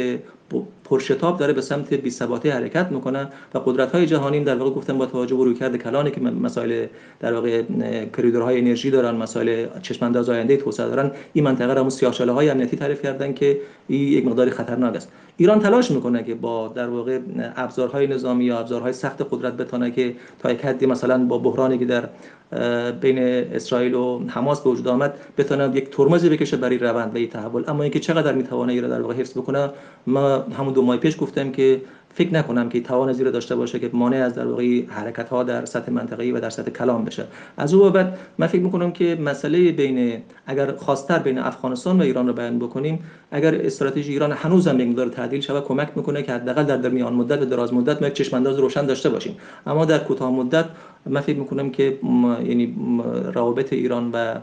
[0.84, 4.98] پرشتاب داره به سمت بی ثباتی حرکت می‌کنه و قدرت های جهانی در واقع گفتم
[4.98, 6.86] با توجه به رویکرد کلانی که مسائل
[7.20, 7.62] در واقع
[8.16, 13.02] کریدورهای انرژی دارن مسائل چشمانداز آینده توسعه دارن این منطقه را سیاه‌چاله های امنیتی تعریف
[13.02, 15.12] کردن که این یک مقدار خطرناک است.
[15.36, 17.18] ایران تلاش می‌کنه که با در واقع
[17.56, 21.84] ابزارهای نظامی یا ابزارهای سخت قدرت بتونه که تا یک حدی مثلا با بحرانی که
[21.84, 22.08] در
[22.90, 27.64] بین اسرائیل و حماس به وجود آمد بتونه یک ترمزی بکشه برای روند و تحول.
[27.68, 29.70] اما اینکه چقدر می‌تونه ایران در واقع حفظ بکنه
[30.06, 31.80] ما همون دو ماه پیش گفتم که
[32.14, 35.64] فکر نکنم که توان زیر داشته باشه که مانع از در واقع حرکت ها در
[35.64, 37.24] سطح منطقه‌ای و در سطح کلام بشه.
[37.56, 42.26] از او بابت من فکر می‌کنم که مسئله بین اگر خواستر بین افغانستان و ایران
[42.26, 42.98] رو بیان بکنیم
[43.30, 47.42] اگر استراتژی ایران هنوز هم مقدار تعدیل شود کمک می‌کنه که حداقل در میان مدت
[47.42, 49.36] و دراز مدت ما یک چشم انداز روشن داشته باشیم.
[49.66, 50.64] اما در کوتاه مدت
[51.06, 51.98] من فکر می‌کنم که
[52.44, 52.76] یعنی
[53.34, 54.34] روابط ایران و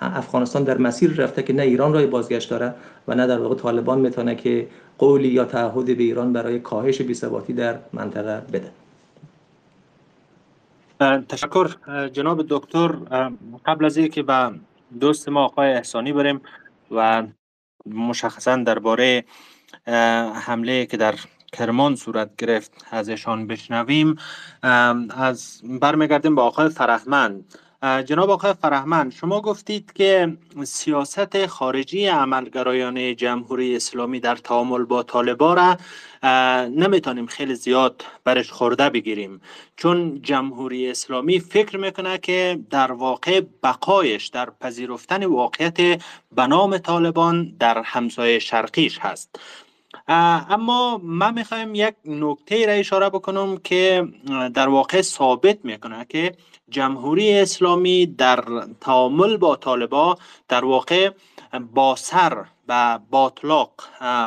[0.00, 2.74] افغانستان در مسیر رفته که نه ایران راه بازگشت داره
[3.08, 7.52] و نه در واقع طالبان می‌تونه که قولی یا تعهد به ایران برای کاهش بی‌ثباتی
[7.52, 8.70] در منطقه بده.
[11.28, 11.74] تشکر
[12.12, 12.88] جناب دکتر.
[13.66, 14.50] قبل از اینکه به
[15.00, 16.40] دوست ما آقای احسانی بریم
[16.90, 17.22] و
[17.86, 19.24] مشخصا درباره
[20.34, 21.14] حمله که در
[21.52, 24.16] کرمان صورت گرفت ازشان بشنویم
[25.10, 27.54] از برمیگردیم به آقای فرهمند.
[27.84, 35.54] جناب آقای فرهمند شما گفتید که سیاست خارجی عملگرایان جمهوری اسلامی در تعامل با طالبا
[35.54, 35.76] را
[36.66, 39.40] نمی‌تونیم خیلی زیاد برش خورده بگیریم.
[39.76, 45.76] چون جمهوری اسلامی فکر می‌کنه که در واقع بقایش در پذیرفتن واقعیت
[46.32, 49.40] به نام طالبان در همسایه شرقیش هست.
[50.08, 54.08] اما من می‌خوایم یک نکته را اشاره بکنم که
[54.54, 56.36] در واقع ثابت می‌کنه که
[56.68, 58.44] جمهوری اسلامی در
[58.80, 61.10] تعامل با طالبا در واقع
[61.74, 63.70] با سر و باطلاق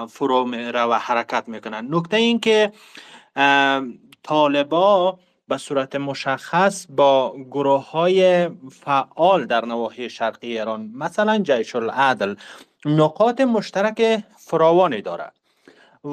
[0.09, 1.87] فرو میره و حرکت می‌کنن.
[1.95, 2.71] نکته این که
[4.23, 12.35] طالبا به صورت مشخص با گروه های فعال در نواحی شرقی ایران مثلا جیش العدل
[12.85, 15.31] نقاط مشترک فراوانی داره.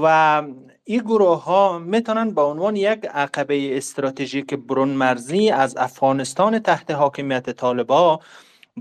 [0.03, 0.43] و
[0.85, 7.51] این گروه ها می‌تونن به عنوان یک عقبه استراتژیک برون مرزی از افغانستان تحت حاکمیت
[7.51, 8.21] طالبا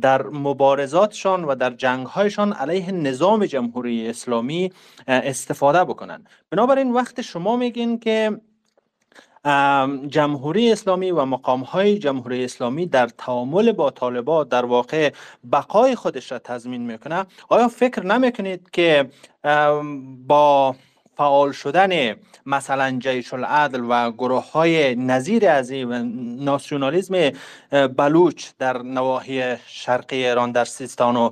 [0.02, 4.72] در مبارزاتشان و در جنگهایشان علیه نظام جمهوری اسلامی
[5.08, 6.26] استفاده بکنن.
[6.50, 8.42] بنابراین وقت شما میگین که
[10.08, 15.14] جمهوری اسلامی و مقام های جمهوری اسلامی در تعامل با طالبا در واقع
[15.52, 17.26] بقای خودش را تضمین می‌کنه.
[17.50, 19.10] آیا فکر نمی‌کنید که
[20.28, 20.76] با
[21.18, 26.04] فعال شدن مثلا جیش العدل و گروه های نظیر از و
[26.44, 27.32] ناسیونالیزم
[27.98, 31.30] بلوچ در نواحی شرقی ایران در سیستان و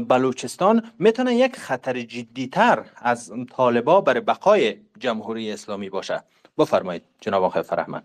[0.00, 6.22] بلوچستان می‌تونه یک خطر جدیتر از طالبا برای بقای جمهوری اسلامی باشه.
[6.58, 8.02] بفرمایید جناب آقای فرهمن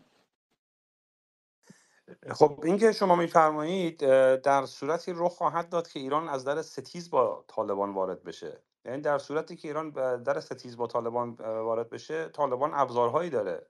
[2.32, 3.98] خب اینکه شما میفرمایید
[4.42, 8.62] در صورتی رخ خواهد داد که ایران از در ستیز با طالبان وارد بشه.
[8.90, 9.90] یعنی در صورتی که ایران
[10.24, 13.68] در ستیز با طالبان وارد بشه طالبان ابزارهایی داره.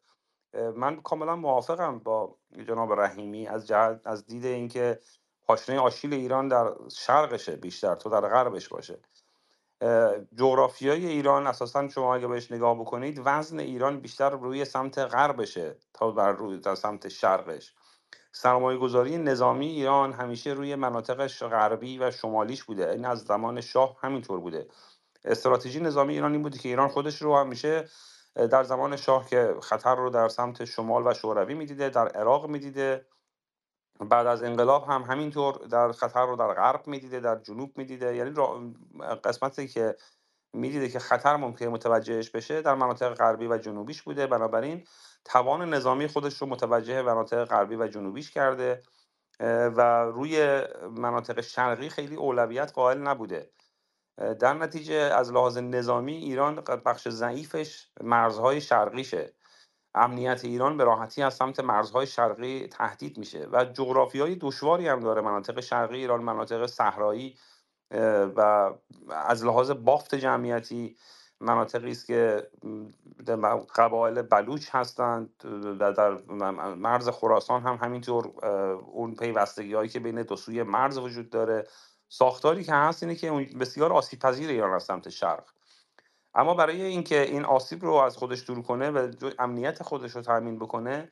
[0.76, 5.00] من کاملا موافقم با جناب رحیمی از جهت از دید اینکه
[5.44, 9.00] پاشنه آشیل ایران در شرقشه بیشتر تو در غربش باشه.
[10.36, 16.12] جغرافیای ایران اساسا شما اگه بهش نگاه بکنید وزن ایران بیشتر روی سمت غربشه تا
[16.12, 17.76] بر روی در سمت شرقش.
[18.32, 22.92] سرمایه گذاری نظامی ایران همیشه روی مناطق غربی و شمالیش بوده.
[22.92, 24.68] این از زمان شاه همینطور بوده.
[25.26, 27.86] استراتژی نظامی ایران این بوده که ایران خودش رو همیشه
[28.36, 33.06] در زمان شاه که خطر رو در سمت شمال و شوروی می‌دیده در عراق می‌دیده.
[34.00, 38.16] بعد از انقلاب هم همینطور در خطر رو در غرب می‌دیده در جنوب می‌دیده.
[38.16, 38.32] یعنی
[39.24, 39.96] قسمتی که
[40.54, 44.28] می‌دیده که خطر ممکن متوجهش بشه در مناطق غربی و جنوبیش بوده.
[44.28, 44.88] بنابراین
[45.26, 48.84] توان نظامی خودش رو متوجه مناطق غربی و جنوبیش کرده
[49.40, 50.64] و روی
[50.98, 53.52] مناطق شرقی خیلی اولویت قائل نبوده.
[54.20, 56.56] در نتیجه از لحاظ نظامی ایران
[56.86, 59.34] بخش ضعیفش مرزهای شرقیشه.
[59.96, 65.00] امنیت ایران به راحتی از سمت مرزهای شرقی تهدید میشه و جغرافی های دشواری هم
[65.00, 67.38] داره مناطق شرقی ایران مناطق صحرایی
[68.36, 68.72] و
[69.10, 70.98] از لحاظ بافت جمعیتی
[71.42, 72.48] مناطقی است که
[73.76, 75.38] قبایل بلوچ هستند
[75.80, 76.10] در
[76.76, 78.28] مرز خراسان هم همینطور
[78.92, 81.68] اون پیوستگی هایی که بین دو سوی مرز وجود داره.
[82.10, 85.50] ساختاری که هست اینه که بسیار آسیب پذیر ایران از سمت شرق.
[86.36, 90.60] اما برای اینکه این آسیب رو از خودش دور کنه و امنیت خودش رو تامین
[90.60, 91.12] بکنه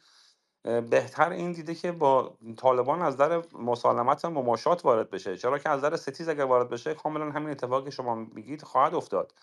[0.63, 5.37] بهتر این دیده که با طالبان از در مسالمت مماشات وارد بشه.
[5.37, 8.95] چرا که از در ستیز اگر وارد بشه کاملا همین اتفاقی که شما میگید خواهد
[8.95, 9.33] افتاد.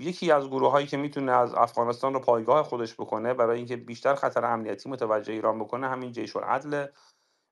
[0.00, 4.14] یکی از گروه هایی که می‌تونه از افغانستان رو پایگاه خودش بکنه برای اینکه بیشتر
[4.14, 6.86] خطر امنیتی متوجه ایران بکنه همین جیش العدل.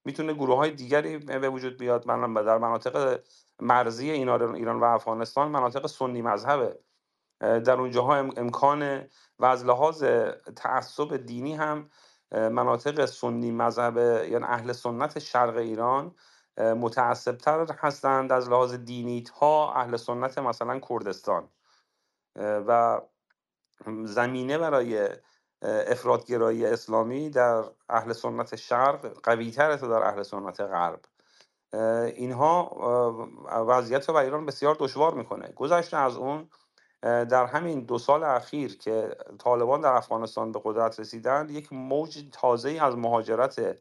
[0.05, 3.21] می‌تونه گروه های دیگری به وجود بیاد من در مناطق
[3.61, 6.79] مرزی ایران و افغانستان مناطق سنی مذهبه.
[7.41, 10.05] در اونجاها امکان و از لحاظ
[10.57, 11.91] تعصب دینی هم
[12.33, 13.97] مناطق سنی مذهب
[14.31, 16.15] یعنی اهل سنت شرق ایران
[16.59, 21.49] متعصبتر هستند از لحاظ دینی تا اهل سنت مثلا کردستان.
[22.37, 23.01] و
[24.05, 25.09] زمینه برای
[25.63, 31.01] افرادگرایی اسلامی در اهل سنت شرق قوی تا در اهل سنت غرب.
[32.17, 32.71] اینها
[33.69, 35.53] وضعیت رو ایران بسیار دشوار می‌کنه.
[35.57, 36.49] گذشته از اون
[37.03, 42.79] در همین دو سال اخیر که طالبان در افغانستان به قدرت رسیدن یک موج تازه
[42.81, 43.77] از مهاجرت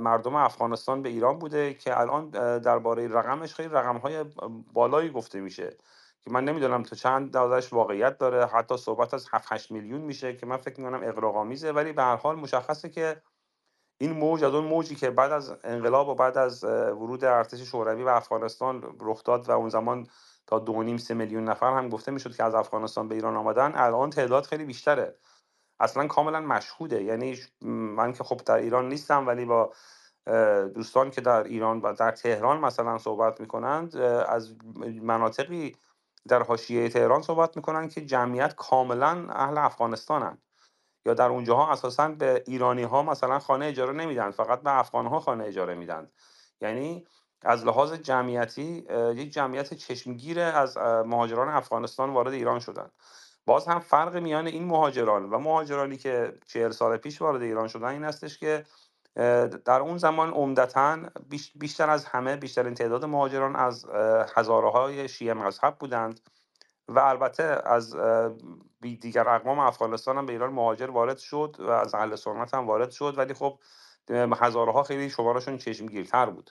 [0.00, 4.24] مردم افغانستان به ایران بوده که الان درباره رقمش خیلی رقم های
[4.72, 5.76] بالایی گفته میشه.
[6.24, 10.36] که من نمی‌دونم تا چند درازش واقعیت داره حتی صحبت از 7 8 میلیون میشه
[10.36, 13.22] که من فکر می‌کنم اقراق‌آمیزه ولی به هر حال مشخصه که
[14.00, 18.02] این موج از اون موجی که بعد از انقلاب و بعد از ورود ارتش شوروی
[18.02, 20.06] و افغانستان رخ داد و اون زمان
[20.46, 23.72] تا دو نیم سه میلیون نفر هم گفته می‌شد که از افغانستان به ایران آمدن
[23.74, 25.16] الان تعداد خیلی بیشتره.
[25.80, 27.02] اصلا کاملا مشهوده.
[27.02, 29.72] یعنی من که خب در ایران نیستم ولی با
[30.74, 34.56] دوستان که در ایران و در تهران مثلا صحبت می‌کنند از
[35.02, 35.76] مناطقی
[36.28, 40.38] در حاشیه تهران صحبت می‌کنن که جمعیت کاملا اهل افغانستانن.
[41.06, 45.20] یا در اونجاها اساسا به ایرانی ها مثلا خانه اجاره نمیدن فقط به افغان ها
[45.20, 46.10] خانه اجاره میدن.
[46.60, 47.06] یعنی
[47.42, 52.90] از لحاظ جمعیتی یک جمعیت چشمگیر از مهاجران افغانستان وارد ایران شدن.
[53.46, 57.88] باز هم فرق میان این مهاجران و مهاجرانی که چهل سال پیش وارد ایران شدن
[57.88, 58.64] این هستش که
[59.64, 60.98] در اون زمان عمدتا
[61.54, 63.86] بیشتر از همه بیشترین تعداد مهاجران از
[64.36, 66.20] هزاره های شیعه مذهب بودند
[66.88, 67.96] و البته از
[68.80, 72.90] دیگر اقوام افغانستان هم به ایران مهاجر وارد شد و از اهل سنت هم وارد
[72.90, 73.58] شد ولی خب
[74.10, 76.50] هزاره ها خیلی شمارشون چشمگیرتر بود.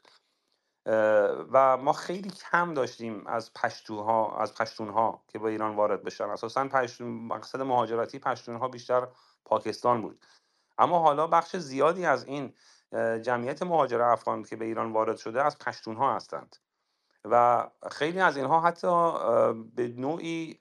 [1.52, 6.30] و ما خیلی کم داشتیم از پشتوها از پشتونها که به ایران وارد بشن.
[6.30, 9.08] اساسا پشتون مقصد مهاجرتی پشتونها بیشتر
[9.46, 10.26] پاکستان بود.
[10.78, 12.54] اما حالا بخش زیادی از این
[13.22, 16.56] جمعیت مهاجر افغان که به ایران وارد شده از پشتونها هستند.
[17.26, 19.14] و خیلی از اینها حتی
[19.76, 20.60] به نوعی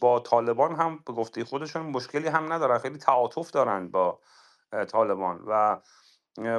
[0.00, 4.18] با طالبان هم به گفته خودشون مشکلی هم ندارن خیلی تعاطف دارن با
[4.88, 5.80] طالبان و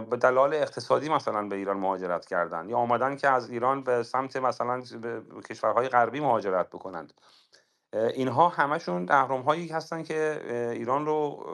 [0.02, 4.36] به دلال اقتصادی مثلا به ایران مهاجرت کردن یا آمدن که از ایران به سمت
[4.36, 7.14] مثلا به کشورهای غربی مهاجرت بکنند.
[7.94, 10.42] اینها همشون اهرام هایی هستن که
[10.74, 11.46] ایران رو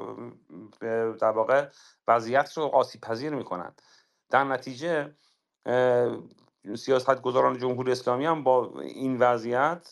[1.20, 1.68] در واقع
[2.08, 3.72] وضعیت رو آسیب پذیر می‌کنن.
[4.30, 5.16] در نتیجه
[6.76, 9.90] سیاست گذاران جمهوری اسلامی هم با این وضعیت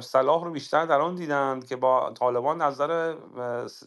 [0.00, 3.16] صلاح رو بیشتر در آن دیدند که با طالبان نظر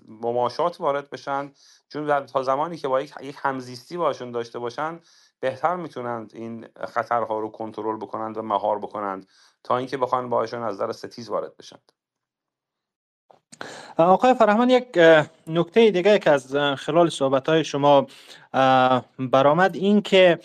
[0.07, 1.51] مماشات وارد بشن.
[1.89, 4.99] چون تا زمانی که با یک همزیستی باشون داشته باشن
[5.39, 9.27] بهتر می‌تونند این خطرها رو کنترل بکنند و مهار بکنند.
[9.63, 11.91] تا اینکه بخوان باشون از نظر ستیز وارد بشند
[13.97, 14.99] آقای فرهمان یک
[15.47, 18.07] نکته دیگه که از خلال صحبت های شما
[19.19, 20.39] برآمد این که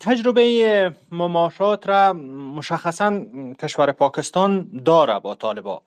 [0.00, 2.12] تجربه مماشات را
[2.56, 3.20] مشخصا
[3.62, 5.82] کشور پاکستان داره با طالبا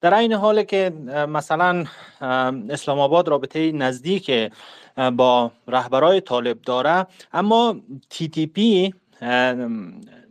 [0.00, 0.90] در این حال که
[1.28, 1.84] مثلا
[2.70, 4.52] اسلام آباد رابطه نزدیک
[5.16, 7.76] با رهبرای طالب داره اما
[8.10, 8.94] تی تی پی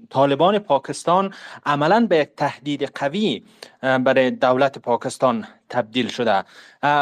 [0.09, 1.33] طالبان پاکستان
[1.65, 3.43] عملا به یک تهدید قوی
[3.81, 6.43] برای دولت پاکستان تبدیل شده.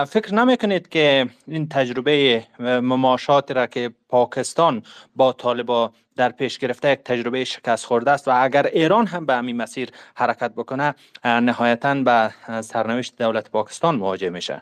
[0.06, 4.84] فکر نمی‌کنید که این تجربه مماشات را که پاکستان
[5.16, 9.34] با طالبا در پیش گرفته یک تجربه شکست خورده است و اگر ایران هم به
[9.34, 14.62] همین مسیر حرکت بکنه نهایتا به سرنوشت دولت پاکستان مواجه میشه.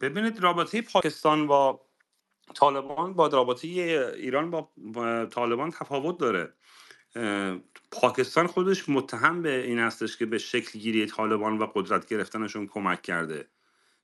[0.00, 1.85] ببینید رابطه پاکستان با
[2.54, 6.52] طالبان با رابطه ایران با طالبان تفاوت داره.
[7.90, 13.02] پاکستان خودش متهم به این هستش که به شکل گیری طالبان و قدرت گرفتنشون کمک
[13.02, 13.48] کرده.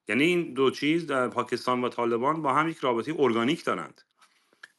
[0.09, 4.03] یعنی این دو چیز در پاکستان و طالبان با هم یک رابطه ارگانیک دارند.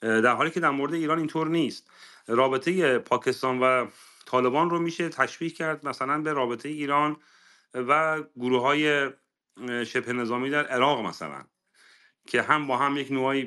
[0.01, 1.89] در حالی که در مورد ایران اینطور نیست.
[2.28, 3.88] رابطه پاکستان و
[4.26, 7.18] طالبان رو میشه تشبیه کرد مثلا به رابطه ایران
[7.74, 9.09] و گروه های
[9.86, 11.45] شبه نظامی در عراق مثلا.
[12.28, 13.45] که هم با هم یک نوعی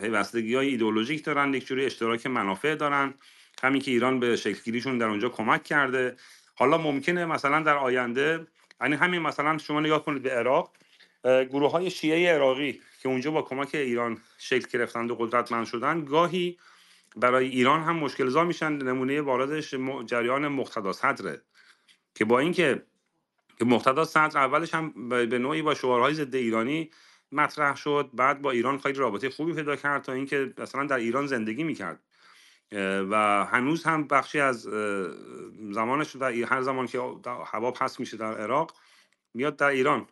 [0.00, 3.14] پیوستگی های ایدئولوژیک دارن یک جوری اشتراک منافع دارن.
[3.62, 6.16] همین که ایران به شکلگیریشون در اونجا کمک کرده.
[6.54, 8.46] حالا ممکنه مثلا در آینده
[8.80, 10.72] یعنی همین مثلا شما نگاه کنید به عراق
[11.24, 16.58] گروه های شیعه عراقی که اونجا با کمک ایران شکل گرفتند و قدرتمند شدن گاهی
[17.16, 18.72] برای ایران هم مشکل زا میشن.
[18.72, 19.74] نمونه واردش
[20.06, 21.42] جریان مقتدا صدره
[22.14, 22.82] که با اینکه
[23.58, 26.90] که مقتدا صدر اولش هم به نوعی با شعارهای ضد ایرانی
[27.32, 31.26] مطرح شد بعد با ایران خیلی رابطه خوبی پیدا کرد تا اینکه مثلا در ایران
[31.26, 32.00] زندگی می‌کرد.
[33.10, 34.68] و هنوز هم بخشی از
[35.72, 37.00] زمانش در هر زمان که
[37.46, 38.76] هوا پس میشه در عراق
[39.34, 40.06] میاد در ایران.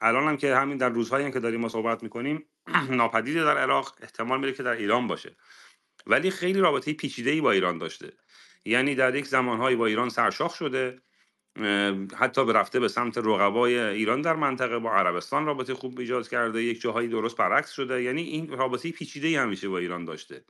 [0.00, 2.44] الان هم که همین در روزهایی هم که داریم ما صحبت می‌کنیم
[2.90, 5.36] ناپدید در عراق احتمال میره که در ایران باشه.
[6.06, 8.12] ولی خیلی رابطه پیچیده ای با ایران داشته.
[8.64, 11.02] یعنی در یک زمانهایی با ایران سرشاخ شده.
[12.16, 16.62] حتی به رفته به سمت رقبای ایران در منطقه با عربستان رابطه خوب ایجاد کرده
[16.62, 18.02] یک جاهایی درست برعکس شده.
[18.02, 20.44] یعنی این رابطه پیچیده ای همیشه با ایران داشته.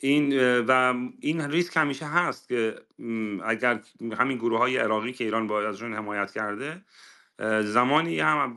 [0.00, 2.74] این و این ریسک همیشه هست که
[3.44, 3.80] اگر
[4.18, 6.82] همین گروه های عراقی که ایران با ازشون حمایت کرده
[7.62, 8.54] زمانی هم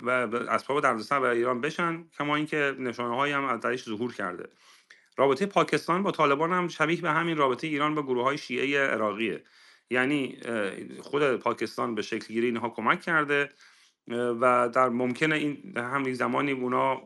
[0.50, 4.50] اسباب دردسر به ایران بشن کما اینکه نشانه هایی هم از ظهور کرده.
[5.18, 9.44] رابطه پاکستان با طالبان هم شبیه به همین رابطه ایران با گروه های شیعه عراقیه.
[9.92, 10.38] یعنی
[11.02, 13.50] خود پاکستان به شکل گیری اینها کمک کرده
[14.42, 17.02] و در ممکنه این هم زمانی اونا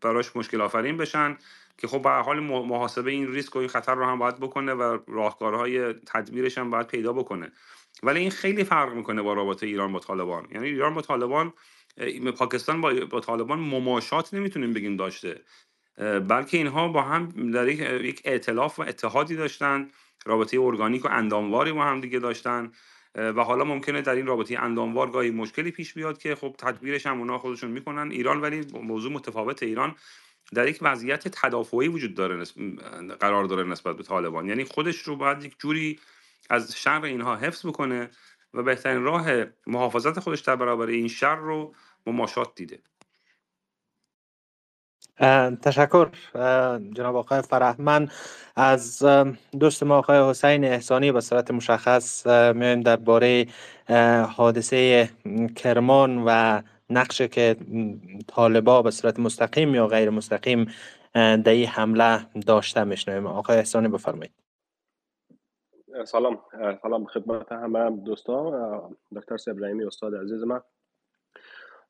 [0.00, 1.36] براش مشکل آفرین بشن
[1.78, 4.98] که خب به حال محاسبه این ریسک و این خطر رو هم باید بکنه و
[5.08, 7.52] راهکارهای تدبیرش هم باید پیدا بکنه.
[8.02, 10.48] ولی این خیلی فرق می‌کنه با رابطه ایران با طالبان.
[10.52, 11.52] یعنی ایران با طالبان
[12.36, 15.40] پاکستان با, با طالبان مماشات نمی‌تونیم بگیم داشته.
[16.28, 19.88] بلکه اینها با هم در یک ائتلاف و اتحادی داشتن.
[20.26, 22.72] رابطه ارگانیک و اندامواری با هم دیگه داشتن
[23.14, 27.18] و حالا ممکنه در این رابطه انداموار گاهی مشکلی پیش بیاد که خب تدبیرش هم
[27.18, 29.94] اونا خودشون می‌کنن ایران ولی موضوع متفاوت ایران
[30.52, 32.44] در یک وضعیت تدافعی وجود داره
[33.20, 34.48] قرار داره نسبت به طالبان.
[34.48, 36.00] یعنی خودش رو باید یک جوری
[36.50, 38.10] از شر اینها حفظ بکنه
[38.54, 39.26] و بهترین راه
[39.66, 41.74] محافظت خودش در برابر این شر رو
[42.06, 42.78] مماشات دیده.
[45.62, 46.08] تشکر
[46.92, 48.08] جناب آقای فرهمن
[48.56, 49.02] از
[49.60, 53.46] دوست ما آقای حسین احسانی به صورت مشخص میایم درباره
[54.36, 55.10] حادثه
[55.56, 57.56] کرمان و نقشه که
[58.26, 60.70] طالبا به صورت مستقیم یا غیر مستقیم
[61.14, 63.26] در این حمله داشته میشنویم.
[63.26, 64.32] آقای احسانی بفرمایید.
[66.04, 66.40] سلام
[66.82, 68.96] سلام خدمت همه دوستان.
[69.16, 70.60] دکتر ابراهیمی استاد عزیز من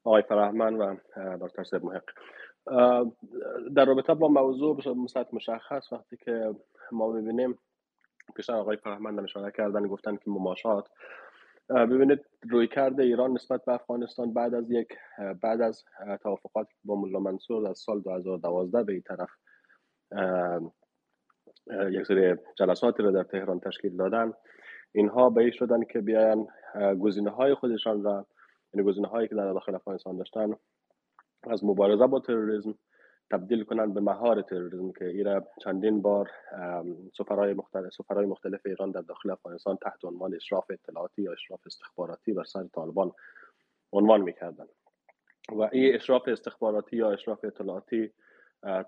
[0.05, 0.97] آقای فرهمن و
[1.41, 2.03] دکتر سیب محق.
[3.75, 6.55] در رابطه با موضوع به مشخص وقتی که
[6.93, 7.59] ما ببینیم
[8.35, 10.89] پیشتر آقای فرهمند اشاره کردن گفتن که مماشات.
[11.69, 14.89] ببینید روی کرده ایران نسبت به افغانستان بعد از یک
[15.43, 15.85] بعد از
[16.23, 19.31] توافقات با ملا منصور از سال 2012 به این طرف
[21.91, 24.33] یک سری جلساتی رو در تهران تشکیل دادن.
[24.93, 26.49] اینها به شدن که بیاین
[27.01, 28.27] گزینه های خودشان را
[28.75, 30.55] یعنی گزینه هایی که در داخل افغانستان داشتن
[31.43, 32.74] از مبارزه با تروریسم
[33.30, 36.30] تبدیل کنند به مهار تروریسم که ایرا چندین بار
[37.18, 42.32] سفرهای مختلف سفرهای مختلف ایران در داخل افغانستان تحت عنوان اشراف اطلاعاتی یا اشراف استخباراتی
[42.32, 43.12] بر سر طالبان
[43.93, 44.68] عنوان می‌کردند
[45.53, 48.12] و این اشراف استخباراتی یا اشراف اطلاعاتی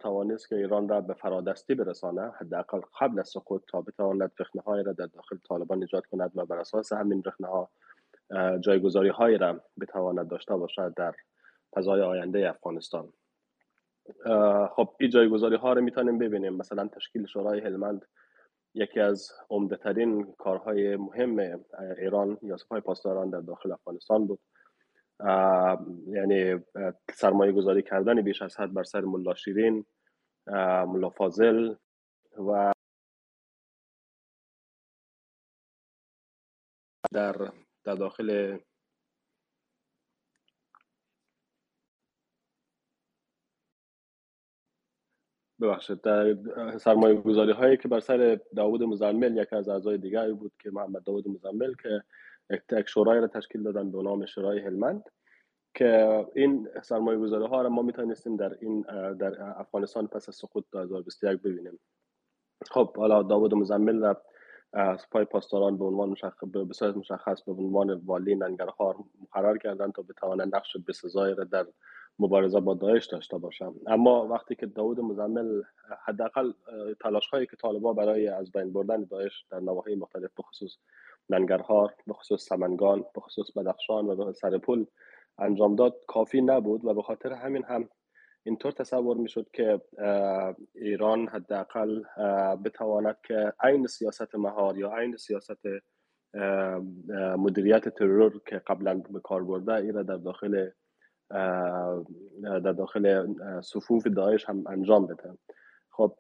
[0.00, 4.82] توانست که ایران را به فرادستی برسانه حداقل قبل از سقوط تا بتواند رخنه های
[4.82, 7.70] را در داخل طالبان ایجاد کند و بر اساس همین رخنه ها
[8.61, 11.14] جایگذاری های را بتواند داشته باشد در
[11.75, 13.12] فضای آینده افغانستان.
[14.70, 16.53] خب این جایگذاری ها رو می‌تونیم ببینیم.
[16.53, 18.07] مثلا تشکیل شورای هلمند
[18.75, 21.64] یکی از عمده ترین کارهای مهم
[21.99, 24.41] ایران یا سپاه پاسداران در داخل افغانستان بود.
[26.07, 26.64] یعنی
[27.14, 29.87] سرمایه گذاری کردن بیش از حد بر سر ملا شیرین
[30.87, 31.75] ملا فاضل
[32.49, 32.73] و
[37.12, 37.53] در
[37.85, 38.59] در داخل
[45.63, 45.99] ببخشید
[46.79, 51.05] سرمایه گذاری هایی که بر سر داوود مزمل یکی از اعضای دیگری بود که محمد
[51.05, 52.03] داوود مزمل که
[52.51, 55.03] یک شورای را تشکیل دادن به نام شورای هلمند
[55.75, 58.81] که این سرمایه گذاری ها را ما می‌تونستیم در این
[59.21, 61.79] در افغانستان پس از سقوط 2021 ببینیم.
[62.71, 64.23] خب حالا داوود مزمل را
[64.97, 66.65] سپاه پاسداران به عنوان مشخص به
[66.97, 71.67] مشخص به عنوان والی ننگرهار مقرر کردن تا بتوانند نقش بسزایی را در
[72.19, 73.75] مبارزه با داعش داشته باشم.
[73.87, 75.63] اما وقتی که داود مزمل
[76.05, 76.53] حداقل
[77.01, 80.77] تلاش هایی که طالبا برای از بین بردن داعش در نواحی مختلف بخصوص
[81.31, 84.85] ننگرهار بخصوص سمنگان بخصوص بدخشان و به سرپل
[85.39, 87.89] انجام داد کافی نبود و به خاطر همین هم
[88.45, 89.81] اینطور تصور می شد که
[90.75, 92.03] ایران حداقل
[92.65, 95.61] بتواند که عین سیاست مهار یا عین سیاست
[97.39, 100.71] مدیریت ترور که قبلا به کار برده ای در داخل
[102.43, 105.39] در داخل صفوف داعش هم انجام بده.
[105.91, 106.14] خب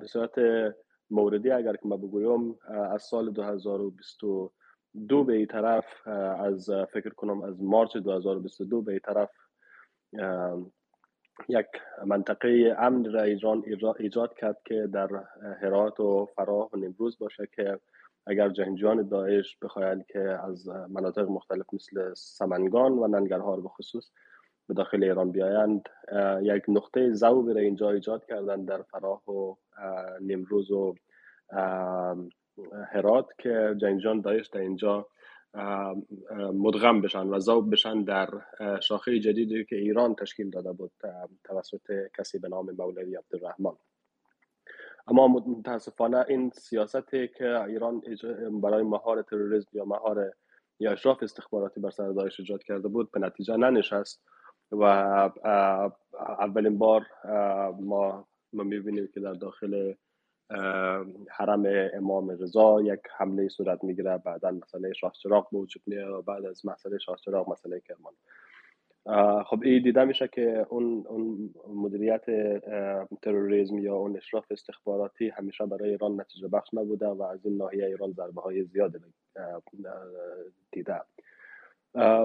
[0.00, 0.34] به صورت
[1.10, 2.58] موردی اگر که ما بگویم
[2.92, 6.08] از سال 2022 به این طرف
[6.40, 9.30] از فکر کنم از مارچ 2022 به این طرف
[11.48, 11.66] یک
[12.06, 13.64] منطقه امن را ایران
[13.98, 15.08] ایجاد کرد که در
[15.62, 17.80] هرات و فراه و نمروز باشه که
[18.26, 24.10] اگر جنگجویان داعش بخواهند که از مناطق مختلف مثل سمنگان و ننگرهار به خصوص
[24.68, 25.88] به داخل ایران بیایند
[26.42, 29.54] یک نقطه زوبی را اینجا ایجاد کردن در فراه و
[30.20, 30.94] نمروز و
[32.92, 35.06] هرات که جنگجان دایش در اینجا
[36.54, 38.28] مدغم بشن و زوب بشن در
[38.80, 40.92] شاخه جدیدی که ایران تشکیل داده بود
[41.44, 43.72] توسط کسی به نام مولوی عبدالرحمن.
[45.06, 48.02] اما متاسفانه این سیاستی که ایران
[48.62, 50.32] برای مهار تروریسم یا مهار
[50.80, 54.22] یا اشراف استخباراتی بر سر داعش ایجاد کرده بود به نتیجه ننشست.
[54.72, 54.82] و
[56.38, 57.06] اولین بار
[57.80, 59.94] ما ما می‌بینیم که در داخل
[61.30, 61.64] حرم
[61.94, 64.18] امام رضا یک حمله صورت می‌گیره.
[64.18, 68.12] بعدا مسئله شاه چراغ به وجود و بعد از مسئله شاه چراغ مسئله کرمان.
[69.44, 72.24] خب این دیده میشه که اون, اون مدیریت
[73.22, 77.86] تروریسم یا اون اشراف استخباراتی همیشه برای ایران نتیجه بخش نبوده و از این ناحیه
[77.86, 79.00] ایران ضربه های زیاد
[80.72, 81.00] دیده.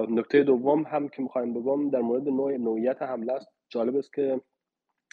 [0.08, 3.48] نکته دوم هم که می‌خوایم بگم در مورد نوع نوعیت حمله است.
[3.68, 4.40] جالب است که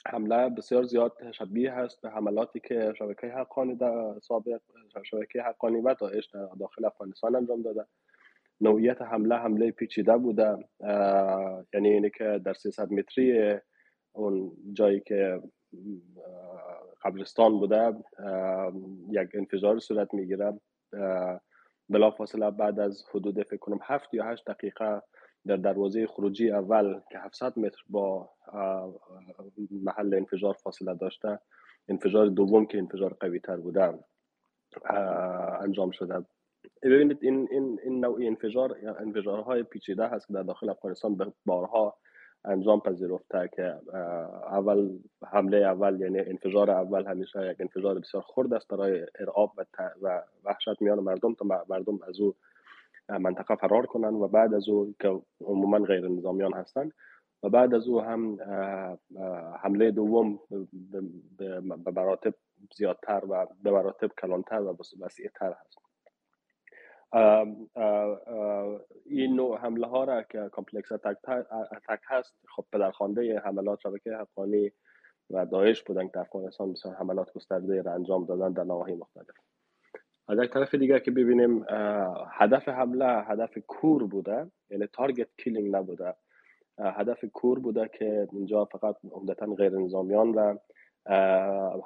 [0.08, 4.62] حمله بسیار زیاد شبیه هست به حملاتی که شبکه حقانی در سابق
[5.04, 7.86] شبکه حقانی و داعش در داخل افغانستان انجام داده.
[8.62, 10.58] نوعیت حمله حمله پیچیده بوده.
[11.74, 13.56] یعنی اینه که در 300 متری
[14.14, 15.42] اون جایی که
[17.04, 17.94] قبرستان بوده
[19.10, 20.60] یک انفجار صورت می‌گیره.
[21.92, 25.02] بلافاصله بعد از حدود فکر کنم هفت یا هشت دقیقه
[25.48, 28.30] در دروازه خروجی اول که 700 متر با
[29.72, 31.40] محل انفجار فاصله داشته
[31.90, 34.00] انفجار دوم که انفجار قوی تر بوده
[35.62, 36.26] انجام شده.
[36.84, 41.98] ببینید این این این نوعی انفجار انفجارهای پیچیده هست که در داخل افغانستان بارها
[42.46, 43.76] انجام پذیرفته که
[44.52, 45.00] اول
[45.32, 49.66] حمله اول یعنی انفجار اول همیشه یک انفجار بسیار خرد است برای ارعاب و,
[50.02, 52.36] و وحشت میان مردم تا مردم از او
[53.10, 56.94] منطقه فرار کنند و بعد از او که عموما غیر نظامیان هستند
[57.44, 58.38] و بعد از او هم
[59.64, 60.40] حمله دوم
[61.38, 62.34] به مراتب
[62.78, 65.91] زیادتر و به مراتب کلانتر و وسیعتر هست.
[69.06, 71.18] این نوع حمله ها را که complex attack
[72.04, 74.72] هست خب پدرخوانده حملات شبکه حقانی
[75.30, 79.36] و داعش بودن که در افغانستان بسیار حملات گسترده را انجام دادن در نواحی مختلف.
[80.28, 81.66] از یک طرف دیگر که ببینیم
[82.32, 86.14] هدف حمله هدف کور بوده یعنی target killing نبوده.
[86.78, 90.60] هدف کور بوده که اینجا فقط عمدتا غیر نظامیان را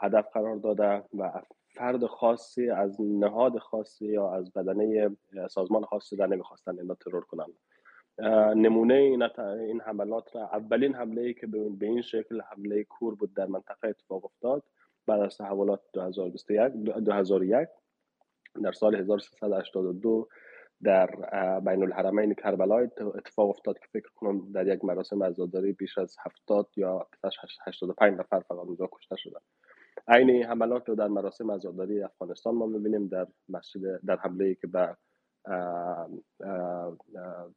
[0.02, 1.42] هدف قرار داده و
[1.76, 5.16] فرد خاصی از نهاد خاصی یا از بدنه
[5.50, 7.48] سازمان خاصی را نمی‌خواستن اینا ترور کنن.
[8.56, 13.46] نمونه این, حملات را اولین حمله ای که به این شکل حمله کور بود در
[13.46, 14.64] منطقه اتفاق افتاد
[15.08, 17.68] بعد از تحولات 2021 2001
[18.64, 20.28] در سال 1382
[20.84, 21.06] در
[21.60, 26.70] بین الحرمین کربلا اتفاق افتاد که فکر کنم در یک مراسم عزاداری بیش از 70
[26.76, 27.08] یا
[27.68, 29.40] 85 نفر فقط اونجا کشته شدن.
[30.08, 34.68] عین این حملات رو در مراسم عزاداری افغانستان ما می‌بینیم در مسجد در حمله که
[34.68, 34.96] به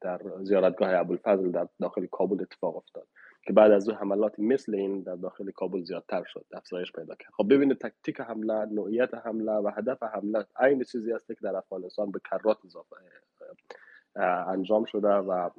[0.01, 3.07] در زیارتگاه ابوالفضل در داخل کابل اتفاق افتاد
[3.43, 7.33] که بعد از او حملات مثل این در داخل کابل زیادتر شد افزایش پیدا کرد.
[7.37, 12.11] خب ببینید تکتیک حمله نوعیت حمله و هدف حمله عین چیزی است که در افغانستان
[12.11, 12.97] به کرات اضافه
[14.49, 15.51] انجام شده و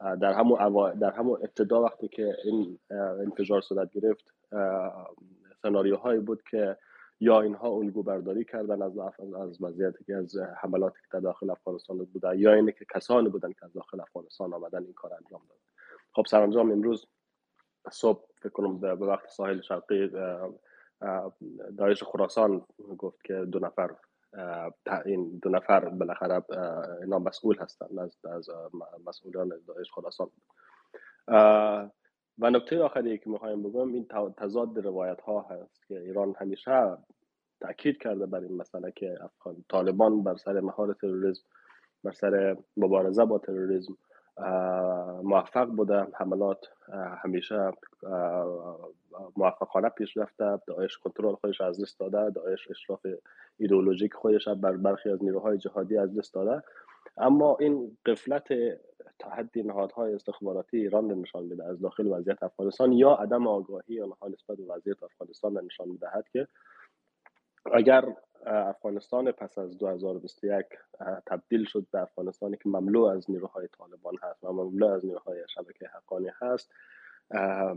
[0.00, 4.24] در همون در همون ابتدا وقتی که این انفجار صورت گرفت
[5.62, 6.76] سناریوهایی بود که
[7.20, 8.98] یا اینها الگو برداری کردن از
[9.40, 13.52] از وضعیتی که از حملاتی که در داخل افغانستان بوده یا اینه که کسانی بودن
[13.52, 15.60] که از داخل افغانستان آمدن این کار انجام دادن.
[16.12, 17.06] خب سرانجام امروز
[17.92, 20.10] صبح فکر کنم به وقت ساحل شرقی
[21.78, 22.66] داعش خراسان
[22.98, 23.90] گفت که دو نفر
[25.04, 26.42] این دو نفر بالاخره
[27.02, 28.50] اینا مسئول هستند از از
[29.06, 30.30] مسئولان داعش خراسان.
[32.38, 34.06] و نکته آخری که می‌خوایم بگم این
[34.36, 36.96] تضاد روایت ها هست که ایران همیشه
[37.60, 41.44] تاکید کرده بر این مسئله که افغان طالبان بر سر مهار تروریسم
[42.04, 43.96] بر سر مبارزه با تروریسم
[45.22, 46.06] موفق بوده.
[46.14, 46.66] حملات
[47.22, 47.72] همیشه
[49.36, 50.58] موفقانه پیش رفته.
[50.66, 52.30] داعش کنترل خودش از دست داده.
[52.30, 53.06] داعش اشراف
[53.58, 56.62] ایدئولوژیک خودش بر برخی از نیروهای جهادی از دست داده.
[57.16, 58.48] اما این قفلت
[59.18, 64.00] تا حدی نهادهای استخباراتی ایران رو نشان میده از داخل وضعیت افغانستان یا عدم آگاهی
[64.00, 66.48] آنها نسبت به وضعیت افغانستان نشان می‌دهد که
[67.72, 70.66] اگر افغانستان پس از 2021
[71.26, 75.86] تبدیل شد به افغانستانی که مملو از نیروهای طالبان هست و مملو از نیروهای شبکه
[75.86, 76.72] حقانی هست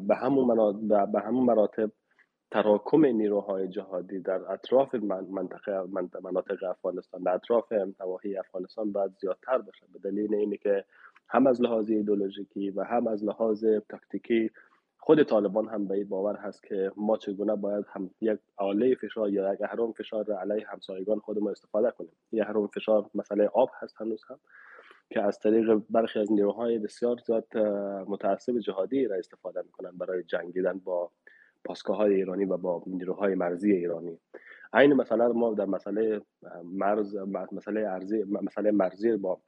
[0.07, 1.91] به همون به همون مراتب
[2.51, 4.95] تراکم نیروهای جهادی در اطراف
[5.29, 5.83] منطقه
[6.23, 10.85] مناطق افغانستان در اطراف نواحی افغانستان باید زیادتر باشه به دلیل اینه که
[11.29, 14.51] هم از لحاظ ایدولوژیکی و هم از لحاظ تاکتیکی
[14.99, 19.29] خود طالبان هم به این باور هست که ما چگونه باید هم یک آله فشار
[19.29, 22.11] یا یک اهرام فشار را علیه همسایگان خودمون استفاده کنیم.
[22.31, 24.39] یک اهرام فشار مسئله آب هست هنوز هم
[25.09, 27.57] که از طریق برخی از نیروهای بسیار زیاد
[28.07, 31.11] متعصب جهادی را استفاده می‌کنن برای جنگیدن با
[31.65, 34.19] پاسگاه های ایرانی و با نیروهای مرزی ایرانی.
[34.73, 36.21] عین مثلا ما در مسئله
[36.63, 37.15] مرز
[37.51, 39.39] مسئله ارزی مسئله مرزی با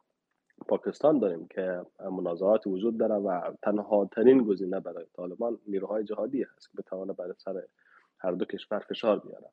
[0.68, 6.72] پاکستان داریم که منازعات وجود داره و تنها ترین گزینه برای طالبان نیروهای جهادی هست
[6.72, 7.64] که بتوانه بر سر
[8.20, 9.48] هر دو کشور فشار بیاره.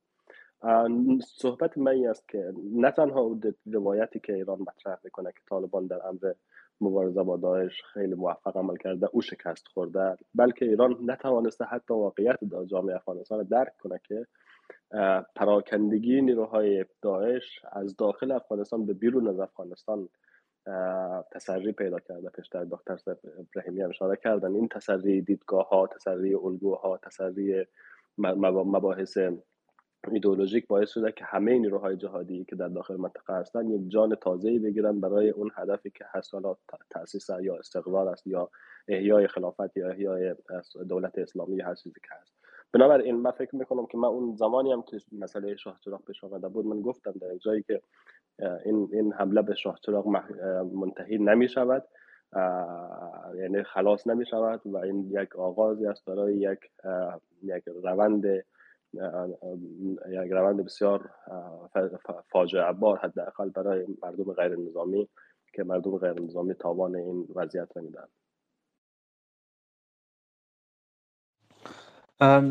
[1.21, 6.33] صحبت من است که نه تنها روایتی که ایران مطرح می‌کنه که طالبان در امر
[6.81, 12.39] مبارزه با داعش خیلی موفق عمل کرده او شکست خورده بلکه ایران نتوانسته حتی واقعیت
[12.67, 14.27] جامعه افغانستان درک کنه که
[15.37, 20.09] پراکندگی نیروهای داعش از داخل افغانستان به بیرون از افغانستان
[21.33, 22.99] تسری پیدا کرده پیشتر دکتر
[23.39, 24.55] ابراهیمی هم اشاره کردن.
[24.55, 27.67] این تسری دیدگاه ها تسری الگوها تسری
[28.19, 29.19] مباحث
[30.13, 34.59] ایدئولوژیک باعث شده که همه نیروهای جهادی که در داخل منطقه هستند یک جان تازه‌ای
[34.59, 36.57] بگیرن برای اون هدفی که هست حالا
[36.91, 38.51] تاسیس یا استقرار است یا
[38.89, 40.35] احیای خلافت یا احیای
[40.89, 42.33] دولت اسلامی هر چیزی که هست.
[42.73, 46.49] بنابراین من فکر می‌کنم که من اون زمانی هم که مسئله شاه چراغ پیش آمده
[46.49, 47.83] بود من گفتم در جایی که
[48.65, 50.07] این این حمله به شاه چراغ
[50.75, 51.85] منتهی نمی شود
[53.37, 56.59] یعنی خلاص نمی شود و این یک آغازی است برای یک
[57.43, 58.45] یک روند
[60.09, 61.11] یک روند بسیار
[62.33, 65.09] فاجعه بار حداقل برای مردم غیر نظامی
[65.55, 68.09] که مردم غیر نظامی تاوان این وضعیت را میدن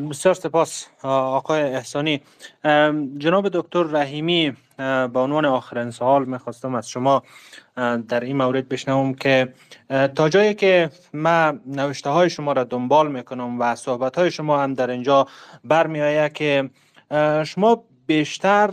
[0.10, 2.22] بسیار سپاس آقای احسانی
[3.18, 7.24] جناب دکتر رحیمی به عنوان آخرین سوال می‌خواستم از شما
[8.08, 9.54] در این مورد بشنوم که
[10.16, 14.74] تا جایی که من نوشته های شما را دنبال می‌کنم و صحبت های شما هم
[14.74, 15.28] در اینجا
[15.64, 16.70] برمی که
[17.46, 17.84] شما
[18.14, 18.70] بیشتر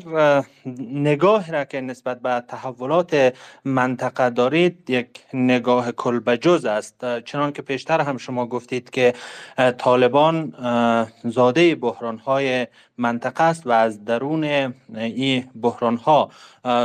[0.79, 3.35] نگاه را که نسبت به تحولات
[3.65, 7.21] منطقه دارید یک نگاه کلبجز است.
[7.21, 9.15] چنان که پیشتر هم شما گفتید که
[9.79, 10.55] طالبان
[11.25, 12.67] زاده بحران های
[12.99, 14.45] منطقه است و از درون
[14.95, 16.31] این بحران ها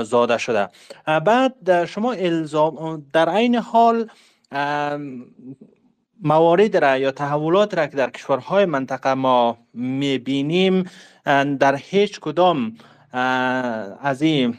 [0.04, 0.70] زاده شده.
[1.06, 4.10] بعد شما الزام در عین حال
[6.24, 10.90] موارد را یا تحولات را که در کشورهای منطقه ما می‌بینیم
[11.60, 12.78] در هیچ کدام
[14.02, 14.58] از این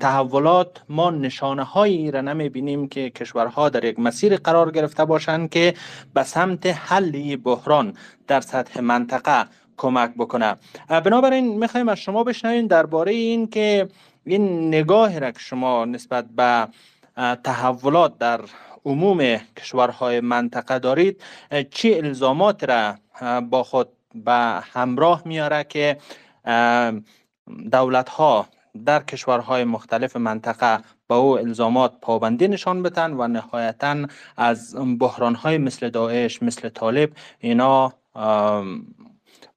[0.00, 5.50] تحولات ما نشانه هایی را نمی بینیم که کشورها در یک مسیر قرار گرفته باشند
[5.50, 5.74] که
[6.14, 7.94] به سمت حل بحران
[8.26, 9.46] در سطح منطقه
[9.76, 10.56] کمک بکنه.
[10.88, 13.88] بنابراین می‌خوایم از شما بشنویم درباره این که
[14.26, 16.68] این نگاه را که شما نسبت به
[17.44, 18.40] تحولات در
[18.86, 21.22] عموم کشورهای منطقه دارید
[21.70, 22.94] چه الزامات را
[23.40, 24.32] با خود به
[24.72, 25.98] همراه میاره که
[27.72, 28.46] دولت ها
[28.84, 34.06] در کشورهای مختلف منطقه با او الزامات پابندی نشان بدن و نهایتا
[34.36, 37.92] از بحران های مثل داعش مثل طالب اینا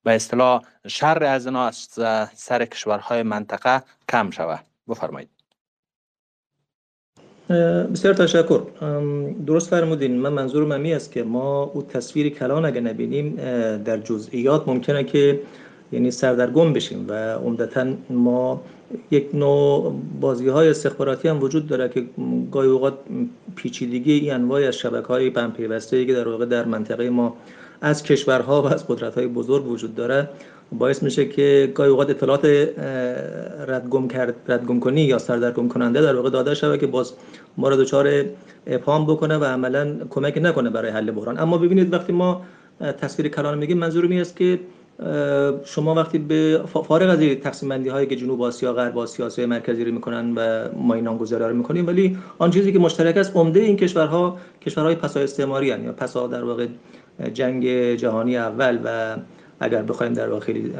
[0.03, 1.87] به اصطلاح شر از اینا از
[2.33, 4.65] سر کشورهای منطقه کم شود.
[4.87, 5.38] بفرمایید.
[7.49, 8.61] بسیار تشکر.
[9.45, 13.35] درست فرمودین من منظور می است که ما او تصویر کلان اگه نبینیم
[13.85, 15.39] در جزئیات ممکنه که
[15.91, 18.61] یعنی سردرگم بشیم و عمدتا ما
[19.11, 22.05] یک نوع بازی های استخباراتی هم وجود داره که
[22.51, 22.93] گاهی اوقات
[23.55, 25.31] پیچیدگی این انواع از شبکه های
[26.05, 27.37] که در واقع در منطقه ما
[27.81, 30.29] از کشورها و از قدرت های بزرگ وجود داره
[30.71, 32.45] باعث میشه که گاهی اوقات اطلاعات
[33.67, 37.13] ردگم کرد ردگم کنی یا سردرگم کننده در واقع داده شده که باز
[37.57, 38.25] ما را دچار
[38.67, 41.39] ابهام بکنه و عملا کمک نکنه برای حل بحران.
[41.39, 42.41] اما ببینید وقتی ما
[43.01, 44.59] تصویر کلان میگیم منظور می است که
[45.65, 49.85] شما وقتی به فارغ از تقسیم بندی هایی که جنوب آسیا غرب آسیا آسیا مرکزی
[49.85, 53.59] رو می‌کنن و ما این نامگذاری رو می‌کنیم ولی آن چیزی که مشترک است عمده
[53.59, 56.67] این کشورها کشورهای پسا استعماری یا پسا در واقع
[57.33, 59.15] جنگ جهانی اول و
[59.59, 60.73] اگر بخوایم در واقع خیلی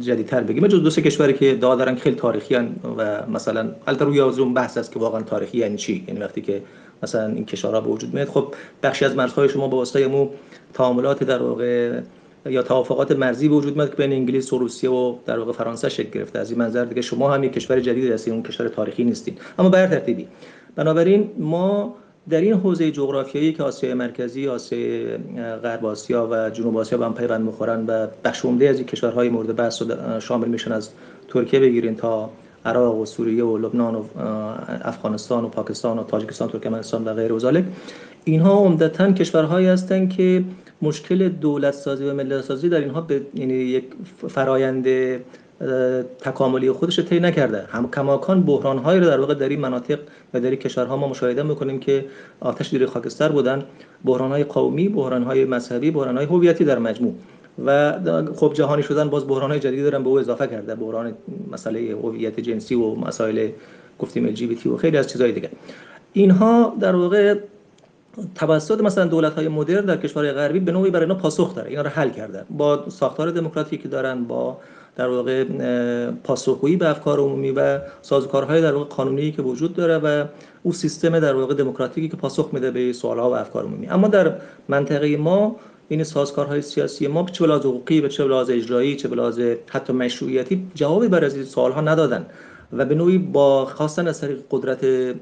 [0.00, 0.66] جدیدتر بگیم.
[0.66, 4.54] جز دو سه کشوری که دعا دارن خیلی تاریخی هن و مثلا البته روی اون
[4.54, 6.62] بحث است که واقعا تاریخی یعنی چی؟ یعنی وقتی که
[7.02, 8.28] مثلا این کشورها به وجود میاد.
[8.28, 10.28] خب بخشی از مرزهای شما به واسطه مو
[10.74, 12.00] تعاملات در واقع
[12.46, 15.88] یا توافقات مرزی به وجود میاد که بین انگلیس و روسیه و در واقع فرانسه
[15.88, 16.38] شکل گرفته.
[16.38, 19.68] از این منظر دیگه شما هم یک کشور جدید هستید اون کشور تاریخی نیستید اما
[19.68, 20.28] به هر ترتیبی
[20.76, 21.94] بنابراین ما
[22.30, 25.16] در این حوزه جغرافیایی که آسیای مرکزی، آسیای
[25.62, 29.28] غرب آسیا و جنوب آسیا به هم پیوند می‌خورن و بخش عمده از این کشورهای
[29.28, 29.82] مورد بحث
[30.20, 30.90] شامل میشن از
[31.28, 32.30] ترکیه بگیرین تا
[32.64, 34.04] عراق و سوریه و لبنان و
[34.84, 37.62] افغانستان و پاکستان و تاجیکستان ترکمنستان و غیر و
[38.24, 40.44] اینها عمدتا کشورهایی هستند که
[40.82, 43.84] مشکل دولت سازی و ملت سازی در اینها به یعنی یک
[44.28, 44.86] فرایند
[46.20, 47.64] تکاملی خودش رو طی نکرده.
[47.70, 49.98] هم کماکان بحران هایی رو در واقع در این مناطق
[50.34, 52.04] و در این کشورها ما مشاهده می‌کنیم که
[52.40, 53.64] آتش زیر خاکستر بودن.
[54.04, 57.14] بحران های قومی بحران های مذهبی بحران های هویتی در مجموع.
[57.64, 57.98] و
[58.36, 60.74] خب جهانی شدن باز بحران های جدیدی دارن به او اضافه کرده.
[60.74, 61.14] بحران
[61.52, 63.48] مسئله هویت جنسی و مسائل
[63.98, 65.50] گفتیم ال و خیلی از چیزهای دیگه.
[66.12, 67.34] اینها در واقع
[68.34, 71.70] توسط مثلا دولت های مدرن در کشورهای غربی به نوعی برای اینا پاسخ داره.
[71.70, 72.44] اینا رو حل کرده.
[72.50, 74.56] با ساختار دموکراتیکی دارن با
[74.96, 75.44] در واقع
[76.24, 80.24] پاسخگویی به افکار عمومی و سازوکارهای در واقع قانونی که وجود داره و
[80.62, 83.88] او سیستم در واقع دموکراتیکی که پاسخ میده به سوالها و افکار عمومی.
[83.88, 84.34] اما در
[84.68, 85.56] منطقه ما
[85.88, 90.66] این سازکارهای سیاسی ما چه به حقوقی به چه به اجرایی چه به حتی مشروعیتی
[90.74, 92.26] جوابی بر از این سوالها ندادن.
[92.72, 95.14] و به نوعی با خواستن از طریق قدرت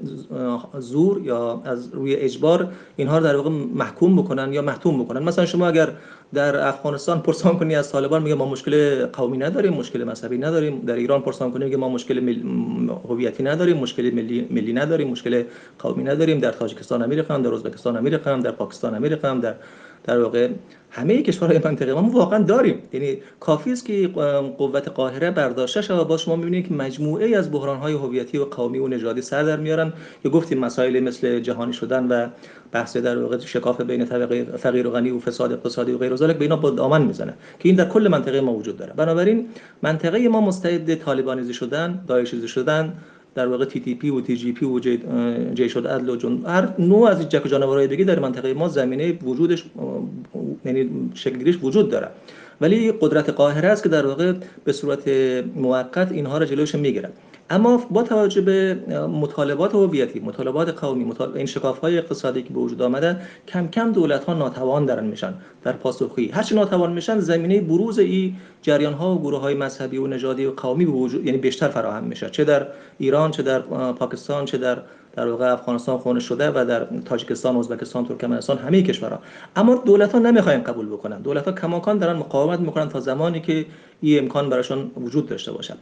[0.79, 5.23] زور یا از روی اجبار اینها رو در واقع محکوم بکنن یا محتوم بکنن.
[5.23, 5.89] مثلا شما اگر
[6.33, 10.79] در افغانستان پرسان کنی از طالبان میگه ما مشکل قومی نداریم مشکل مذهبی نداریم.
[10.79, 12.43] در ایران پرسان کنی میگه ما مشکل
[13.09, 15.43] هویتی نداریم مشکل ملی, ملی نداریم مشکل
[15.79, 16.39] قومی نداریم.
[16.39, 19.53] در تاجیکستان امیر در ازبکستان امیر در پاکستان امیر در
[20.03, 20.49] در واقع
[20.93, 22.79] همه کشورهای منطقه ما واقعا داریم.
[22.93, 24.07] یعنی کافی است که
[24.57, 26.07] قوت قاهره برداشته شود.
[26.07, 29.57] با شما می‌بینید که مجموعه از بحران های هویتی و قومی و نژادی سر در
[29.57, 32.27] میارن که گفتیم مسائل مثل جهانی شدن و
[32.71, 36.37] بحث در واقع شکاف بین طبقه فقیر و غنی و فساد اقتصادی و غیر ذلك
[36.37, 38.93] به اینا با دامن می‌زنه که این در کل منطقه ما وجود داره.
[38.93, 39.47] بنابراین
[39.81, 42.93] منطقه ما مستعد طالبانیزی شدن داعشیزی شدن
[43.35, 45.03] در واقع تی تی پی و تی جی پی و جی,
[45.53, 49.65] جیش ادل و جن هر نوع از جک جانورهای دیگه در منطقه ما زمینه وجودش
[50.65, 52.07] یعنی شکلگیریش وجود داره.
[52.61, 54.33] ولی قدرت قاهره است که در واقع
[54.63, 55.07] به صورت
[55.55, 57.09] موقت اینها را جلوش می‌گیره
[57.51, 58.73] اما با توجه به
[59.07, 61.35] مطالبات هویتی مطالبات قومی مطالب...
[61.35, 63.17] این شکاف های اقتصادی که به وجود آمده
[63.47, 65.33] کم کم دولت ها ناتوان دارن میشن
[65.63, 70.07] در پاسخی هرچی ناتوان میشن زمینه بروز این جریان ها و گروه های مذهبی و
[70.07, 72.29] نژادی و قومی به وجود یعنی بیشتر فراهم میشه.
[72.29, 72.67] چه در
[72.97, 73.59] ایران چه در
[73.91, 74.81] پاکستان چه در
[75.13, 79.19] در واقع افغانستان خونه شده و در تاجیکستان، ازبکستان، ترکمنستان همه کشورها.
[79.55, 81.21] اما دولت ها نمی‌خواین قبول بکنن.
[81.21, 83.65] دولت ها کماکان دارن مقاومت می‌کنن تا زمانی که
[84.01, 85.73] این امکان براشون وجود داشته باشه.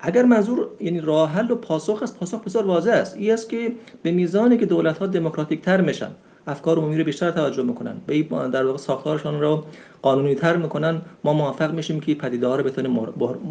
[0.00, 3.16] اگر منظور یعنی راه حل و پاسخ است پاسخ بسیار واضح است.
[3.16, 6.10] این است که به میزانی که دولت ها دموکراتیک تر میشن
[6.46, 7.96] افکار عمومی رو بیشتر توجه می‌کنن.
[8.06, 9.64] به در واقع ساختارشان رو
[10.02, 12.98] قانونی تر می‌کنن ما موفق میشیم که پدیده ها رو بتونیم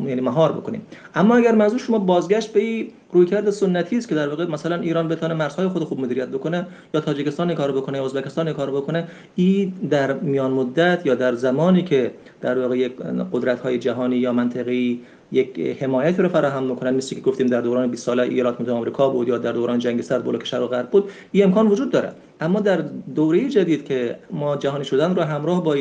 [0.07, 0.81] یعنی مهار بکنیم.
[1.15, 5.33] اما اگر منظور شما بازگشت به رویکرد سنتی است که در واقع مثلا ایران بتونه
[5.33, 10.13] مرزهای خود خوب مدیریت بکنه یا تاجیکستان کار بکنه یا ازبکستان کار بکنه این در
[10.13, 12.11] میان مدت یا در زمانی که
[12.41, 12.95] در واقع یک
[13.31, 15.01] قدرت های جهانی یا منطقی
[15.31, 19.09] یک حمایت رو فراهم می‌کنن مثل که گفتیم در دوران 20 ساله ایالات متحده آمریکا
[19.09, 22.11] بود یا در دوران جنگ سرد بلوک شرق و غرب بود این امکان وجود داره.
[22.41, 22.77] اما در
[23.15, 25.73] دوره جدید که ما جهانی شدن رو همراه با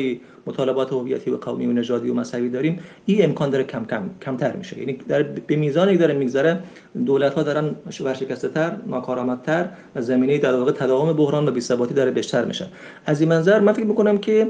[0.47, 4.55] مطالبات هویتی و قومی و نژادی و مذهبی داریم این امکان داره کم کم کمتر
[4.55, 4.79] میشه.
[4.79, 6.59] یعنی در به میزانی داره میگذره
[7.05, 12.11] دولت ها دارن ورشکسته تر ناکارآمدتر و زمینه در واقع تداوم بحران و بی‌ثباتی داره
[12.11, 12.67] بیشتر میشه.
[13.05, 14.47] از این منظر من فکر می‌کنم که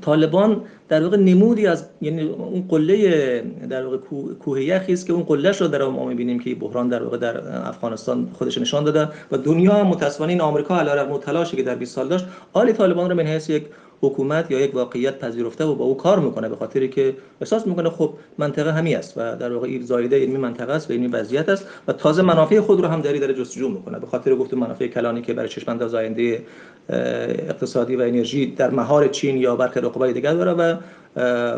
[0.00, 3.96] طالبان در واقع نمودی از یعنی اون قله در واقع
[4.40, 7.68] کوه یخی است که اون قلهش رو در ما می‌بینیم که بحران در واقع در
[7.68, 12.08] افغانستان خودش نشان داده و دنیا متأسفانه این آمریکا علیرغم تلاشی که در 20 سال
[12.08, 13.66] داشت آلی طالبان رو حیث یک
[14.00, 17.90] حکومت یا یک واقعیت پذیرفته و با او کار می‌کنه به خاطری که احساس می‌کنه
[17.90, 21.66] خب منطقه همی است و در واقع زایده علمی منطقه است و این وضعیت است
[21.88, 23.98] و تازه منافع خود رو هم داری داره جستجو می‌کنه.
[23.98, 26.42] به خاطر گفت منافع کلانی که برای چشمانداز آینده
[26.88, 30.76] اقتصادی و انرژی در مهار چین یا برخی رقبای دیگر داره و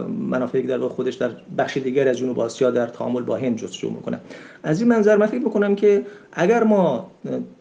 [0.09, 4.21] منافعی در خودش در بخش دیگر از جنوب آسیا در تعامل با هند جستجو می‌کنه.
[4.63, 7.11] از این منظر من فکر می‌کنم که اگر ما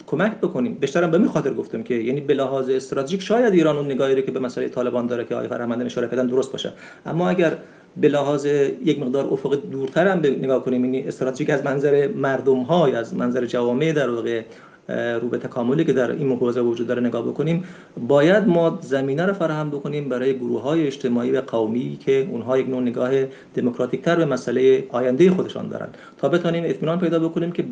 [0.08, 4.16] کمک بکنیم بیشتر به خاطر گفتم که یعنی به لحاظ استراتژیک شاید ایران اون نگاهی
[4.16, 6.74] رو که به مسئله طالبان داره که آقای فرهمندان اشاره کردن درست باشه.
[7.06, 7.58] اما اگر
[7.98, 8.46] به لحاظ
[8.86, 13.46] یک مقدار افق دورتر هم نگاه کنیم یعنی استراتژیک از منظر مردم ها از منظر
[13.46, 14.42] جوامع در واقع
[14.88, 17.64] رو به تکاملی که در این حوزه وجود داره نگاه بکنیم
[18.08, 22.70] باید ما زمینه رو فراهم بکنیم برای گروه های اجتماعی و قومی که اونها یک
[22.70, 23.12] نوع نگاه
[23.54, 25.88] دموکراتیک تر به مسئله آینده خودشان دارن
[26.18, 27.66] تا بتونیم اطمینان پیدا بکنیم که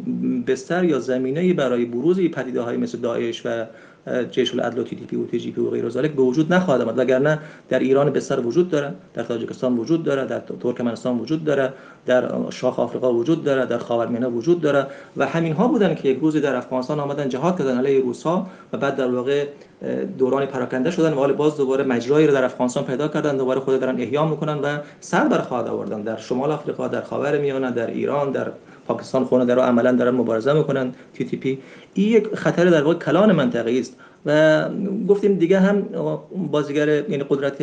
[0.47, 3.65] بستر یا زمینه برای بروز پدیده های مثل داعش و
[4.31, 6.81] جیش العدل و تی پی و تی جی پی و غیر ذلك به وجود نخواهد
[6.81, 6.99] آمد.
[6.99, 7.39] وگرنه
[7.69, 11.73] در ایران بسر وجود داره در تاجیکستان وجود داره در ترکمنستان وجود داره
[12.05, 16.19] در شاخ آفریقا وجود داره در خاورمیانه وجود داره و همین ها بودن که یک
[16.19, 19.45] روزی در افغانستان آمدن جهاد کردن علیه روسا و بعد در واقع
[20.17, 24.01] دوران پراکنده شدن و باز دوباره مجرایی رو در افغانستان پیدا کردن دوباره خود دارن
[24.01, 28.51] احیا می‌کنن و سر بر خواهد آوردن در شمال آفریقا در خاورمیانه در ایران در
[28.89, 31.59] پاکستان خونه در عملا دارن مبارزه می‌کنن تی تی پی.
[31.93, 33.95] این یک خطر در واقع کلان منطقه است.
[34.25, 34.65] و
[35.07, 35.81] گفتیم دیگه هم
[36.51, 37.57] بازیگر یعنی قدرت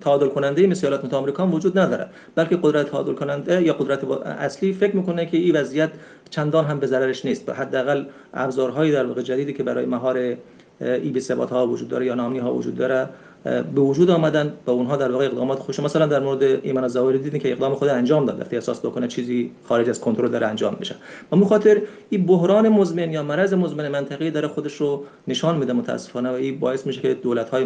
[0.00, 2.06] تعادل کننده مثل ایالات متحده آمریکا وجود نداره.
[2.34, 5.90] بلکه قدرت تعادل کننده یا قدرت اصلی فکر می‌کنه که این وضعیت
[6.30, 7.48] چندان هم به ضررش نیست.
[7.50, 10.36] حداقل ابزارهایی در واقع جدیدی که برای مهار
[10.80, 13.08] ای به ثبات ها وجود داره یا نامنی ها وجود داره
[13.46, 17.40] به وجود آمدن و اونها در واقع اقدامات خوش مثلا در مورد ایمان الظاهری دیدین
[17.40, 20.94] که اقدام خود انجام داد وقتی احساس بکنه چیزی خارج از کنترل داره انجام میشه.
[21.32, 26.30] و خاطر این بحران مزمن یا مرض مزمن منطقی داره خودش رو نشان میده متاسفانه
[26.30, 27.64] و این باعث میشه که دولت های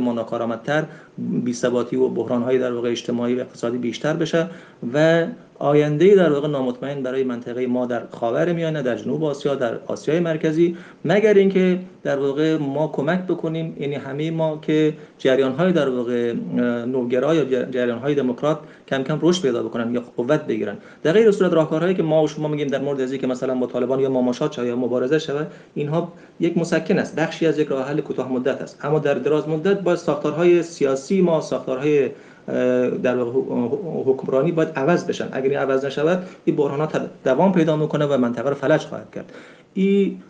[1.19, 1.53] بی
[1.97, 4.47] و بحران های در واقع اجتماعی و اقتصادی بیشتر بشه
[4.95, 5.27] و
[5.61, 10.21] آینده در واقع نامطمئن برای منطقه ما در خاور میانه در جنوب آسیا در آسیای
[10.21, 15.89] مرکزی مگر اینکه در واقع ما کمک بکنیم یعنی همه ما که جریان های در
[15.89, 16.33] واقع
[16.87, 18.59] نوگرا یا جریان های دموکرات
[18.89, 20.77] کم کم رشد پیدا بکنن یا قوت بگیرن.
[21.03, 23.67] در غیر صورت راهکارهایی که ما و شما میگیم در مورد از که مثلا با
[23.67, 28.01] طالبان یا مماشات یا مبارزه شود اینها یک مسکن است بخشی از یک راه حل
[28.01, 28.79] کوتاه مدت است.
[28.83, 32.11] اما در دراز مدت با ساختارهای سیاسی ما ساختارهای
[33.03, 33.17] در
[34.07, 35.29] حکمرانی باید عوض بشن.
[35.33, 39.33] اگر این عوض نشود این بحرانات دوام پیدا می‌کنه و منطقه رو فلج خواهد کرد.
[39.75, 40.23] این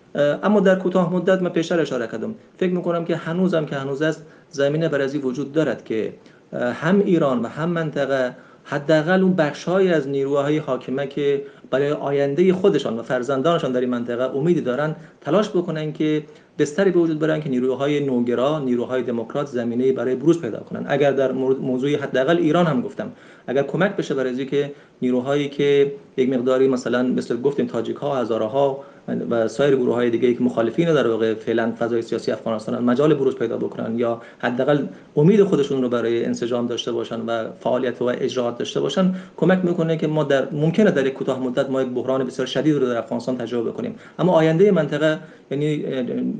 [0.43, 2.35] اما در کوتاه مدت من پیشتر اشاره کردم.
[2.59, 6.13] فکر می‌کنم که هنوزم که هنوز است زمینه برای وجود دارد که
[6.53, 8.35] هم ایران و هم منطقه
[8.65, 14.37] حداقل اون بخشهایی از نیروهای حاکمه که برای آینده خودشان و فرزندانشان در این منطقه
[14.37, 16.23] امیدی دارن تلاش بکنن که
[16.59, 20.85] بستری به وجود برن که نیروهای نوگرا نیروهای دموکرات زمینه برای بروز پیدا کنن.
[20.89, 23.13] اگر در موضوع حداقل ایران هم گفتم
[23.47, 24.73] اگر کمک بشه برای که
[25.03, 28.85] نیروهایی که یک مقداری مثلا مثل گفتیم تاجیک ها هزاره ها
[29.31, 33.37] و سایر گروه های دیگه که مخالفین در واقع فعلا فضای سیاسی افغانستان مجال بروز
[33.37, 38.59] پیدا بکنن یا حداقل امید خودشون رو برای انسجام داشته باشن و فعالیت و اجراعات
[38.59, 42.24] داشته باشن کمک می‌کنه که ما در ممکنه در یک کوتاه مدت ما یک بحران
[42.24, 45.19] بسیار شدید رو در افغانستان تجربه کنیم اما آینده منطقه
[45.51, 45.85] یعنی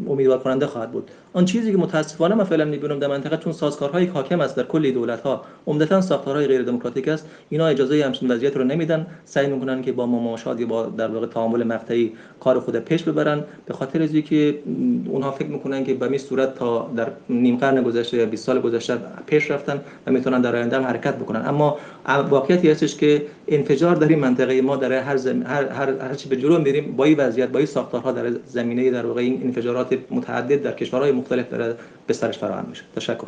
[0.09, 1.11] امیدوار کننده خواهد بود.
[1.33, 4.91] آن چیزی که متاسفانه من فعلا می‌بینم در منطقه چون سازکارهای حاکم است در کل
[4.91, 9.07] دولت ها عمدتا ساختارهای غیر دموکراتیک است اینا اجازه همچین وضعیت رو نمیدن.
[9.25, 13.45] سعی می‌کنن که با مماشات یا با در واقع تعامل مقطعی کار خود پیش ببرن
[13.67, 14.59] به خاطر از که
[15.07, 18.61] اونها فکر می‌کنن که به می صورت تا در نیم قرن گذشته یا 20 سال
[18.61, 24.09] گذشته پیش رفتن و می‌تونن در آینده حرکت بکنن اما واقعیتی هستش که انفجار در
[24.09, 25.19] این منطقه ما در هر.
[25.47, 28.91] هر هر, هر چی به جلو میریم با این وضعیت با این ساختارها در زمینه
[28.91, 31.77] در واقع این انفجارات متعدد در کشورهای مختلف داره
[32.07, 33.27] به سرش فراهم میشه تشکر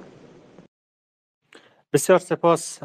[1.92, 2.78] بسیار سپاس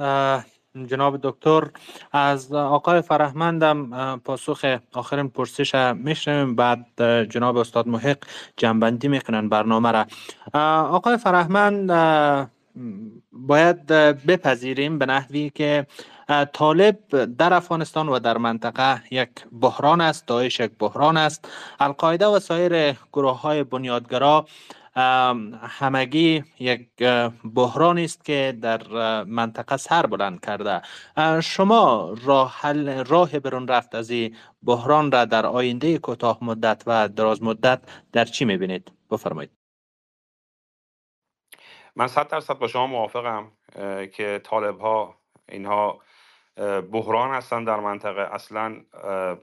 [0.85, 1.67] جناب دکتر
[2.11, 6.55] از آقای فرهمندم پاسخ آخرین پرسش میشنویم.
[6.55, 6.85] بعد
[7.23, 8.17] جناب استاد محق
[8.57, 10.05] جنبندی می‌کنن برنامه را.
[10.83, 11.91] آقای فرهمند
[13.31, 13.85] باید
[14.27, 15.87] بپذیریم به نحوی که
[16.53, 16.97] طالب
[17.37, 19.29] در افغانستان و در منطقه یک
[19.61, 21.47] بحران است داعش یک بحران است.
[21.79, 24.45] القاعده و سایر گروه های بنیادگرا
[25.61, 26.89] همگی یک
[27.55, 28.83] بحرانی است که در
[29.23, 30.81] منطقه سر بلند کرده.
[31.41, 37.43] شما راه راه برون رفت از این بحران را در آینده کوتاه مدت و دراز
[37.43, 39.51] مدت در چی می‌بینید؟ بفرمایید.
[41.95, 43.51] من صد درصد با شما موافقم
[44.13, 45.15] که طالب ها
[45.49, 45.99] اینها
[46.91, 48.21] بحران هستند در منطقه.
[48.21, 48.75] اصلا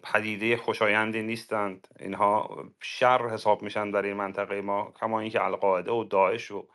[0.02, 1.88] پدیده خوشایندی نیستند.
[2.00, 6.68] اینها شر حساب میشن در این منطقه ما کما اینکه القاعده و داعش و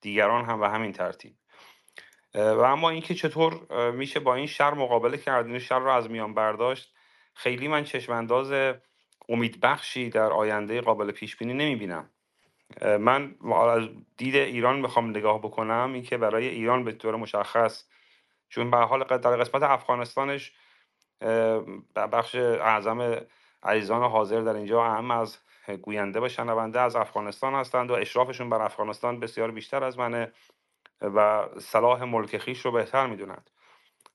[0.00, 1.32] دیگران هم به همین ترتیب.
[2.34, 3.60] و اما اینکه چطور
[3.90, 6.94] میشه با این شر مقابله کرد این شر رو از میان برداشت
[7.34, 8.74] خیلی من چشمانداز
[9.28, 12.10] امیدبخشی در آینده قابل پیش بینی نمی‌بینم
[12.80, 13.34] من
[13.70, 17.84] از دید ایران می‌خوام نگاه بکنم اینکه برای ایران به طور مشخص
[18.52, 20.52] چون به حال در قسمت افغانستانش
[21.96, 23.16] بخش اعظم
[23.62, 25.38] عزیزان حاضر در اینجا هم از
[25.82, 30.32] گوینده و شنونده از افغانستان هستند و اشرافشون بر افغانستان بسیار بیشتر از منه
[31.00, 33.50] و صلاح ملک خیش رو بهتر می‌دونند.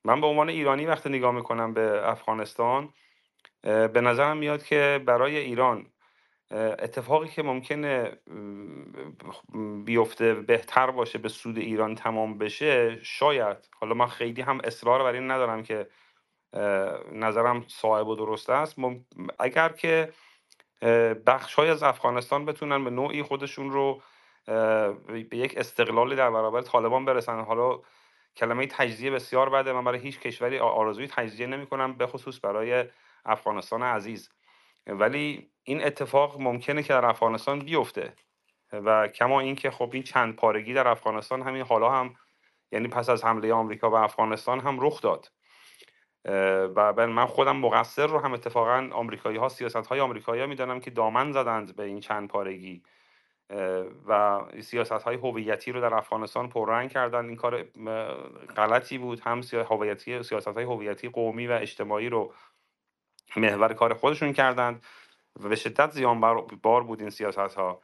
[0.05, 2.93] من به عنوان ایرانی وقتی نگاه می‌کنم به افغانستان
[3.61, 5.85] به نظرم میاد که برای ایران
[6.51, 8.17] اتفاقی که ممکنه
[9.85, 13.57] بیفته بهتر باشه به سود ایران تمام بشه شاید.
[13.79, 15.87] حالا من خیلی هم اصرار بر این ندارم که
[17.11, 18.75] نظرم صاحب و درست است.
[19.39, 20.13] اگر که
[21.27, 24.01] بخش های از افغانستان بتونن به نوعی خودشون رو
[24.45, 27.41] به یک استقلالی در برابر طالبان برسن.
[27.41, 27.79] حالا
[28.35, 29.73] کلمه تجزیه بسیار بده.
[29.73, 32.85] من برای هیچ کشوری آرزوی تجزیه نمی کنم به خصوص برای
[33.25, 34.29] افغانستان عزیز.
[34.87, 38.13] ولی این اتفاق ممکنه که در افغانستان بیفته.
[38.73, 42.15] و کما اینکه خب این چند پارگی در افغانستان همین حالا هم
[42.71, 45.31] یعنی پس از حمله آمریکا و افغانستان هم رخ داد.
[46.75, 50.91] و من خودم مقصر رو هم اتفاقا آمریکایی ها سیاست های آمریکایی ها می‌دانم که
[50.91, 52.83] دامن زدند به این چند پارگی.
[54.07, 57.25] و سیاست های هویتی رو در افغانستان پررنگ کردن.
[57.25, 57.63] این کار
[58.55, 59.19] غلطی بود.
[59.19, 62.33] هم هویتی سیاست های هویتی قومی و اجتماعی رو
[63.35, 64.83] محور کار خودشون کردند
[65.39, 66.21] و به شدت زیان
[66.61, 67.81] بار بود این سیاست ها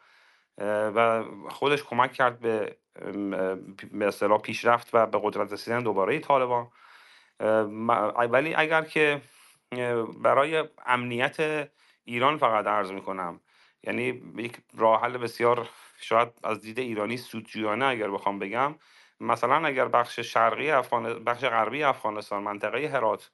[0.96, 2.78] و خودش کمک کرد به
[3.92, 6.68] به پیشرفت و به قدرت رسیدن دوباره طالبان.
[8.30, 9.22] ولی اگر که
[10.22, 11.70] برای امنیت
[12.06, 13.40] ایران فقط عرض می‌کنم
[13.84, 15.70] یعنی یک راه حل بسیار
[16.02, 18.76] شاید از دید ایرانی سودجویانه اگر بخوام بگم
[19.20, 23.32] مثلا اگر بخش شرقی افغان بخش غربی افغانستان منطقه هرات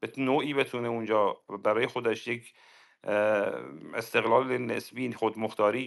[0.00, 2.54] به نوعی بتونه اونجا برای خودش یک
[3.94, 5.86] استقلال نسبی خودمختاری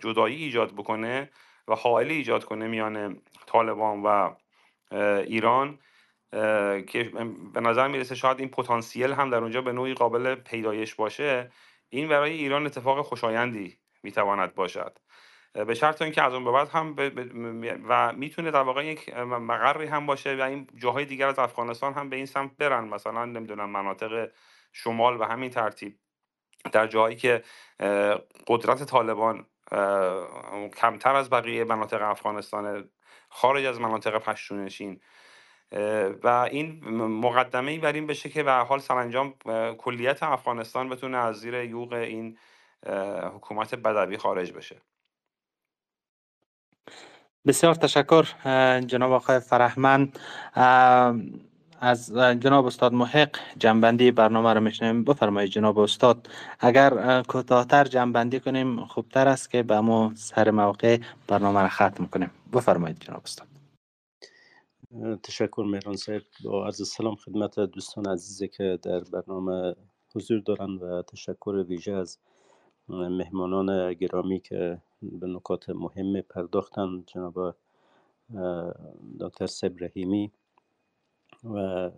[0.00, 1.30] جدایی ایجاد بکنه
[1.68, 4.34] و حائلی ایجاد کنه میان طالبان و
[5.20, 5.78] ایران
[6.86, 7.12] که
[7.54, 11.50] به نظر می‌رسه شاید این پتانسیل هم در اونجا به نوعی قابل پیدایش باشه.
[11.88, 14.98] این برای ایران اتفاق خوشایندی می‌تواند باشد.
[15.64, 16.94] به شرط اینکه از اون به بعد هم
[17.88, 22.08] و می‌تونه در واقع یک مقری هم باشه و این جاهای دیگر از افغانستان هم
[22.08, 22.84] به این سمت برن.
[22.84, 24.30] مثلا نمی‌دونم مناطق
[24.72, 25.98] شمال و همین ترتیب.
[26.72, 27.42] در جایی که
[28.46, 29.46] قدرت طالبان
[30.76, 32.88] کمتر از بقیه مناطق افغانستان
[33.28, 35.00] خارج از مناطق پشتونشین
[36.22, 39.34] و این مقدمه ای بر این بشه که به حال سرانجام
[39.78, 42.38] کلیت افغانستان بتونه از زیر یوغ این
[43.34, 44.76] حکومت بدوی خارج بشه.
[47.46, 48.24] بسیار تشکر
[48.80, 50.08] جناب آقای فرهمن
[51.80, 56.28] از جناب استاد محق جنبندی برنامه رو میشنیم بفرمایید جناب استاد.
[56.60, 60.98] اگر کوتاهتر جنبندی کنیم خوبتر است که به ما سر موقع
[61.28, 62.30] برنامه رو ختم کنیم.
[62.52, 63.46] بفرمایید جناب استاد.
[65.22, 66.22] تشکر مهران صاحب.
[66.44, 69.74] با عرض سلام خدمت دوستان عزیزی که در برنامه
[70.14, 72.18] حضور دارند و تشکر ویژه از
[72.88, 77.56] مهمانان گرامی که به نکات مهم پرداختن جناب
[79.20, 80.32] دکتر سبرهیمی
[81.44, 81.90] و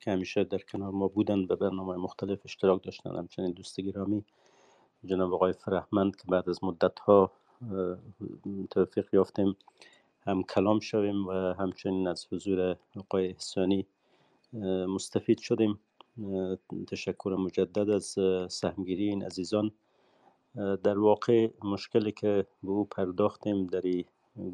[0.00, 4.24] که همیشه در کنار ما بودن به برنامه مختلف اشتراک داشتن همچنین دوست گرامی
[5.04, 7.32] جناب آقای فرهمند که بعد از مدت ها
[8.70, 9.56] توفیق یافتیم
[10.26, 13.86] هم کلام شویم و همچنین از حضور آقای احسانی
[14.88, 15.78] مستفید شدیم.
[16.88, 18.16] تشکر مجدد از
[18.52, 19.70] سهمگیری این عزیزان.
[20.56, 23.82] در واقع مشکلی که به او پرداختیم در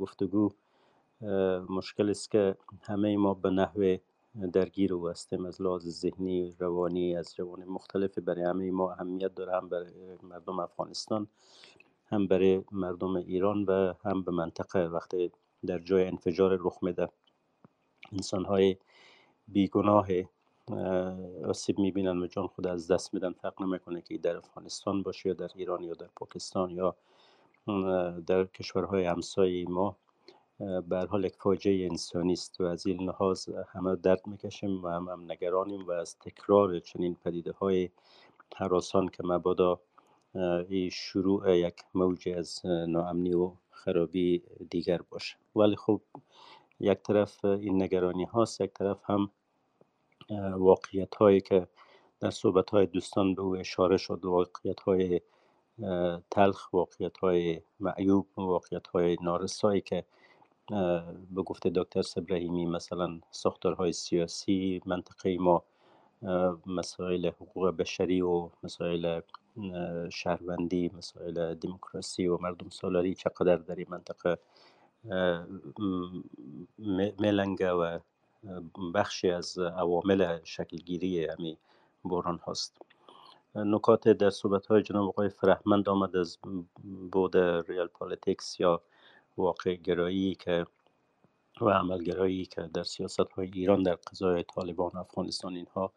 [0.01, 0.51] گفتگو
[1.69, 3.97] مشکل است که همه ما به نحو
[4.53, 5.47] درگیر او هستیم.
[5.47, 10.59] از لحاظ ذهنی روانی از روان مختلف برای همه ما اهمیت داره هم برای مردم
[10.61, 11.27] افغانستان
[12.07, 14.87] هم برای مردم ایران و هم به منطقه.
[14.87, 15.33] وقتی
[15.67, 17.09] در جای انفجار رخ میده
[18.13, 18.77] انسان های
[19.49, 20.07] بیگناه
[21.49, 23.33] آسیب می‌بینن و جان خود از دست میدن.
[23.33, 26.97] فرق نمی‌کنه که در افغانستان باشه یا در ایران یا در پاکستان یا
[28.27, 29.97] در کشورهای همسایه ما.
[30.89, 35.09] به حال یک فاجعه انسانی است و از این لحاظ همه درد می‌کشیم و هم,
[35.09, 37.91] هم نگرانیم و از تکرار چنین پدیده های
[38.57, 39.81] حراسان که مبادا
[40.69, 45.37] این شروع یک موج از ناامنی و خرابی دیگر باشه.
[45.57, 46.01] ولی خب
[46.81, 49.31] یک طرف این نگرانی هاست یک طرف هم
[50.57, 51.67] واقعیت هایی که
[52.21, 55.21] در صحبت های دوستان به او اشاره شد واقعیت های
[56.31, 60.05] تلخ واقعیت های معیوب واقعیت های نارسایی که
[61.31, 65.65] به گفته دکتر سبراهیمی مثلا ساختارهای سیاسی منطقه ما
[66.67, 69.21] مسائل حقوق بشری و مسائل
[70.13, 74.39] شهروندی مسائل دموکراسی و مردم سالاری چقدر در این منطقه
[77.19, 77.99] می‌لنگه و
[78.95, 81.59] بخشی از عوامل شکلگیری همی
[82.05, 82.83] بحران هاست.
[83.55, 86.39] نکات در صحبت های جناب آقای فرهمند آمد از
[87.13, 88.83] بود real politics یا
[89.37, 90.67] واقع گرایی که
[91.61, 95.93] و عملگرایی که در سیاست های ایران در قبال طالبان افغانستان اینها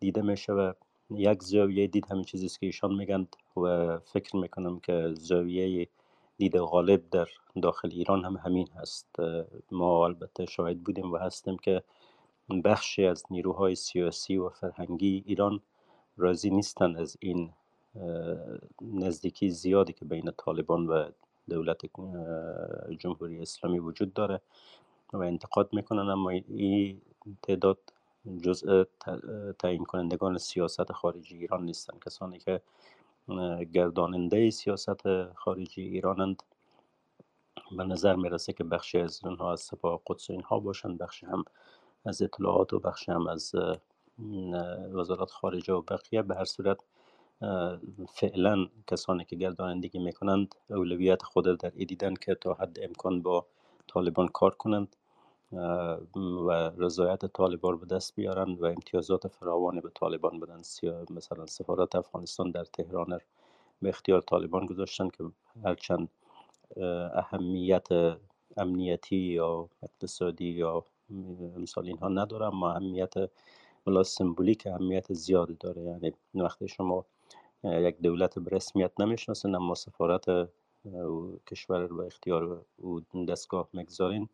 [0.00, 0.72] دیده میشه و
[1.10, 3.26] یک زاویه دید همین چیزی که ایشان میگن
[3.56, 5.88] و فکر می‌کنم که زاویه
[6.40, 7.28] دید غالب در
[7.62, 9.16] داخل ایران هم همین هست.
[9.70, 11.82] ما البته شاهد بودیم و هستیم که
[12.64, 15.60] بخشی از نیروهای سیاسی و فرهنگی ایران
[16.16, 17.52] راضی نیستند از این
[18.82, 21.08] نزدیکی زیادی که بین طالبان و
[21.50, 21.80] دولت
[22.98, 24.40] جمهوری اسلامی وجود داره
[25.12, 27.00] و انتقاد می‌کنن اما این
[27.42, 27.78] تعداد
[28.42, 28.84] جزء
[29.58, 32.60] تعیین کنندگان سیاست خارجی ایران نیستن کسانی که
[33.72, 36.42] گرداننده سیاست خارجی ایرانند.
[37.76, 41.44] به نظر می‌رسه که بخشی از اونها از سپاه قدس اینها باشند بخشی هم
[42.04, 43.54] از اطلاعات و بخشی هم از
[44.92, 46.22] وزارت خارجه و بقیه.
[46.22, 46.84] به هر صورت
[48.14, 53.46] فعلا کسانی که گردانندگی می‌کنند اولویت خود در دیدن که تا حد امکان با
[53.88, 54.96] طالبان کار کنند.
[55.52, 60.60] و رضایت طالبان به دست بیارند و امتیازات فراوانی به طالبان بدن.
[61.10, 63.18] مثلا سفارت افغانستان در تهران
[63.82, 65.24] به اختیار طالبان گذاشتن که
[65.64, 66.08] هرچند
[67.14, 67.88] اهمیت
[68.56, 70.84] امنیتی یا اقتصادی یا
[71.56, 73.14] مثال اینها نداره اما اهمیت
[73.86, 75.82] بلا سمبولیک اهمیت زیادی داره.
[75.82, 77.04] یعنی وقتی شما
[77.64, 80.24] یک دولت به رسمیت نمی‌شناسن اما سفارت
[81.46, 84.28] کشور و اختیار و دستگاه مگذارین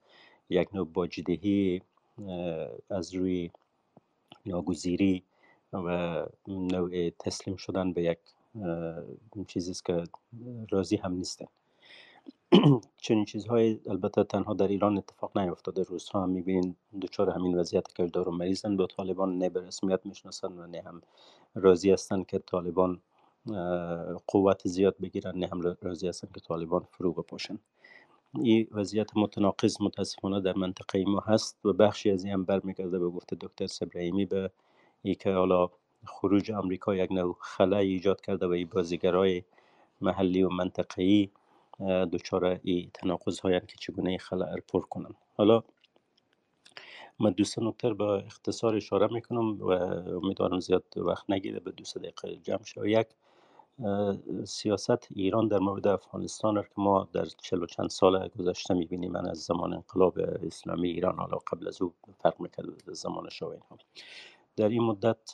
[0.51, 1.83] یک نوع باجدهی
[2.91, 3.51] از روی
[4.47, 5.23] ناگزیری
[5.73, 8.19] و نوع تسلیم شدن به یک
[9.49, 10.05] چیزی که
[10.71, 11.47] راضی هم نیستن.
[13.05, 18.07] چنین چیزهای البته تنها در ایران اتفاق نیفتاده روزها هم می‌بینین دچار همین وضعیت که
[18.07, 18.77] دارو مریضن.
[18.77, 21.03] با طالبان نه به رسمیت می‌شناسن و نه هم
[21.55, 23.01] راضی هستند که طالبان
[24.27, 27.59] قوت زیاد بگیرن نه هم راضی هستند که طالبان فرو بپاشن
[28.41, 33.09] این وضعیت متناقض متاسفانه در منطقه ما هست و بخشی از این هم برمیگرده به
[33.09, 34.51] گفته دکتر سبراهیمی به
[35.03, 35.69] ای که حالا
[36.05, 39.43] خروج آمریکا یک نوع خلای ایجاد کرده و این بازیگرای
[40.01, 41.31] محلی و منطقه‌ای
[42.13, 45.15] دچار این تناقض های که چگونه خلا را پر کنن.
[45.37, 45.63] حالا
[47.19, 49.71] من دوستان نکتر با اختصار اشاره می‌کنم و
[50.25, 53.07] امیدوارم زیاد وقت نگیره به دو دقیقه جمع شد یک
[54.45, 59.27] سیاست ایران در مورد افغانستان که ما در چل و چند سال گذشته می‌بینیم من
[59.27, 63.79] از زمان انقلاب اسلامی ایران حالا قبل از او فرق می‌کرد زمان شاه اینها.
[64.57, 65.33] در این مدت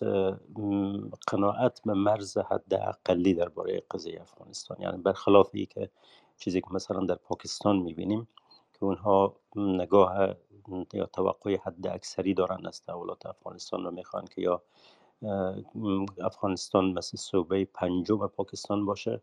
[1.27, 5.91] قناعت به مرز حد اقلی درباره قضیه افغانستان یعنی برخلاف ای که
[6.39, 8.29] چیزی که مثلا در پاکستان می‌بینیم
[8.73, 10.35] که اونها نگاه
[10.95, 14.63] یا توقع حد اکثری دارن از تحولات افغانستان و می‌خوان که یا
[16.21, 19.21] افغانستان مثل صوبه پنجم پاکستان باشه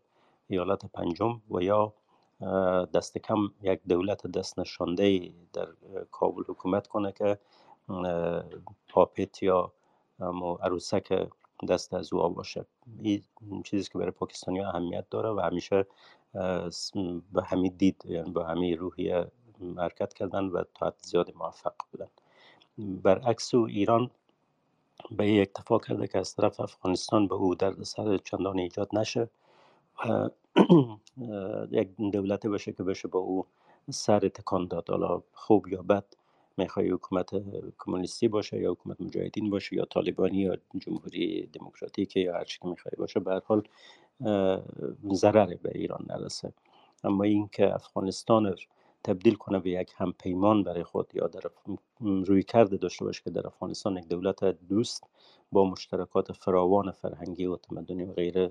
[0.48, 1.92] ایالت پنجم و یا
[2.94, 5.68] دست کم یک دولت دست نشانده در
[6.10, 7.38] کابل حکومت کنه که
[8.88, 9.72] پاپت یا
[10.62, 11.28] عروسک
[11.68, 12.66] دست از او باشه.
[13.02, 13.22] این
[13.64, 15.86] چیزی که برای پاکستانی اهمیت داره و همیشه
[17.32, 19.30] به همین دید یعنی به همین روحیه
[19.76, 22.08] حرکت کردن و تا زیاد موفق بودن.
[22.78, 24.10] برعکس او ایران
[25.10, 29.30] به این اکتفا کرده که از طرف افغانستان به او درد سر چندان ایجاد نشه
[30.04, 30.30] و
[31.80, 33.46] یک دولتی باشه که بشه با او
[33.90, 34.90] سر تکان داد.
[34.90, 36.04] حالا خوب یا بد
[36.56, 37.30] می‌خوای حکومت
[37.78, 42.92] کمونیستی باشه یا حکومت مجاهدین باشه یا طالبانی یا جمهوری دموکراتیک یا هر که می‌خوای
[42.98, 43.62] باشه به هر حال
[45.12, 46.52] ضرر به ایران نرسه.
[47.04, 48.56] اما اینکه افغانستان
[49.04, 51.40] تبدیل کنه به یک همپیمان برای خود یا در
[52.00, 55.04] روی کرده داشته باشه که در افغانستان یک دولت دوست
[55.52, 58.50] با مشترکات فراوان فرهنگی و تمدنی و غیره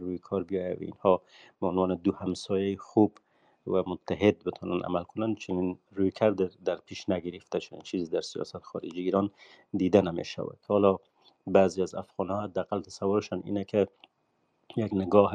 [0.00, 1.22] روی کار بیاید و اینها
[1.60, 3.18] به عنوان دو همسایه خوب
[3.66, 8.58] و متحد بتونن عمل کنن چنین روی کرده در پیش نگرفته چنین چیزی در سیاست
[8.58, 9.30] خارجی ایران
[9.76, 10.96] دیده نمیشه که حالا
[11.46, 13.88] بعضی از افغان ها حداقل تصورشان اینه که
[14.76, 15.34] یک نگاه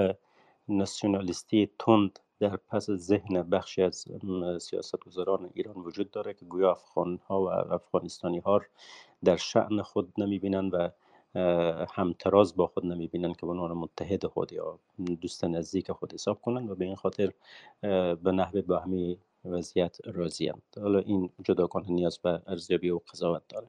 [0.68, 4.08] ناسیونالیستی تند در پس ذهن بخشی از
[4.60, 8.62] سیاستگزاران ایران وجود داره که گویا افغان ها و افغانستانی ها
[9.24, 10.90] در شعن خود نمی بینن و
[11.94, 14.80] همتراز با خود نمی بینن که به عنوان متحد خود یا
[15.22, 17.32] دوست نزدیک خود حساب کنند و به این خاطر
[18.24, 20.52] به نحوه با همی وضعیت راضی
[20.82, 23.68] حالا این جداگانه نیاز به ارزیابی و قضاوت داره.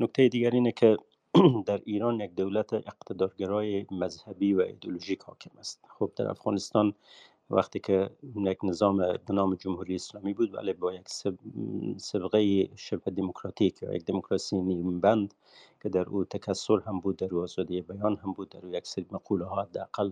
[0.00, 0.96] نکته دیگر اینه که
[1.66, 5.84] در ایران یک دولت اقتدارگرای مذهبی و ایدولوژیک حاکم است.
[5.98, 6.94] خب در افغانستان
[7.50, 11.08] وقتی که یک نظام به نام جمهوری اسلامی بود ولی با یک
[11.96, 14.56] سبقه شبه دموکراتیک یا یک دموکراسی
[15.02, 15.34] بند
[15.82, 18.86] که در او تکسر هم بود در او آزادی بیان هم بود در او یک
[18.86, 20.10] سری مقوله ها حداقل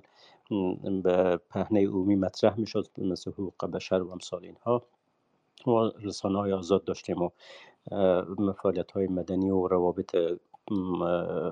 [1.03, 4.83] به پهنه عمومی مطرح می شد مثل حقوق بشر و امثال اینها.
[5.67, 7.31] و رسانه های آزاد داشتیم و
[8.39, 10.17] مفاعلت های مدنی و روابط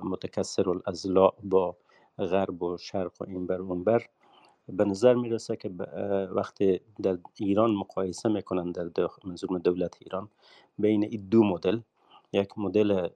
[0.03, 1.77] متکسر الازلاع با
[2.19, 4.07] غرب و شرق و این بر اون بر
[4.69, 5.69] به نظر می‌رسه که
[6.31, 8.91] وقتی در ایران مقایسه می‌کنن در
[9.25, 10.29] منظور دولت ایران
[10.79, 11.81] بین این دو مدل
[12.33, 13.09] یک مدل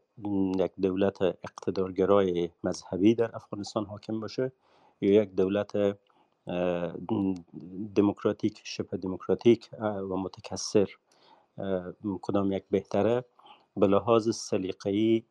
[0.59, 4.53] یک دولت اقتدارگرای مذهبی در افغانستان حاکم باشه
[5.01, 5.99] یا یک دولت
[7.95, 10.89] دموکراتیک شبه دموکراتیک و متکثر.
[12.23, 13.25] کدام یک بهتره؟
[13.77, 15.23] به لحاظ سلیقه‌ای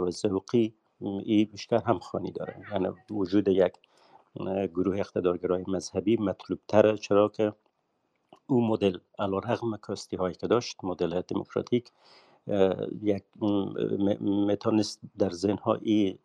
[0.00, 2.56] و ذوقی ای بیشتر همخوانی داره.
[2.72, 3.72] یعنی وجود یک
[4.74, 7.52] گروه اقتدارگرای مذهبی مطلوب تره چرا که
[8.46, 11.90] او مدل علا رغم کاستی هایی که داشت مدل دموکراتیک
[13.02, 13.24] یک
[14.20, 16.18] می‌تونست در ذهن ای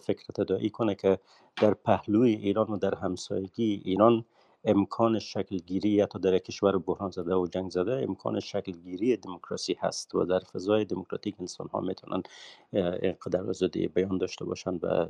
[0.00, 1.18] فکر تدایی کنه که
[1.56, 4.24] در پهلوی ایران و در همسایگی ایران
[4.64, 10.14] امکان شکلگیری یا تا در کشور بحران زده و جنگ زده امکان شکلگیری دموکراسی هست
[10.14, 12.22] و در فضای دموکراتیک انسان ها می‌تونن
[12.72, 15.06] اینقدر آزادی بیان داشته باشند و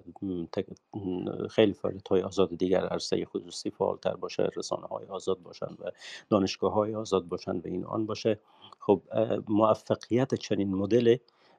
[1.48, 5.90] خیلی فعالیت های آزاد دیگر عرصه خصوصی فعالتر باشه رسانه های آزاد باشند و
[6.30, 8.40] دانشگاه های آزاد باشند و این آن باشه.
[8.78, 9.02] خب
[9.48, 11.16] موفقیت چنین مدل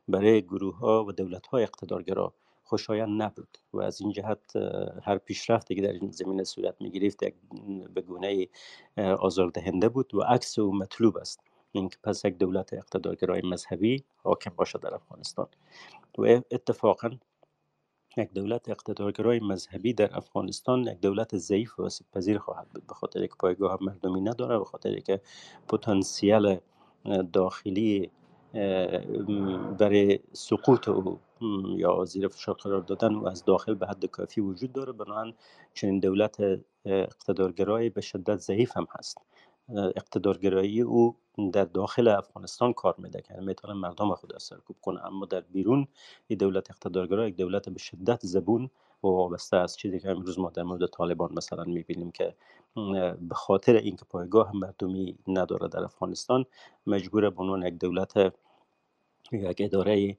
[0.08, 2.34] برای گروه ها و دولت های اقتدارگرا
[2.66, 4.56] خوشایند نبود و از این جهت
[5.04, 7.36] هر پیشرفتی که در این زمینه صورت می گرفت یک
[7.94, 8.48] به گونه
[9.20, 11.40] آزاردهنده بود و عکس او مطلوب است.
[11.72, 15.48] اینکه پس یک دولت اقتدارگرای مذهبی حاکم باشد در افغانستان.
[16.18, 17.10] و اتفاقا
[18.18, 22.94] یک دولت اقتدارگرای مذهبی در افغانستان یک دولت ضعیف و آسیب پذیر خواهد بود به
[22.94, 25.22] خاطر که پایگاه مردمی نداره به خاطر که
[25.68, 26.58] پتانسیل
[27.34, 28.12] داخلی
[29.80, 31.20] برای سقوط او
[31.78, 34.94] یا زیر فشار قرار دادن و از داخل به حد کافی وجود داره.
[34.94, 35.34] بنابراین
[35.74, 36.38] چنین دولت
[36.86, 39.18] اقتدارگرایی به شدت ضعیف هم هست.
[39.70, 41.16] اقتدارگرایی او
[41.54, 43.22] در داخل افغانستان کار میده.
[43.22, 45.06] که می‌تونه مردم خود سرکوب کنه.
[45.06, 45.88] اما در بیرون
[46.28, 48.64] این دولت اقتدارگرا یک دولت به شدت زبون
[49.04, 52.36] و وابسته از چیزی که امروز ما در مورد طالبان مثلا می‌بینیم که
[53.22, 56.46] به خاطر اینکه پایگاه مردمی نداره در افغانستان
[56.88, 58.34] مجبور به عنوان یک دولت
[59.32, 60.18] یک اداره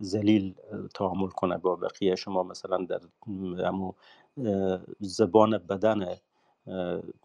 [0.00, 0.54] زلیل
[0.94, 2.42] تعامل کنه با بقیه شما.
[2.42, 3.00] مثلا در
[3.64, 3.92] امو
[5.00, 6.16] زبان بدن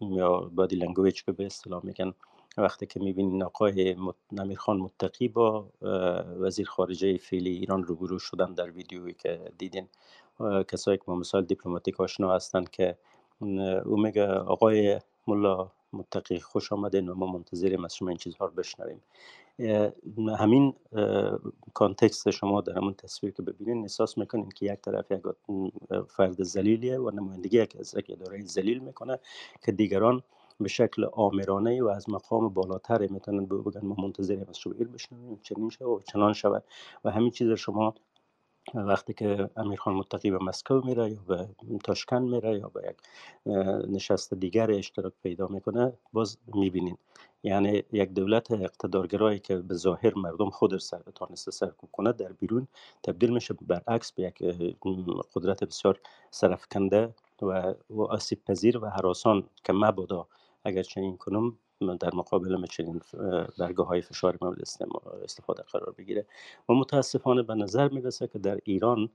[0.00, 2.12] یا بادی لنگویج که به اصطلاح میگن.
[2.58, 3.96] وقتی که می‌بینین آقای
[4.56, 5.66] خان متقی با
[6.40, 9.88] وزیر خارجه فعلی ایران روبرو شدن در ویدیویی که دیدین.
[10.68, 12.98] کسایی که با مسائل دیپلماتیک آشنا هستند که
[13.84, 18.52] او میگه آقای ملا متقی خوش آمدین و ما منتظریم از شما این چیزها رو
[18.52, 19.02] بشنویم.
[20.38, 20.74] همین
[21.74, 25.22] context شما در همون تصویر که ببینین احساس می‌کنین که یک طرف یک
[26.08, 29.18] فرد ذلیلیه و نمایندگی یک از یک اداره ذلیل می‌کنه
[29.64, 30.22] که دیگران
[30.60, 35.70] به شکل آمرانه و از مقام بالاتر می‌تونن بگن ما منتظریم از شما بشنویم چنین
[35.70, 36.64] شود و چنان شود.
[37.04, 37.94] و همین چیز شما
[38.74, 41.48] وقتی که امیرخان متقی به مسکو میره یا به
[41.84, 42.96] تاشکن میره یا به یک
[43.90, 46.96] نشست دیگر اشتراک پیدا می‌کنه باز می‌بینین.
[47.42, 52.68] یعنی یک دولت اقتدارگرایی که به ظاهر مردم خود سر تانسته سرکوب کنه در بیرون
[53.02, 54.38] تبدیل میشه برعکس به یک
[55.34, 56.00] قدرت بسیار
[56.30, 60.26] سرفکنده و آسیب پذیر و حراسان که مبادا
[60.64, 63.00] اگر چنین کنم در مقابل چنین
[63.58, 64.60] برگه های فشار مورد
[65.24, 66.26] استفاده قرار بگیره.
[66.68, 69.10] و متاسفانه به نظر می‌رسه که در ایران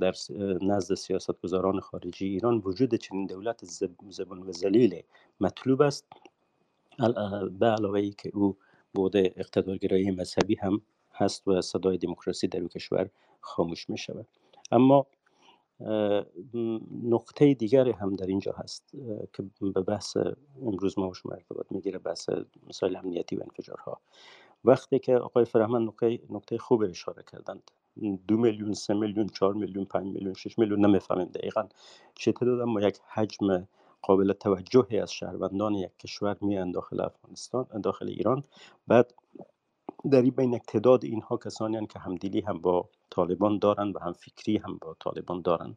[0.00, 0.14] در
[0.62, 3.64] نزد سیاستگزاران خارجی ایران وجود چنین دولت
[4.08, 5.02] زبان و زلیل
[5.40, 6.06] مطلوب است.
[7.58, 8.56] به علاوه ای که او
[8.94, 10.82] بود اقتدارگرایی مذهبی هم
[11.12, 13.10] هست و صدای دموکراسی در کشور
[13.40, 14.26] خاموش می شود
[14.72, 15.06] اما
[17.02, 18.90] نقطه دیگری هم در اینجا هست
[19.32, 20.16] که به بحث
[20.62, 22.30] امروز ما شما ارتباط می‌گیره بحث
[22.68, 24.00] مسائل امنیتی و انفجارها.
[24.64, 27.70] وقتی که آقای فرهمن نقطه, نقطه خوب اشاره کردند
[28.28, 31.68] دو میلیون سه میلیون چهار میلیون پنج میلیون شش میلیون نمی‌فهمیم دقیقا
[32.14, 33.68] چه تعداد اما یک حجم
[34.02, 38.42] قابل توجهی از شهروندان یک کشور میان داخل افغانستان داخل ایران.
[38.86, 39.14] بعد
[40.08, 44.56] در این بین تعداد اینها کسانی که همدلی هم با طالبان دارن و هم فکری
[44.56, 45.76] هم با طالبان دارن.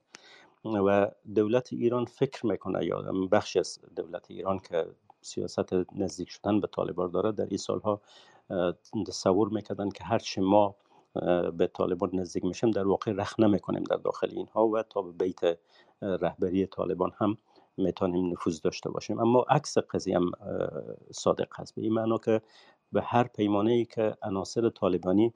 [0.66, 3.02] و دولت ایران فکر می‌کنه یا
[3.32, 4.86] بخشی از دولت ایران که
[5.22, 8.02] سیاست نزدیک شدن به طالبان داره در این سالها
[9.08, 10.76] تصور می‌کردن که هرچی ما
[11.58, 15.58] به طالبان نزدیک میشیم در واقع رخ نمی‌کنیم در داخل اینها و تا به بیت
[16.02, 17.38] رهبری طالبان هم
[17.78, 19.20] می‌تونیم نفوذ داشته باشیم.
[19.20, 20.32] اما عکس قضیه هم
[21.12, 21.76] صادق هست.
[21.76, 22.42] به این معنا که
[22.94, 25.34] به هر پیمانه ای که عناصر طالبانی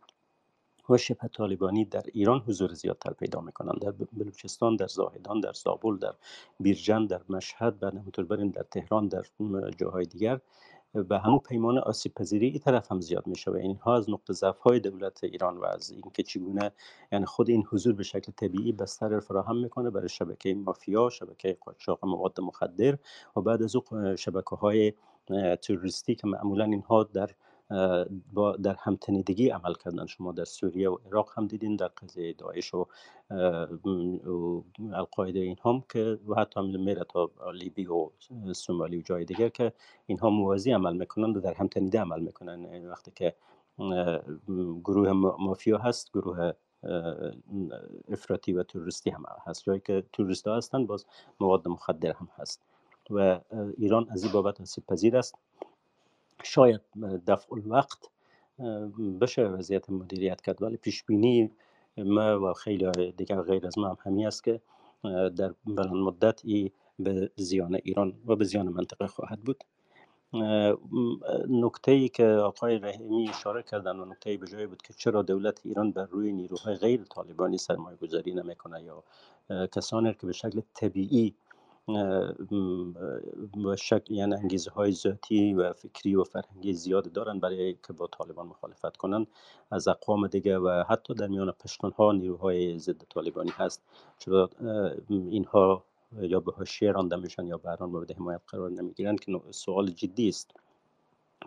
[0.89, 3.79] و شبه طالبانی در ایران حضور زیادتر پیدا می‌کنند.
[3.81, 6.13] در بلوچستان در زاهدان در زابل در
[6.59, 9.23] بیرجن در مشهد بعد همونطور برین در تهران در
[9.77, 10.39] جاهای دیگر
[11.09, 14.59] و همون پیمان آسیب پذیری این طرف هم زیاد میشه و اینها از نقطه ضعف
[14.59, 16.71] های دولت ایران و از اینکه چگونه
[17.11, 22.05] یعنی خود این حضور به شکل طبیعی بستر فراهم می‌کنه برای شبکه مافیا شبکه قاچاق
[22.05, 22.97] مواد مخدر
[23.35, 23.83] و بعد از او
[24.15, 24.93] شبکه های
[25.61, 27.29] تروریستی که معمولا اینها در
[28.33, 30.05] با در همتنیدگی عمل کردن.
[30.05, 32.85] شما در سوریه و عراق هم دیدین در قضیه داعش و
[34.93, 38.09] القاعده این هم که و حتی میره تا لیبی و
[38.53, 39.73] سومالی و جای دیگر که
[40.05, 43.35] اینها موازی عمل می‌کنن و در همتنیده عمل می‌کنن یعنی وقتی که
[44.83, 46.51] گروه مافیا هست گروه
[48.09, 49.63] افراطی و توریستی هم هست.
[49.63, 51.05] جایی که توریست ها هستن باز
[51.39, 52.63] مواد مخدر هم هست.
[53.09, 53.39] و
[53.77, 55.35] ایران از این بابت آسیب پذیر است.
[56.47, 56.81] شاید
[57.27, 58.09] دفع الوقت
[59.21, 60.61] بشه وضعیت مدیریت کرد.
[60.61, 61.51] ولی پیش بینی
[61.97, 64.61] ما و خیلی دیگر غیر از ما هم همی است که
[65.07, 69.63] در بلند مدت ای به زیان ایران و به زیان منطقه خواهد بود.
[71.49, 75.65] نکته ای که آقای رحیمی اشاره کردن و نکته به جای بود که چرا دولت
[75.65, 79.03] ایران بر روی نیروهای غیر طالبانی سرمایه گذاری نمی‌کنه یا
[79.67, 81.35] کسانی که به شکل طبیعی
[83.77, 88.47] شکل یعنی انگیزه های ذاتی و فکری و فرهنگی زیاد دارن برای که با طالبان
[88.47, 89.27] مخالفت کنن.
[89.71, 93.83] از اقوام دیگه و حتی در میان پشتون ها نیروهای ضد طالبانی هست.
[94.19, 94.49] چرا؟
[95.09, 95.83] اینها
[96.21, 100.51] یا به حاشیه رانده میشن یا بران مورد حمایت قرار نمی‌گیرن که سوال جدی است.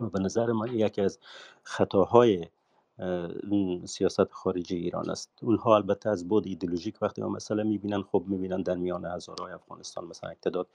[0.01, 1.19] و به نظر ما یکی از
[1.63, 2.47] خطاهای
[3.85, 5.29] سیاست خارجی ایران است.
[5.41, 10.05] اونها البته از بود ایدئولوژیک وقتی ما مسئله می‌بینن خب می‌بینن در میان هزارهای افغانستان
[10.05, 10.67] مثلا اقتداد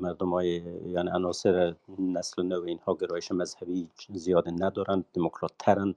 [0.00, 0.48] مردم های
[0.86, 5.94] یعنی عناصر نسل نو اینها گرایش مذهبی زیاد ندارند دموکرات ترند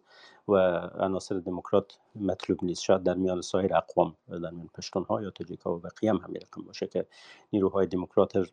[0.48, 0.56] و
[1.00, 2.84] عناصر دموکرات مطلوب نیست.
[2.84, 6.18] شاید در میان سایر اقوام در میان پشتون ها یا تاجیک ها و بقیه هم
[6.18, 7.06] همین رقم باشه که
[7.54, 8.50] نیروهای دموکرات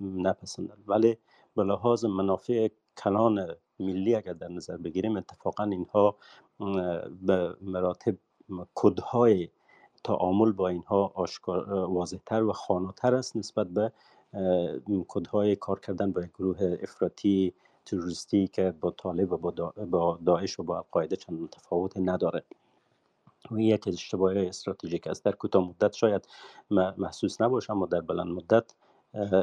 [0.00, 1.18] نپسندند ولی
[1.56, 2.68] به لحاظ منافع
[2.98, 6.16] کلان ملی اگر در نظر بگیریم اتفاقا اینها
[7.22, 8.16] به مراتب
[8.74, 9.48] کدهای
[10.04, 13.92] تعامل با اینها آشکار واضحتر و خاناتر است نسبت به
[15.08, 17.54] کدهای کار کردن با گروه افراطی
[17.86, 19.36] تروریستی که با طالب و
[19.90, 22.44] با داعش و با القاعده چند تفاوت نداره.
[23.50, 25.24] و یک اشتباه استراتژیک است.
[25.24, 26.28] در کوتاه مدت شاید
[26.70, 28.74] محسوس نباشه اما در بلند مدت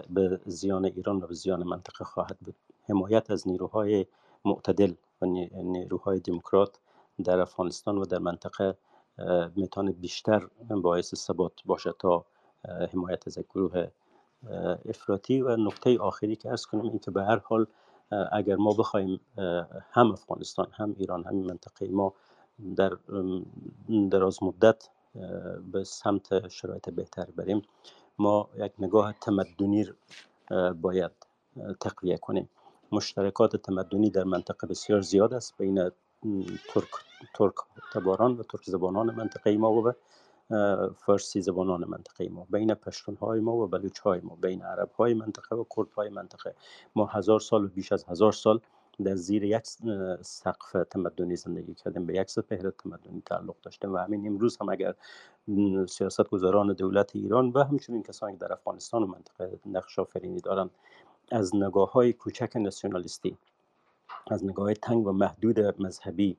[0.10, 2.56] به زیان ایران و به زیان منطقه خواهد بود.
[2.90, 4.06] حمایت از نیروهای
[4.46, 5.26] معتدل و
[5.56, 6.80] نیروهای دموکرات
[7.24, 8.78] در افغانستان و در منطقه
[9.56, 12.26] می‌تونه بیشتر باعث ثبات باشه تا
[12.94, 13.88] حمایت از گروه
[14.86, 15.42] افراطی.
[15.42, 17.66] و نکته آخری که ارز کنم این که به هر حال
[18.32, 19.20] اگر ما بخوایم
[19.92, 22.14] هم افغانستان هم ایران هم منطقه ما
[22.76, 22.98] در
[24.12, 24.90] دراز مدت
[25.72, 27.62] به سمت شرایط بهتر بریم
[28.18, 29.86] ما یک نگاه تمدنی
[30.82, 31.12] باید
[31.80, 32.50] تقویه کنیم.
[32.92, 35.58] مشترکات تمدنی در منطقه بسیار زیاد است.
[35.58, 35.92] بین
[36.74, 36.90] ترک,
[37.34, 37.54] ترک
[37.94, 39.94] تباران و ترک زبانان منطقه ما و
[40.94, 42.48] فارسی زبانان منطقه ما.
[42.50, 46.10] بین پشتون های ما و بلوچ های ما بین عرب های منطقه و کرد های
[46.10, 46.56] منطقه.
[46.96, 48.60] ما هزار سال و بیش از هزار سال
[49.04, 49.64] در زیر یک
[50.22, 54.94] سقف تمدنی زندگی کردیم به یک سپهر تمدنی تعلق داشتیم و همین امروز هم اگر
[55.88, 60.72] سیاست گذاران دولت ایران و همچنین کسانی که در افغانستان و منطقه نقش آفرینی دارند
[61.32, 63.38] از نگاه های کوچک ناسیونالیستی
[64.28, 66.38] از نگاه تنگ و محدود مذهبی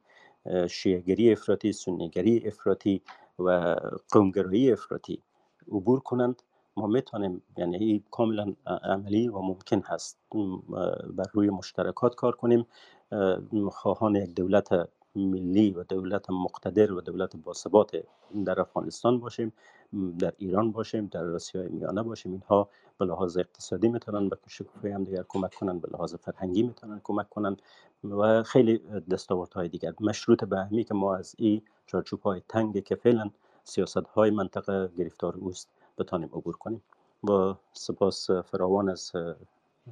[0.70, 3.02] شیعگری افراطی سنیگری افراطی
[3.38, 3.76] و
[4.12, 5.22] قومگرایی افراطی
[5.68, 6.42] عبور کنند.
[6.76, 10.18] ما می‌تونیم یعنی کاملا عملی و ممکن هست
[11.10, 12.66] بر روی مشترکات کار کنیم.
[13.70, 17.90] خواهان یک دولت ملی و دولت مقتدر و دولت باثبات
[18.44, 19.52] در افغانستان باشیم
[20.18, 22.32] در ایران باشیم در آسیای میانه باشیم.
[22.32, 27.00] اینها به لحاظ اقتصادی می‌تونن به شکوفایی هم دیگر کمک کنن به لحاظ فرهنگی می‌تونن
[27.04, 27.56] کمک کنن
[28.04, 28.78] و خیلی
[29.10, 29.92] دستاوردهای دیگر.
[30.00, 33.30] مشروط به همی که ما از این چارچوب های تنگ که فعلا
[33.64, 36.82] سیاست های منطقه گرفتار اوست بتانیم عبور کنیم.
[37.22, 39.12] با سپاس فراوان از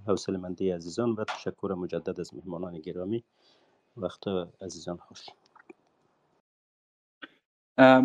[0.07, 3.25] حوصله مندی عزیزان و تشکر مجدد از مهمانان گرامی.
[3.97, 4.23] وقت
[4.61, 5.27] عزیزان خوش.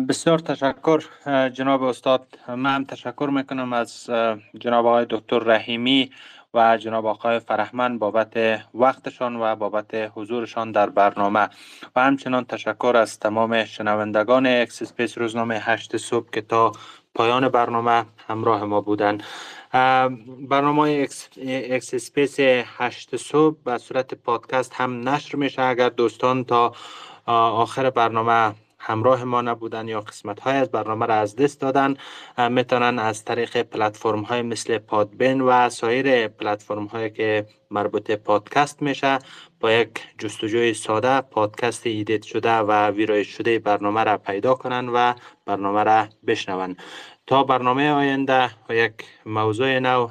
[0.08, 1.04] بسیار تشکر
[1.48, 2.38] جناب استاد.
[2.48, 4.10] من هم تشکر می‌کنم از
[4.58, 6.10] جناب آقای دکتر رحیمی
[6.54, 11.48] و جناب آقای فرحمن بابت وقتشان و بابت حضورشان در برنامه.
[11.96, 16.72] و همچنان تشکر از تمام شنوندگان X Space روزنامه هشت صبح که تا
[17.14, 19.22] پایان برنامه همراه ما بودند
[20.48, 21.06] برنامه
[21.46, 22.36] X Space
[22.78, 25.62] هشت صبح به صورت پادکست هم نشر میشه.
[25.62, 26.72] اگر دوستان تا
[27.26, 31.96] آخر برنامه همراه ما نبودن یا قسمت های از برنامه را از دست دادن
[32.50, 39.18] می‌تونن از طریق پلتفرم های مثل Podbean و سایر پلتفرم هایی که مربوط پادکست میشه
[39.60, 45.14] با یک جستجوی ساده پادکست edit شده و ویرایش شده برنامه را پیدا کنن و
[45.46, 46.76] برنامه را بشنون.
[47.26, 48.92] تا برنامه آینده و یک
[49.26, 50.08] موضوع نو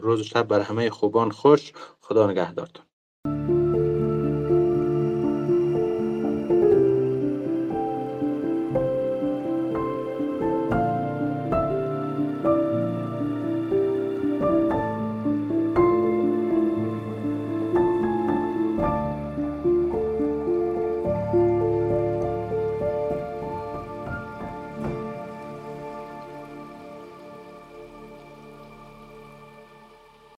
[0.00, 1.72] روز شب بر همه خوبان خوش.
[2.00, 2.85] خدا نگهدارتون.